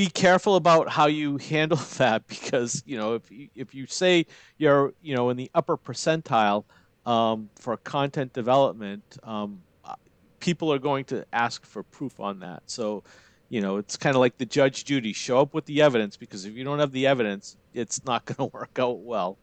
be 0.00 0.06
careful 0.06 0.56
about 0.56 0.88
how 0.88 1.06
you 1.08 1.36
handle 1.36 1.76
that 1.98 2.26
because 2.26 2.82
you 2.86 2.96
know 2.96 3.12
if 3.12 3.30
you, 3.30 3.48
if 3.54 3.74
you 3.74 3.86
say 3.86 4.24
you're 4.56 4.94
you 5.02 5.14
know 5.14 5.28
in 5.28 5.36
the 5.36 5.50
upper 5.54 5.76
percentile 5.76 6.64
um, 7.04 7.50
for 7.56 7.76
content 7.76 8.32
development 8.32 9.04
um, 9.24 9.60
uh, 9.84 9.94
people 10.38 10.72
are 10.72 10.78
going 10.78 11.04
to 11.04 11.22
ask 11.34 11.66
for 11.66 11.82
proof 11.82 12.18
on 12.18 12.40
that. 12.40 12.62
So 12.64 13.04
you 13.50 13.60
know 13.60 13.76
it's 13.76 13.98
kind 13.98 14.16
of 14.16 14.20
like 14.20 14.38
the 14.38 14.46
judge 14.46 14.86
judy 14.86 15.12
show 15.12 15.38
up 15.38 15.52
with 15.52 15.66
the 15.66 15.82
evidence 15.82 16.16
because 16.16 16.46
if 16.46 16.54
you 16.54 16.64
don't 16.64 16.78
have 16.78 16.92
the 16.92 17.06
evidence 17.06 17.58
it's 17.74 18.02
not 18.06 18.24
going 18.30 18.48
to 18.48 18.56
work 18.56 18.78
out 18.78 19.00
well 19.00 19.36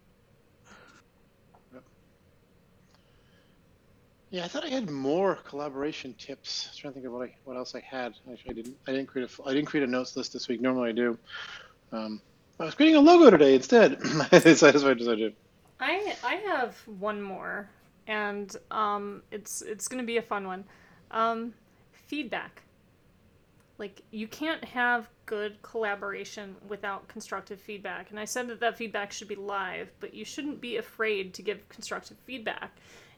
Yeah, 4.30 4.44
I 4.44 4.48
thought 4.50 4.66
I 4.66 4.70
had 4.70 4.90
more 4.90 5.36
collaboration 5.36 6.14
tips. 6.18 6.66
I 6.66 6.70
was 6.72 6.78
trying 6.78 6.94
to 6.94 6.96
think 6.96 7.06
of 7.06 7.14
what 7.14 7.30
I 7.30 7.36
what 7.46 7.56
else 7.56 7.76
I 7.76 7.80
had. 7.80 8.14
Actually, 8.30 8.52
I 8.52 8.54
didn't. 8.54 8.78
I 8.88 8.92
didn't 8.92 9.08
create 9.08 9.30
a 9.30 9.44
I 9.44 9.54
didn't 9.54 9.68
create 9.68 9.88
a 9.88 9.92
notes 9.92 10.18
list 10.18 10.34
this 10.34 10.48
week. 10.48 10.60
Normally 10.60 10.90
I 10.90 10.94
do. 10.94 11.18
Um, 11.94 12.22
I 12.60 12.66
was 12.66 12.76
creating 12.76 12.98
a 12.98 13.00
logo 13.00 13.30
today 13.30 13.56
instead. 13.56 14.00
that's 14.32 14.62
what 14.62 14.76
I 14.76 14.94
decided. 14.94 15.34
I 15.80 16.16
I 16.24 16.36
have 16.36 16.76
one 17.00 17.22
more, 17.22 17.70
and 18.08 18.54
um, 18.70 19.24
it's 19.32 19.62
it's 19.62 19.88
gonna 19.88 20.04
be 20.04 20.18
a 20.18 20.22
fun 20.22 20.46
one. 20.46 20.66
Um, 21.12 21.54
feedback. 21.94 22.64
Like 23.78 24.02
you 24.12 24.28
can't 24.28 24.64
have 24.66 25.08
good 25.26 25.62
collaboration 25.62 26.56
without 26.68 27.08
constructive 27.08 27.62
feedback. 27.62 28.10
And 28.10 28.20
I 28.20 28.26
said 28.26 28.48
that 28.50 28.60
that 28.60 28.78
feedback 28.78 29.12
should 29.14 29.28
be 29.28 29.36
live, 29.36 29.90
but 30.00 30.14
you 30.14 30.26
shouldn't 30.26 30.60
be 30.60 30.78
afraid 30.78 31.34
to 31.36 31.44
give 31.44 31.70
constructive 31.70 32.18
feedback. 32.26 32.72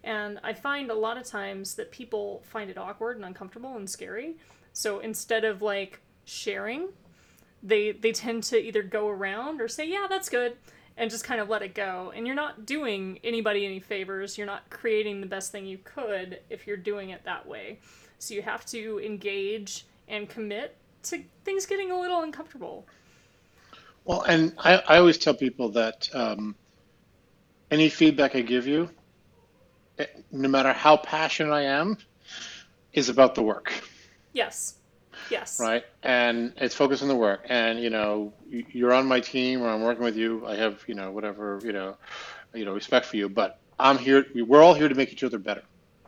And 0.04 0.39
I 0.43 0.54
find 0.54 0.91
a 0.91 0.95
lot 0.95 1.18
of 1.18 1.26
times 1.26 1.76
that 1.76 1.91
people 1.91 2.41
find 2.45 2.70
it 2.70 2.78
awkward 2.78 3.18
and 3.18 3.26
uncomfortable 3.26 3.76
and 3.76 3.89
scary. 3.89 4.38
So 4.74 5.00
instead 5.00 5.43
of 5.43 5.62
like 5.62 6.00
sharing, 6.26 6.89
they 7.62 7.91
they 7.91 8.12
tend 8.12 8.43
to 8.43 8.58
either 8.58 8.82
go 8.82 9.10
around 9.10 9.62
or 9.62 9.68
say, 9.68 9.88
"Yeah, 9.89 10.08
that's 10.10 10.30
good." 10.30 10.56
and 11.00 11.10
just 11.10 11.24
kind 11.24 11.39
of 11.39 11.50
let 11.50 11.62
it 11.62 11.74
go. 11.74 12.12
And 12.14 12.28
you're 12.28 12.36
not 12.36 12.66
doing 12.66 13.20
anybody 13.24 13.66
any 13.66 13.80
favors. 13.80 14.38
You're 14.38 14.45
not 14.45 14.70
creating 14.70 15.22
the 15.22 15.28
best 15.28 15.50
thing 15.50 15.66
you 15.66 15.80
could 15.80 16.41
if 16.50 16.68
you're 16.68 16.78
doing 16.78 17.12
it 17.12 17.24
that 17.24 17.47
way. 17.47 17.80
So 18.20 18.34
you 18.34 18.41
have 18.41 18.66
to 18.68 19.00
engage 19.00 19.86
and 20.10 20.28
commit 20.28 20.76
to 21.04 21.24
things 21.45 21.66
getting 21.66 21.91
a 21.91 22.00
little 22.00 22.22
uncomfortable. 22.22 22.86
Well, 24.04 24.24
and 24.24 24.54
I, 24.58 24.76
I 24.76 24.97
always 24.97 25.18
tell 25.18 25.34
people 25.34 25.70
that 25.70 26.10
um, 26.14 26.54
any 27.72 27.88
feedback 27.88 28.36
I 28.36 28.41
give 28.41 28.68
you, 28.68 28.89
no 30.32 30.50
matter 30.50 30.74
how 30.74 30.97
passionate 30.97 31.54
I 31.54 31.64
am, 31.64 31.97
is 32.93 33.10
about 33.10 33.36
the 33.36 33.43
work. 33.43 33.72
Yes. 34.34 34.76
Yes. 35.30 35.60
right? 35.60 35.84
And 36.04 36.54
it's 36.58 36.76
focused 36.76 37.02
on 37.02 37.08
the 37.08 37.16
work. 37.16 37.45
And 37.50 37.80
you 37.80 37.89
know, 37.89 38.34
you're 38.50 38.93
on 38.93 39.06
my 39.06 39.20
team, 39.20 39.62
or 39.62 39.70
I'm 39.70 39.82
working 39.82 40.04
with 40.04 40.16
you. 40.16 40.45
I 40.45 40.56
have 40.56 40.84
you 40.88 40.95
know 40.95 41.12
whatever 41.12 41.60
you 41.64 41.72
know, 41.72 41.97
you 42.54 42.66
know 42.66 42.74
respect 42.74 43.06
for 43.06 43.18
you. 43.18 43.30
But 43.30 43.60
I'm 43.80 43.97
here. 43.97 44.26
We're 44.36 44.62
all 44.62 44.74
here 44.74 44.89
to 44.89 44.95
make 44.95 45.12
each 45.12 45.24
other 45.24 45.38
better, 45.38 45.64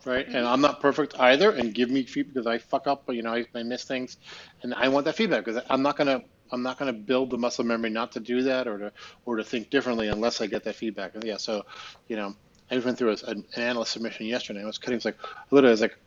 right? 0.06 0.26
And 0.26 0.36
mm-hmm. 0.36 0.48
I'm 0.48 0.62
not 0.62 0.80
perfect 0.80 1.20
either. 1.20 1.52
And 1.52 1.74
give 1.74 1.89
me 1.89 2.04
feedback 2.04 2.34
because 2.34 2.48
I 2.48 2.58
fuck 2.58 2.88
up. 2.88 3.04
You 3.10 3.22
know, 3.22 3.34
I, 3.34 3.46
I 3.54 3.64
miss 3.64 3.84
things, 3.84 4.18
and 4.64 4.74
I 4.74 4.88
want 4.88 5.06
that 5.06 5.16
feedback 5.16 5.46
because 5.46 5.62
I'm 5.70 5.82
not 5.82 5.98
gonna 5.98 6.22
I'm 6.52 6.64
not 6.64 6.78
gonna 6.78 6.94
build 6.94 7.30
the 7.30 7.38
muscle 7.38 7.64
memory 7.64 7.89
not 7.89 8.12
to 8.14 8.20
do 8.20 8.44
that 8.44 8.68
or 8.68 8.78
to 8.78 8.92
or 9.26 9.38
to 9.38 9.44
think 9.44 9.70
differently 9.70 10.08
unless 10.08 10.42
I 10.42 10.48
get 10.48 10.64
that 10.66 10.76
feedback. 10.76 11.16
And 11.16 11.24
yeah, 11.24 11.38
so 11.38 11.66
you 12.08 12.16
know, 12.16 12.36
I 12.72 12.76
just 12.76 12.86
went 12.86 12.98
through 12.98 13.12
a, 13.12 13.30
an 13.30 13.46
analyst 13.58 13.92
submission 13.92 14.26
yesterday. 14.26 14.64
I 14.64 14.66
was 14.66 14.78
cutting. 14.78 14.96
It's 14.96 15.06
like 15.06 15.18
literally, 15.52 15.72
I 15.72 15.74
was 15.74 15.82
like. 15.82 15.98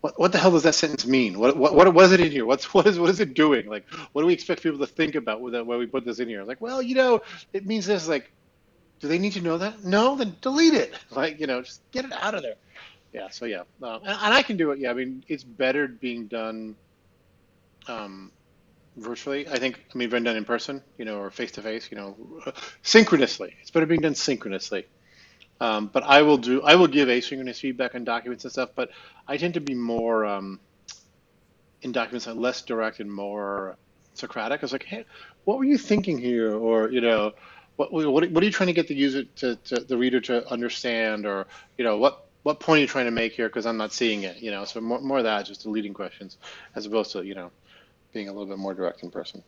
What, 0.00 0.20
what 0.20 0.32
the 0.32 0.38
hell 0.38 0.50
does 0.50 0.64
that 0.64 0.74
sentence 0.74 1.06
mean? 1.06 1.38
What, 1.38 1.56
what 1.56 1.74
what 1.74 1.94
was 1.94 2.12
it 2.12 2.20
in 2.20 2.30
here? 2.30 2.44
What's 2.44 2.74
what 2.74 2.86
is 2.86 2.98
what 2.98 3.08
is 3.08 3.20
it 3.20 3.32
doing? 3.32 3.66
Like, 3.66 3.86
what 4.12 4.20
do 4.20 4.26
we 4.26 4.34
expect 4.34 4.62
people 4.62 4.78
to 4.80 4.86
think 4.86 5.14
about 5.14 5.40
when 5.40 5.66
we 5.66 5.86
put 5.86 6.04
this 6.04 6.18
in 6.18 6.28
here? 6.28 6.44
Like, 6.44 6.60
well, 6.60 6.82
you 6.82 6.94
know, 6.94 7.22
it 7.54 7.64
means 7.64 7.86
this. 7.86 8.06
Like, 8.06 8.30
do 9.00 9.08
they 9.08 9.18
need 9.18 9.32
to 9.32 9.40
know 9.40 9.58
that? 9.58 9.84
No, 9.84 10.16
then 10.16 10.36
delete 10.40 10.74
it. 10.74 10.94
Like, 11.10 11.40
you 11.40 11.46
know, 11.46 11.62
just 11.62 11.80
get 11.90 12.04
it 12.04 12.12
out 12.12 12.34
of 12.34 12.42
there. 12.42 12.56
Yeah. 13.12 13.28
So 13.30 13.44
yeah, 13.46 13.60
um, 13.82 14.00
and, 14.02 14.18
and, 14.20 14.34
I 14.34 14.42
can 14.42 14.56
do 14.56 14.72
it. 14.72 14.78
Yeah. 14.78 14.90
I 14.90 14.94
mean, 14.94 15.24
it's 15.28 15.44
better 15.44 15.88
being 15.88 16.26
done 16.26 16.74
um, 17.86 18.32
virtually. 18.96 19.46
I 19.48 19.58
think. 19.58 19.84
I 19.94 19.98
mean, 19.98 20.10
being 20.10 20.24
done 20.24 20.36
in 20.36 20.44
person, 20.44 20.82
you 20.98 21.04
know, 21.04 21.18
or 21.18 21.30
face 21.30 21.52
to 21.52 21.62
face. 21.62 21.90
You 21.90 21.96
know, 21.96 22.16
synchronously. 22.82 23.54
It's 23.60 23.70
better 23.70 23.86
being 23.86 24.00
done 24.00 24.14
synchronously. 24.14 24.86
Um, 25.60 25.86
but 25.92 26.02
I 26.02 26.22
will 26.22 26.38
do. 26.38 26.62
I 26.62 26.74
will 26.74 26.88
give 26.88 27.08
asynchronous 27.08 27.60
feedback 27.60 27.94
on 27.94 28.04
documents 28.04 28.44
and 28.44 28.52
stuff. 28.52 28.70
But 28.74 28.90
I 29.26 29.36
tend 29.36 29.54
to 29.54 29.60
be 29.60 29.74
more 29.74 30.24
um, 30.24 30.60
in 31.82 31.92
documents 31.92 32.26
that 32.26 32.36
less 32.36 32.62
direct 32.62 33.00
and 33.00 33.12
more 33.12 33.76
Socratic. 34.14 34.60
I 34.60 34.64
was 34.64 34.72
like, 34.72 34.84
hey, 34.84 35.04
what 35.44 35.58
were 35.58 35.64
you 35.64 35.76
thinking 35.78 36.18
here? 36.18 36.54
Or 36.54 36.90
you 36.90 37.00
know, 37.00 37.32
what 37.76 37.92
what, 37.92 38.30
what 38.30 38.42
are 38.42 38.46
you 38.46 38.52
trying 38.52 38.68
to 38.68 38.72
get 38.72 38.88
the 38.88 38.94
user 38.94 39.24
to, 39.24 39.56
to 39.56 39.80
the 39.80 39.96
reader 39.96 40.20
to 40.22 40.48
understand? 40.50 41.26
Or 41.26 41.46
you 41.76 41.84
know, 41.84 41.98
what 41.98 42.26
what 42.44 42.60
point 42.60 42.78
are 42.78 42.80
you 42.82 42.86
trying 42.86 43.06
to 43.06 43.10
make 43.10 43.32
here? 43.32 43.48
Because 43.48 43.66
I'm 43.66 43.76
not 43.76 43.92
seeing 43.92 44.22
it. 44.22 44.38
You 44.38 44.50
know, 44.52 44.64
so 44.64 44.80
more 44.80 45.00
more 45.00 45.18
of 45.18 45.24
that, 45.24 45.46
just 45.46 45.64
the 45.64 45.70
leading 45.70 45.94
questions, 45.94 46.38
as 46.76 46.86
opposed 46.86 47.12
to 47.12 47.22
you 47.24 47.34
know, 47.34 47.50
being 48.12 48.28
a 48.28 48.32
little 48.32 48.46
bit 48.46 48.58
more 48.58 48.74
direct 48.74 49.02
in 49.02 49.10
person. 49.10 49.42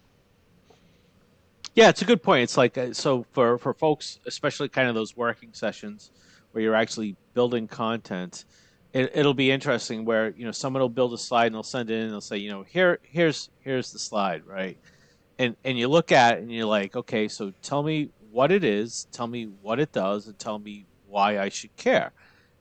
Yeah, 1.77 1.91
it's 1.91 2.01
a 2.01 2.07
good 2.07 2.23
point. 2.23 2.43
It's 2.43 2.57
like 2.57 2.79
uh, 2.79 2.95
so 2.95 3.27
for 3.33 3.59
for 3.59 3.75
folks, 3.75 4.19
especially 4.27 4.71
kind 4.71 4.89
of 4.89 4.95
those 4.95 5.15
working 5.15 5.51
sessions 5.53 6.11
where 6.53 6.63
you're 6.63 6.75
actually 6.75 7.17
building 7.35 7.69
content. 7.69 8.47
It, 8.95 9.13
it'll 9.15 9.35
be 9.35 9.51
interesting 9.51 10.07
where 10.07 10.31
you 10.31 10.47
know 10.47 10.53
someone 10.53 10.81
will 10.81 10.89
build 10.89 11.13
a 11.13 11.19
slide 11.19 11.47
and 11.47 11.55
they'll 11.55 11.63
send 11.63 11.91
it 11.91 11.97
in 11.97 12.05
and 12.05 12.13
they'll 12.13 12.23
say, 12.23 12.39
you 12.39 12.51
know, 12.51 12.63
here 12.63 12.99
here's 13.03 13.51
here's 13.61 13.93
the 13.93 13.99
slide, 13.99 14.47
right? 14.47 14.79
And 15.39 15.55
and 15.65 15.79
you 15.79 15.89
look 15.89 16.13
at 16.13 16.39
it 16.39 16.43
and 16.43 16.51
you're 16.51 16.65
like, 16.65 16.97
okay, 16.97 17.29
so 17.29 17.53
tell 17.63 17.83
me 17.83 18.09
what 18.31 18.51
it 18.51 18.65
is, 18.65 19.07
tell 19.13 19.27
me 19.27 19.45
what 19.61 19.79
it 19.79 19.93
does, 19.93 20.27
and 20.29 20.39
tell 20.39 20.59
me 20.59 20.87
why 21.07 21.39
I 21.39 21.51
should 21.51 21.77
care. 21.77 22.13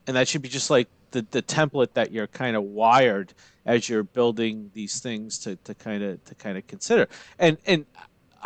And 0.08 0.18
that 0.18 0.28
should 0.28 0.42
be 0.42 0.50
just 0.50 0.70
like 0.70 0.90
the, 1.12 1.26
the 1.32 1.42
template 1.42 1.94
that 1.94 2.12
you're 2.12 2.28
kind 2.28 2.58
of 2.58 2.64
wired 2.64 3.34
as 3.66 3.88
you're 3.88 4.04
building 4.04 4.72
these 4.74 5.00
things 5.00 5.40
to, 5.40 5.56
to 5.64 5.74
kind 5.74 6.04
of 6.04 6.22
to 6.26 6.36
kind 6.36 6.58
of 6.58 6.68
consider. 6.68 7.08
And 7.40 7.58
and 7.66 7.86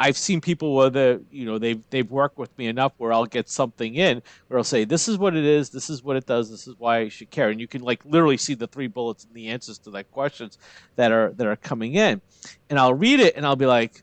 I've 0.02 0.18
seen 0.18 0.40
people 0.40 0.76
where 0.76 0.90
the 0.90 1.22
you 1.30 1.46
know 1.46 1.60
they've 1.60 1.84
they've 1.90 2.10
worked 2.10 2.38
with 2.38 2.58
me 2.58 2.68
enough 2.68 2.94
where 2.98 3.12
I'll 3.12 3.26
get 3.26 3.50
something 3.50 3.96
in 3.96 4.24
where 4.48 4.58
I'll 4.58 4.64
say 4.64 4.86
this 4.86 5.10
is 5.10 5.18
what 5.18 5.36
it 5.36 5.44
is, 5.44 5.70
this 5.70 5.90
is 5.90 6.02
what 6.02 6.16
it 6.16 6.26
does, 6.26 6.50
this 6.50 6.68
is 6.68 6.76
why 6.78 7.00
I 7.00 7.10
should 7.10 7.30
care, 7.30 7.50
and 7.50 7.60
you 7.60 7.68
can 7.68 7.82
like 7.82 8.04
literally 8.06 8.38
see 8.38 8.54
the 8.54 8.68
three 8.68 8.88
bullets 8.88 9.26
and 9.26 9.34
the 9.34 9.50
answers 9.50 9.78
to 9.80 9.92
that 9.92 10.10
questions 10.12 10.58
that 10.96 11.12
are 11.12 11.34
that 11.34 11.46
are 11.46 11.58
coming 11.58 11.96
in, 11.96 12.22
and 12.70 12.80
I'll 12.80 12.94
read 12.94 13.20
it 13.20 13.36
and 13.36 13.46
I'll 13.46 13.58
be 13.58 13.66
like, 13.66 14.02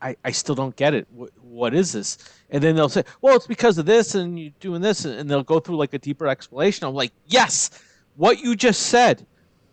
I, 0.00 0.16
I 0.24 0.30
still 0.30 0.54
don't 0.54 0.76
get 0.76 0.94
it. 0.94 1.08
What, 1.10 1.30
what 1.42 1.74
is 1.74 1.92
this? 1.92 2.18
And 2.50 2.62
then 2.62 2.76
they'll 2.76 2.88
say, 2.88 3.04
well, 3.20 3.34
it's 3.34 3.46
because 3.46 3.78
of 3.78 3.86
this 3.86 4.14
and 4.14 4.38
you're 4.38 4.52
doing 4.60 4.80
this, 4.80 5.04
and 5.04 5.28
they'll 5.28 5.42
go 5.42 5.58
through 5.58 5.76
like 5.76 5.92
a 5.92 5.98
deeper 5.98 6.28
explanation. 6.28 6.86
I'm 6.86 6.94
like, 6.94 7.12
yes, 7.26 7.70
what 8.16 8.38
you 8.38 8.54
just 8.54 8.84
said, 8.84 9.26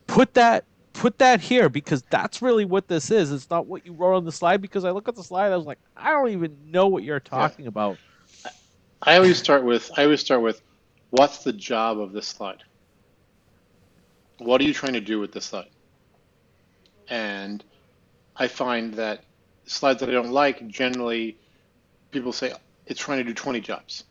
put 0.08 0.34
that 0.34 0.66
put 1.00 1.18
that 1.20 1.40
here 1.40 1.70
because 1.70 2.04
that's 2.10 2.42
really 2.42 2.66
what 2.66 2.90
this 2.90 3.10
is. 3.10 3.32
It's 3.32 3.50
not 3.50 3.66
what 3.66 3.86
you 3.86 3.94
wrote 3.94 4.18
on 4.18 4.26
the 4.26 4.34
slide 4.34 4.62
because 4.62 4.84
I 4.84 4.92
look 4.92 5.08
at 5.08 5.16
the 5.16 5.24
slide, 5.24 5.54
I 5.54 5.58
was 5.58 5.66
like, 5.66 5.80
I 5.96 6.12
don't 6.12 6.30
even 6.30 6.58
know 6.66 6.88
what 6.88 7.04
you're 7.04 7.22
talking 7.22 7.66
yeah. 7.66 7.70
about. 7.70 7.98
I 9.02 9.16
always 9.16 9.38
start 9.38 9.64
with 9.64 9.90
I 9.98 10.04
always 10.04 10.20
start 10.20 10.42
with 10.42 10.62
what's 11.12 11.44
the 11.46 11.54
job 11.54 12.00
of 12.00 12.12
this 12.12 12.28
slide? 12.28 12.64
What 14.40 14.60
are 14.60 14.66
you 14.66 14.74
trying 14.74 14.94
to 14.94 15.02
do 15.02 15.22
with 15.22 15.32
this 15.32 15.46
slide? 15.46 15.70
And 17.08 17.64
I 18.36 18.50
find 18.50 18.94
that 18.96 19.24
slides 19.66 20.02
that 20.02 20.10
I 20.10 20.12
don't 20.12 20.32
like 20.32 20.68
generally 20.68 21.38
people 22.12 22.34
say 22.34 22.54
it's 22.88 23.00
trying 23.00 23.20
to 23.20 23.24
do 23.24 23.34
20 23.34 23.62
jobs 23.62 24.04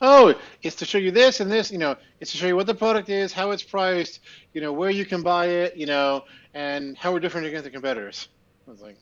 oh, 0.00 0.34
it's 0.62 0.76
to 0.76 0.84
show 0.84 0.98
you 0.98 1.10
this 1.10 1.40
and 1.40 1.50
this, 1.50 1.70
you 1.70 1.78
know, 1.78 1.96
it's 2.20 2.32
to 2.32 2.36
show 2.36 2.46
you 2.46 2.56
what 2.56 2.66
the 2.66 2.74
product 2.74 3.08
is, 3.08 3.32
how 3.32 3.50
it's 3.50 3.62
priced, 3.62 4.20
you 4.52 4.60
know, 4.60 4.72
where 4.72 4.90
you 4.90 5.04
can 5.04 5.22
buy 5.22 5.46
it, 5.46 5.76
you 5.76 5.86
know, 5.86 6.24
and 6.54 6.96
how 6.96 7.12
we're 7.12 7.20
different 7.20 7.46
against 7.46 7.64
the 7.64 7.70
competitors. 7.70 8.28
I 8.66 8.70
was 8.70 8.80
like, 8.80 8.96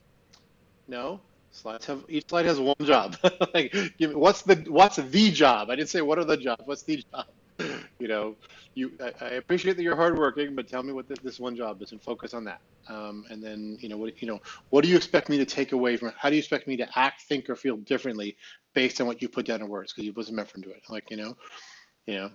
no, 0.88 1.20
slides 1.50 1.86
have 1.86 2.04
each 2.08 2.28
slide 2.28 2.46
has 2.46 2.60
one 2.60 2.76
job. 2.82 3.16
like, 3.54 3.72
give 3.98 4.10
me, 4.10 4.16
what's 4.16 4.42
the 4.42 4.54
what's 4.68 4.96
the 4.96 5.30
job? 5.30 5.70
I 5.70 5.76
didn't 5.76 5.88
say 5.88 6.00
what 6.02 6.18
are 6.18 6.24
the 6.24 6.36
jobs. 6.36 6.62
What's 6.64 6.82
the 6.82 7.04
job? 7.12 7.26
You 7.98 8.08
know, 8.08 8.36
you 8.74 8.92
I, 9.00 9.24
I, 9.24 9.28
appreciate 9.30 9.76
that 9.76 9.82
you're 9.82 9.96
hardworking, 9.96 10.54
but 10.54 10.68
tell 10.68 10.82
me 10.82 10.92
what 10.92 11.08
this, 11.08 11.18
this 11.22 11.40
one 11.40 11.56
job 11.56 11.80
is 11.82 11.92
and 11.92 12.02
focus 12.02 12.34
on 12.34 12.44
that. 12.44 12.60
Um, 12.88 13.24
and 13.30 13.42
then 13.42 13.78
you 13.80 13.88
know 13.88 13.96
what 13.96 14.20
you 14.20 14.28
know 14.28 14.40
what 14.70 14.84
do 14.84 14.90
you 14.90 14.96
expect 14.96 15.28
me 15.28 15.38
to 15.38 15.44
take 15.44 15.72
away 15.72 15.96
from 15.96 16.08
it? 16.08 16.14
How 16.18 16.28
do 16.28 16.36
you 16.36 16.40
expect 16.40 16.68
me 16.68 16.76
to 16.76 16.88
act, 16.98 17.22
think, 17.22 17.48
or 17.48 17.56
feel 17.56 17.76
differently 17.76 18.36
based 18.74 19.00
on 19.00 19.06
what 19.06 19.22
you 19.22 19.28
put 19.28 19.46
down 19.46 19.60
in 19.60 19.68
words 19.68 19.92
because 19.92 20.04
you 20.04 20.12
wasn't 20.12 20.36
meant 20.36 20.48
for 20.48 20.60
to 20.60 20.70
it. 20.70 20.82
Like 20.88 21.10
you 21.10 21.16
know, 21.16 21.36
you 22.06 22.14
know, 22.14 22.30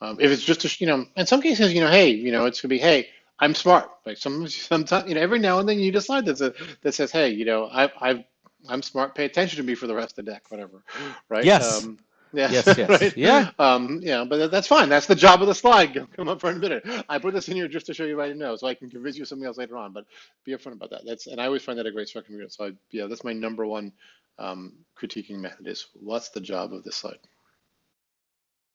um, 0.00 0.16
if 0.20 0.30
it's 0.30 0.42
just 0.42 0.64
a, 0.64 0.76
you 0.78 0.86
know, 0.86 1.06
in 1.16 1.26
some 1.26 1.42
cases, 1.42 1.74
you 1.74 1.80
know, 1.80 1.90
hey, 1.90 2.10
you 2.10 2.32
know, 2.32 2.46
it's 2.46 2.60
gonna 2.60 2.70
be 2.70 2.78
hey. 2.78 3.08
I'm 3.42 3.54
smart. 3.54 3.90
Like 4.04 4.18
some, 4.18 4.46
sometimes, 4.48 5.08
you 5.08 5.14
know, 5.14 5.20
every 5.22 5.38
now 5.38 5.60
and 5.60 5.66
then 5.68 5.78
you 5.78 5.90
decide 5.90 6.26
that 6.26 6.36
says, 6.36 6.52
that 6.82 6.92
says, 6.92 7.10
hey, 7.10 7.30
you 7.30 7.46
know, 7.46 7.70
I, 7.72 7.90
I, 7.98 8.26
I'm 8.68 8.82
smart. 8.82 9.14
Pay 9.14 9.24
attention 9.24 9.56
to 9.56 9.62
me 9.62 9.74
for 9.74 9.86
the 9.86 9.94
rest 9.94 10.18
of 10.18 10.24
the 10.24 10.30
deck, 10.30 10.50
whatever. 10.50 10.82
Right. 11.30 11.44
Yes. 11.44 11.84
Um, 11.84 11.98
yeah. 12.32 12.50
Yes. 12.50 12.66
Yes. 12.78 12.88
right? 12.88 13.16
Yeah. 13.16 13.50
Um, 13.58 14.00
yeah, 14.02 14.24
but 14.24 14.50
that's 14.50 14.66
fine. 14.66 14.88
That's 14.88 15.06
the 15.06 15.14
job 15.14 15.40
of 15.42 15.48
the 15.48 15.54
slide. 15.54 16.06
Come 16.16 16.28
up 16.28 16.40
for 16.40 16.50
a 16.50 16.54
minute. 16.54 16.84
I 17.08 17.18
put 17.18 17.34
this 17.34 17.48
in 17.48 17.56
here 17.56 17.68
just 17.68 17.86
to 17.86 17.94
show 17.94 18.04
you 18.04 18.16
what 18.16 18.30
I 18.30 18.32
know, 18.32 18.56
so 18.56 18.66
I 18.66 18.74
can 18.74 18.90
convince 18.90 19.16
you 19.16 19.22
of 19.22 19.28
something 19.28 19.46
else 19.46 19.58
later 19.58 19.76
on. 19.76 19.92
But 19.92 20.06
be 20.44 20.52
upfront 20.52 20.72
about 20.74 20.90
that. 20.90 21.02
That's 21.06 21.26
and 21.26 21.40
I 21.40 21.46
always 21.46 21.62
find 21.62 21.78
that 21.78 21.86
a 21.86 21.92
great 21.92 22.08
structure. 22.08 22.48
So 22.48 22.66
I, 22.66 22.72
yeah, 22.90 23.06
that's 23.06 23.24
my 23.24 23.32
number 23.32 23.66
one 23.66 23.92
um, 24.38 24.72
critiquing 25.00 25.38
method. 25.38 25.66
Is 25.66 25.86
what's 25.94 26.30
the 26.30 26.40
job 26.40 26.72
of 26.72 26.84
this 26.84 26.96
slide? 26.96 27.18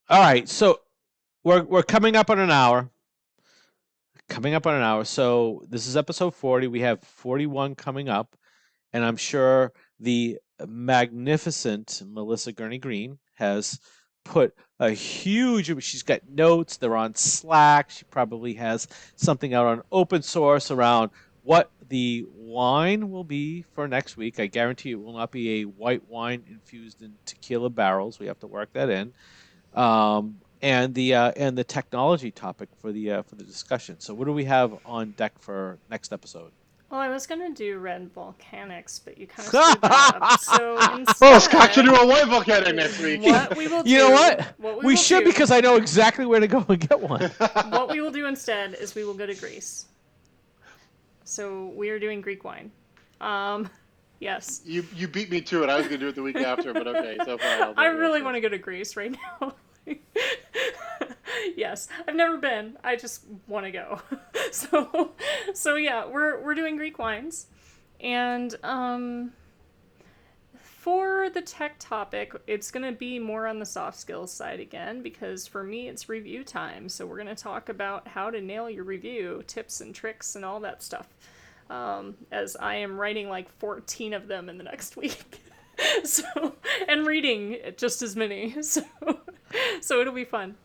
All 0.10 0.22
right. 0.22 0.48
So 0.48 0.82
we're 1.44 1.64
we're 1.64 1.84
coming 1.84 2.16
up 2.16 2.30
on 2.30 2.40
an 2.40 2.52
hour. 2.52 2.90
Coming 4.28 4.56
up 4.56 4.66
on 4.66 4.76
an 4.76 4.82
hour. 4.82 5.06
So 5.06 5.64
this 5.70 5.88
is 5.88 5.96
episode 5.96 6.36
forty. 6.36 6.68
We 6.68 6.82
have 6.82 7.02
forty-one 7.02 7.76
coming 7.76 8.10
up, 8.10 8.36
and 8.92 9.06
I'm 9.06 9.18
sure 9.18 9.72
the 10.00 10.40
magnificent 10.66 12.02
Melissa 12.06 12.52
Gurney 12.52 12.78
Green 12.78 13.20
has 13.36 13.80
put 14.24 14.56
a 14.80 14.90
huge 14.90 15.68
she's 15.84 16.04
got 16.04 16.20
notes 16.28 16.78
they're 16.78 16.96
on 16.96 17.14
slack 17.14 17.92
she 17.92 18.04
probably 18.06 18.56
has 18.56 18.88
something 19.16 19.54
out 19.54 19.66
on 19.68 19.82
open 19.92 20.22
source 20.22 20.72
around 20.72 21.12
what 21.46 21.70
the 21.90 22.26
wine 22.36 23.12
will 23.12 23.24
be 23.24 23.64
for 23.74 23.88
next 23.88 24.18
week. 24.18 24.40
I 24.40 24.48
guarantee 24.48 24.92
it 24.92 25.02
will 25.02 25.14
not 25.14 25.32
be 25.32 25.62
a 25.62 25.64
white 25.64 26.10
wine 26.10 26.44
infused 26.50 27.02
in 27.02 27.14
tequila 27.26 27.70
barrels 27.70 28.20
we 28.20 28.26
have 28.26 28.40
to 28.40 28.48
work 28.48 28.74
that 28.74 28.90
in. 28.90 29.14
Um, 29.74 30.40
and 30.62 30.96
the 30.96 31.14
uh, 31.14 31.32
and 31.36 31.58
the 31.58 31.64
technology 31.64 32.32
topic 32.32 32.70
for 32.80 32.92
the 32.92 33.12
uh, 33.12 33.22
for 33.22 33.36
the 33.36 33.44
discussion. 33.44 34.00
So 34.00 34.14
what 34.14 34.26
do 34.26 34.34
we 34.34 34.46
have 34.46 34.74
on 34.86 35.12
deck 35.12 35.38
for 35.40 35.78
next 35.90 36.12
episode 36.12 36.52
well, 36.96 37.04
I 37.04 37.10
was 37.10 37.28
gonna 37.28 37.54
do 37.54 37.78
red 37.80 38.10
volcanics, 38.14 39.02
but 39.04 39.18
you 39.18 39.28
kind 39.28 39.40
of 39.40 39.46
screwed 39.54 39.82
that 39.82 40.18
up. 40.22 40.40
So 40.40 40.96
instead, 40.96 41.36
oh, 41.36 41.40
Scott 41.40 41.74
should 41.74 41.84
do 41.84 41.94
a 41.94 42.08
white 42.08 42.26
volcanic 42.28 42.74
next 42.74 43.02
week. 43.02 43.22
What 43.22 43.58
we 43.58 43.68
will 43.68 43.84
do, 43.84 43.90
you 43.92 43.98
know 43.98 44.12
what? 44.12 44.54
what 44.58 44.78
we, 44.78 44.86
we 44.86 44.96
should 44.96 45.26
do, 45.26 45.26
because 45.26 45.52
I 45.52 45.60
know 45.60 45.76
exactly 45.76 46.26
where 46.26 46.40
to 46.40 46.48
go 46.48 46.66
and 46.70 46.80
get 46.80 47.02
one. 47.02 47.30
what 47.70 47.90
we 47.90 48.00
will 48.00 48.12
do 48.12 48.28
instead 48.28 48.76
is 48.76 48.96
we 48.96 49.04
will 49.04 49.14
go 49.14 49.26
to 49.26 49.36
Greece. 49.36 49.88
So 51.26 51.74
we 51.76 51.90
are 51.90 52.00
doing 52.00 52.22
Greek 52.22 52.46
wine. 52.46 52.72
Um, 53.20 53.70
yes. 54.22 54.62
You 54.64 54.86
you 54.96 55.10
beat 55.10 55.30
me 55.30 55.42
to 55.42 55.64
it. 55.64 55.70
I 55.70 55.76
was 55.76 55.88
gonna 55.88 55.98
do 55.98 56.08
it 56.08 56.16
the 56.16 56.24
week 56.24 56.38
after, 56.38 56.72
but 56.72 56.88
okay, 56.88 57.18
so 57.26 57.38
far. 57.38 57.74
I 57.76 57.88
really 57.88 58.22
want 58.22 58.36
to 58.36 58.42
go 58.42 58.48
to 58.48 58.58
Greece 58.58 58.96
right 58.96 59.14
now. 59.42 59.54
yes, 61.56 61.88
I've 62.08 62.16
never 62.16 62.38
been. 62.38 62.78
I 62.84 62.96
just 62.96 63.26
want 63.48 63.66
to 63.66 63.72
go. 63.72 64.02
so, 64.52 65.12
so 65.54 65.76
yeah, 65.76 66.06
we're 66.06 66.42
we're 66.44 66.56
doing 66.56 66.78
Greek 66.78 67.00
wines, 67.00 67.48
and 68.00 68.56
um, 68.64 69.32
for 70.58 71.30
the 71.30 71.42
tech 71.42 71.76
topic, 71.80 72.34
it's 72.48 72.72
gonna 72.72 72.92
be 72.92 73.20
more 73.20 73.48
on 73.48 73.60
the 73.60 73.66
soft 73.66 73.98
skills 73.98 74.32
side 74.32 74.60
again 74.60 75.02
because 75.02 75.48
for 75.48 75.64
me 75.64 75.88
it's 75.88 76.10
review 76.10 76.44
time. 76.44 76.90
So 76.90 77.06
we're 77.06 77.18
gonna 77.18 77.36
talk 77.36 77.70
about 77.70 78.08
how 78.08 78.30
to 78.30 78.42
nail 78.42 78.70
your 78.70 78.84
review, 78.84 79.44
tips 79.48 79.82
and 79.82 79.94
tricks, 79.94 80.36
and 80.36 80.46
all 80.46 80.60
that 80.62 80.84
stuff. 80.84 81.08
Um, 81.70 82.16
as 82.32 82.56
I 82.56 82.76
am 82.76 83.00
writing 83.00 83.28
like 83.28 83.50
14 83.58 84.14
of 84.14 84.28
them 84.28 84.50
in 84.50 84.58
the 84.60 84.64
next 84.64 84.96
week. 84.98 85.42
so 86.04 86.54
and 86.88 87.06
reading 87.06 87.58
just 87.78 88.02
as 88.02 88.16
many. 88.16 88.62
So 88.62 88.84
so 89.82 90.02
it'll 90.02 90.14
be 90.14 90.26
fun. 90.26 90.56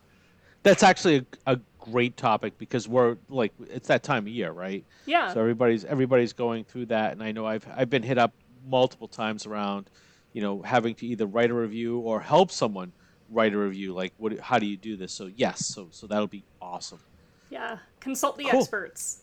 That's 0.63 0.83
actually 0.83 1.27
a, 1.47 1.55
a 1.55 1.61
great 1.79 2.17
topic 2.17 2.59
because 2.59 2.87
we're 2.89 3.17
like 3.29 3.53
it's 3.69 3.89
that 3.89 4.03
time 4.03 4.25
of 4.25 4.29
year, 4.29 4.53
right? 4.53 4.85
Yeah. 5.07 5.33
So 5.33 5.41
everybody's 5.41 5.85
everybody's 5.85 6.33
going 6.33 6.65
through 6.65 6.87
that, 6.87 7.13
and 7.13 7.23
I 7.23 7.33
know 7.33 7.47
I've 7.47 7.67
I've 7.75 7.91
been 7.91 8.03
hit 8.03 8.19
up 8.19 8.33
multiple 8.69 9.09
times 9.09 9.47
around, 9.47 9.89
you 10.33 10.43
know, 10.43 10.61
having 10.63 10.95
to 10.97 11.07
either 11.07 11.27
write 11.27 11.51
a 11.51 11.55
review 11.55 11.99
or 12.01 12.21
help 12.21 12.51
someone 12.51 12.93
write 13.31 13.55
a 13.55 13.59
review. 13.59 13.95
Like, 13.95 14.13
what? 14.19 14.39
How 14.41 14.59
do 14.59 14.67
you 14.67 14.77
do 14.77 14.97
this? 14.97 15.13
So 15.13 15.31
yes, 15.35 15.65
so 15.67 15.89
so 15.91 16.07
that'll 16.07 16.27
be 16.27 16.45
awesome. 16.61 17.01
Yeah. 17.49 17.79
Consult 18.01 18.37
the 18.37 18.45
Cool. 18.45 18.61
experts. 18.61 19.23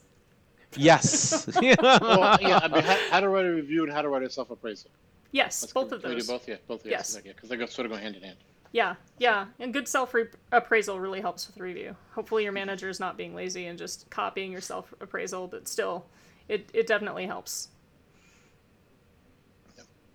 Yes. 0.76 1.48
Well, 1.82 2.38
yeah, 2.42 2.60
I 2.62 2.68
mean, 2.68 2.84
how, 2.84 2.98
how 3.10 3.20
to 3.22 3.30
write 3.30 3.46
a 3.46 3.52
review 3.52 3.84
and 3.84 3.92
how 3.94 4.02
to 4.02 4.10
write 4.10 4.24
a 4.24 4.30
self 4.30 4.50
appraisal. 4.52 4.92
Yes, 5.32 5.66
both 5.72 5.92
of 5.92 6.02
Can 6.02 6.10
we 6.10 6.16
do 6.18 6.22
those. 6.22 6.28
both? 6.28 6.48
Yeah, 6.48 6.56
both. 6.68 6.86
Yes. 6.86 7.18
Yes. 7.24 7.34
Because 7.36 7.50
they 7.50 7.56
go 7.58 7.66
sort 7.68 7.86
of 7.86 7.92
go 7.92 7.98
hand 7.98 8.16
in 8.16 8.24
hand. 8.24 8.38
Yeah, 8.72 8.96
yeah, 9.18 9.46
and 9.60 9.74
good 9.74 9.88
self 9.88 10.14
appraisal 10.52 11.00
really 11.00 11.22
helps 11.22 11.48
with 11.48 11.58
review. 11.58 11.96
Hopefully, 12.12 12.44
your 12.44 12.52
manager 12.52 12.90
is 12.90 13.00
not 13.00 13.18
being 13.18 13.34
lazy 13.34 13.68
and 13.68 13.78
just 13.78 14.10
copying 14.10 14.52
your 14.52 14.62
self 14.62 14.94
appraisal, 15.00 15.48
but 15.48 15.68
still, 15.68 16.06
it, 16.48 16.70
it 16.74 16.88
definitely 16.88 17.26
helps. 17.26 17.70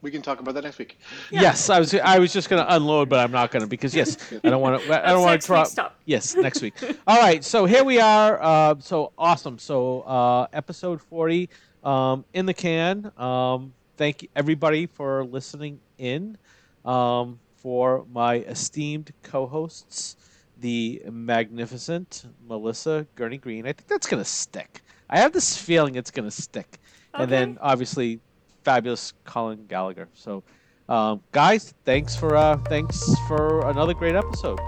We 0.03 0.11
can 0.11 0.20
talk 0.20 0.40
about 0.40 0.55
that 0.55 0.64
next 0.64 0.78
week. 0.78 0.98
Yes, 1.30 1.70
I 1.70 1.78
was 1.78 1.94
I 1.94 2.18
was 2.18 2.32
just 2.32 2.50
gonna 2.50 2.66
unload, 2.68 3.09
but 3.09 3.20
I'm 3.20 3.30
not 3.30 3.53
gonna 3.53 3.68
because 3.68 3.94
yes, 3.94 4.18
I 4.44 4.50
don't 4.50 4.61
want 4.61 4.82
to. 4.82 5.09
I 5.09 5.12
don't 5.12 5.22
want 5.22 5.40
to 5.40 5.46
drop. 5.46 5.96
Yes, 6.07 6.34
next 6.34 6.61
week. 6.61 6.74
All 7.07 7.20
right, 7.20 7.44
so 7.44 7.66
here 7.66 7.84
we 7.84 8.00
are. 8.00 8.42
Uh, 8.42 8.74
so 8.80 9.12
awesome. 9.16 9.59
So 9.61 10.00
uh, 10.00 10.48
episode 10.53 11.00
40 11.00 11.48
um, 11.84 12.24
in 12.34 12.46
the 12.46 12.55
can. 12.55 13.12
Um, 13.16 13.72
thank 13.96 14.22
you 14.22 14.28
everybody 14.34 14.86
for 14.86 15.24
listening 15.24 15.78
in. 15.98 16.36
Um, 16.84 17.38
for 17.63 18.05
my 18.13 18.37
esteemed 18.37 19.13
co-hosts, 19.23 20.17
the 20.59 21.03
magnificent 21.11 22.25
Melissa 22.47 23.07
Gurney 23.15 23.39
Green. 23.39 23.67
I 23.67 23.73
think 23.73 23.89
that's 23.89 24.07
gonna 24.07 24.25
stick. 24.25 24.83
I 25.09 25.19
have 25.19 25.33
this 25.33 25.57
feeling 25.57 25.95
it's 25.95 26.11
gonna 26.11 26.31
stick. 26.31 26.79
And 27.15 27.31
then 27.31 27.59
obviously, 27.61 28.21
fabulous 28.65 29.13
Colin 29.25 29.67
Gallagher. 29.67 30.09
So. 30.15 30.43
Um, 30.89 31.23
guys, 31.31 31.73
thanks 31.85 32.17
for 32.17 32.37
uh, 32.37 32.57
thanks 32.69 33.15
for 33.29 33.67
another 33.71 33.95
great 33.95 34.17
episode. 34.17 34.59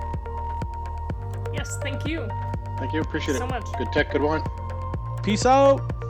Yes, 1.52 1.76
thank 1.82 2.06
you 2.06 2.28
Thank 2.78 2.92
you. 2.92 3.00
Appreciate 3.00 3.36
so 3.36 3.44
it. 3.44 3.50
much. 3.50 3.66
Good 3.78 3.92
tech, 3.92 4.12
good 4.12 4.22
wine. 4.22 4.42
Peace 5.22 5.46
out. 5.46 6.03